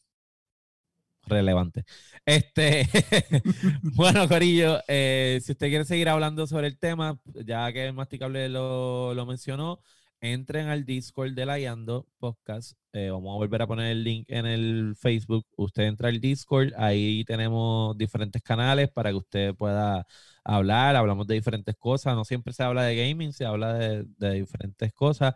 [1.25, 1.85] relevante.
[2.25, 2.87] Este,
[3.95, 8.49] bueno, Corillo, eh, si usted quiere seguir hablando sobre el tema, ya que el masticable
[8.49, 9.81] lo, lo mencionó,
[10.21, 12.77] entren al Discord de la Yando Podcast.
[12.93, 15.45] Eh, vamos a volver a poner el link en el Facebook.
[15.57, 20.05] Usted entra al Discord, ahí tenemos diferentes canales para que usted pueda
[20.43, 20.95] hablar.
[20.95, 22.15] Hablamos de diferentes cosas.
[22.15, 25.33] No siempre se habla de gaming, se habla de, diferentes cosas.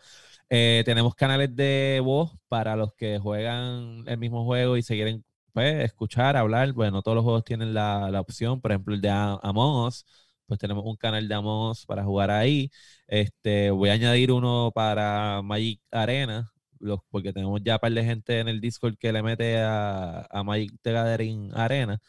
[0.50, 5.26] Eh, tenemos canales de voz para los que juegan el mismo juego y se quieren
[5.54, 6.74] pues, escuchar, hablar.
[6.74, 8.62] Bueno, todos los juegos tienen la, la opción.
[8.62, 10.06] Por ejemplo, el de Among Us,
[10.48, 12.72] pues tenemos un canal de Among Us para jugar ahí.
[13.08, 18.04] Este, voy a añadir uno para Magic Arena, los, porque tenemos ya un par de
[18.04, 22.00] gente en el Discord que le mete a, a Magic the Gathering Arena.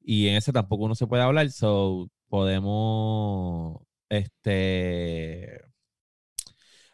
[0.00, 5.60] Y en ese tampoco uno se puede hablar, so podemos este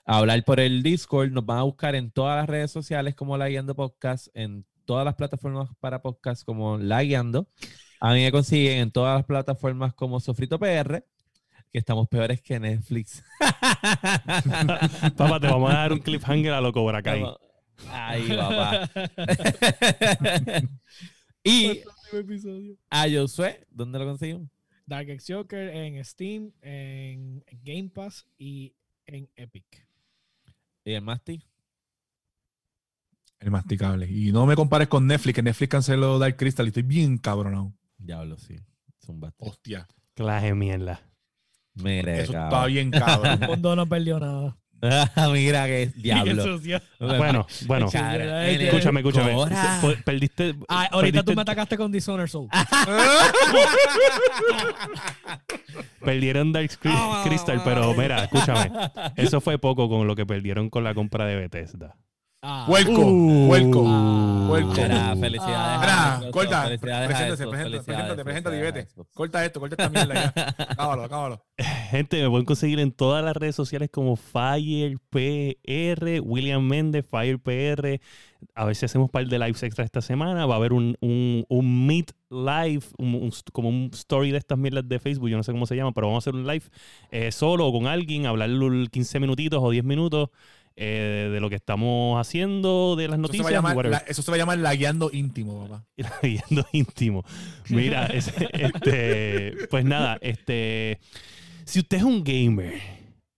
[0.05, 1.31] hablar por el Discord.
[1.33, 5.05] Nos van a buscar en todas las redes sociales como La Guiando Podcast, en todas
[5.05, 7.49] las plataformas para podcast como La Guiando.
[8.01, 11.05] A mí me consiguen en todas las plataformas como Sofrito PR,
[11.71, 13.23] que estamos peores que Netflix.
[15.17, 17.23] papá, te vamos a dar un cliffhanger a lo Cobra Kai.
[17.91, 18.91] Ay, papá.
[21.45, 21.83] y
[22.89, 24.49] a Josué, ¿dónde lo conseguimos?
[24.87, 28.75] Dark X Joker en Steam, en Game Pass y
[29.07, 29.87] en Epic.
[30.85, 31.45] ¿Y el Masti?
[33.39, 34.11] El masticable.
[34.11, 37.73] Y no me compares con Netflix, que Netflix canceló Dark Crystal y estoy bien cabronado.
[38.01, 38.57] Diablo, sí.
[39.05, 39.45] Zumbaste.
[39.49, 39.87] Hostia.
[40.15, 41.01] Clase de mierda.
[41.75, 42.53] Mire, Eso cabrón.
[42.53, 43.43] está bien cabrón.
[43.43, 44.57] El mundo no perdió nada.
[44.83, 46.25] Ah, Mira que diablo.
[46.25, 46.81] Bien sucio.
[46.99, 47.91] Bueno, bueno.
[47.91, 49.35] Cara, Ay, en el- Escúchame, escúchame.
[49.35, 49.79] Cora.
[49.81, 50.55] Fue- Perdiste.
[50.69, 52.49] Ah, ahorita tú perdiste- me atacaste con Dishonored Soul.
[56.05, 58.71] Perdieron Dark Cry- Ah, Crystal, pero mira, escúchame.
[59.17, 61.97] Eso fue poco con lo que perdieron con la compra de Bethesda.
[62.43, 62.65] Ah.
[62.69, 63.49] Huelco, Uh.
[63.51, 64.49] huelco, Ah.
[64.51, 64.73] huelco.
[64.73, 65.91] Felicidades.
[65.93, 66.21] Ah.
[66.33, 68.89] corta, felicidades a preséntate, preséntate, felicidades, preséntate, preséntate y vete.
[69.13, 70.55] Corta esto, corta esta mierda ya.
[70.71, 71.45] Acábalo, acábalo.
[71.91, 78.01] Gente, me pueden conseguir en todas las redes sociales como FirePR, William Méndez, FirePR.
[78.55, 80.47] A ver si hacemos un par de lives extra esta semana.
[80.47, 84.57] Va a haber un, un, un Meet Live, un- un- como un story de estas
[84.57, 85.29] mierdas de Facebook.
[85.29, 86.65] Yo no sé cómo se llama, pero vamos a hacer un live
[87.11, 88.49] eh, solo o con alguien, hablar
[88.91, 90.31] 15 minutitos o 10 minutos
[90.77, 93.45] eh, de lo que estamos haciendo, de las Eso se, noticias.
[93.47, 95.85] va a llamar, la- eso se va a llamar lagueando íntimo, papá.
[96.23, 97.25] Yendo íntimo.
[97.69, 100.99] Mira, es- este, pues nada, este,
[101.65, 102.81] si usted es un gamer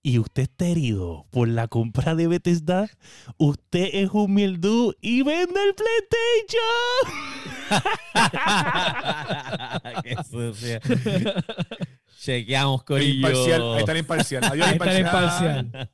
[0.05, 2.89] y usted está herido por la compra de Bethesda,
[3.37, 6.73] usted es un y vende el PlayStation.
[10.03, 10.79] Qué sucia.
[12.19, 14.43] Chequeamos El imparcial, ahí está el imparcial.
[14.45, 15.65] Adiós, Ahí está el imparcial.
[15.65, 15.89] imparcial.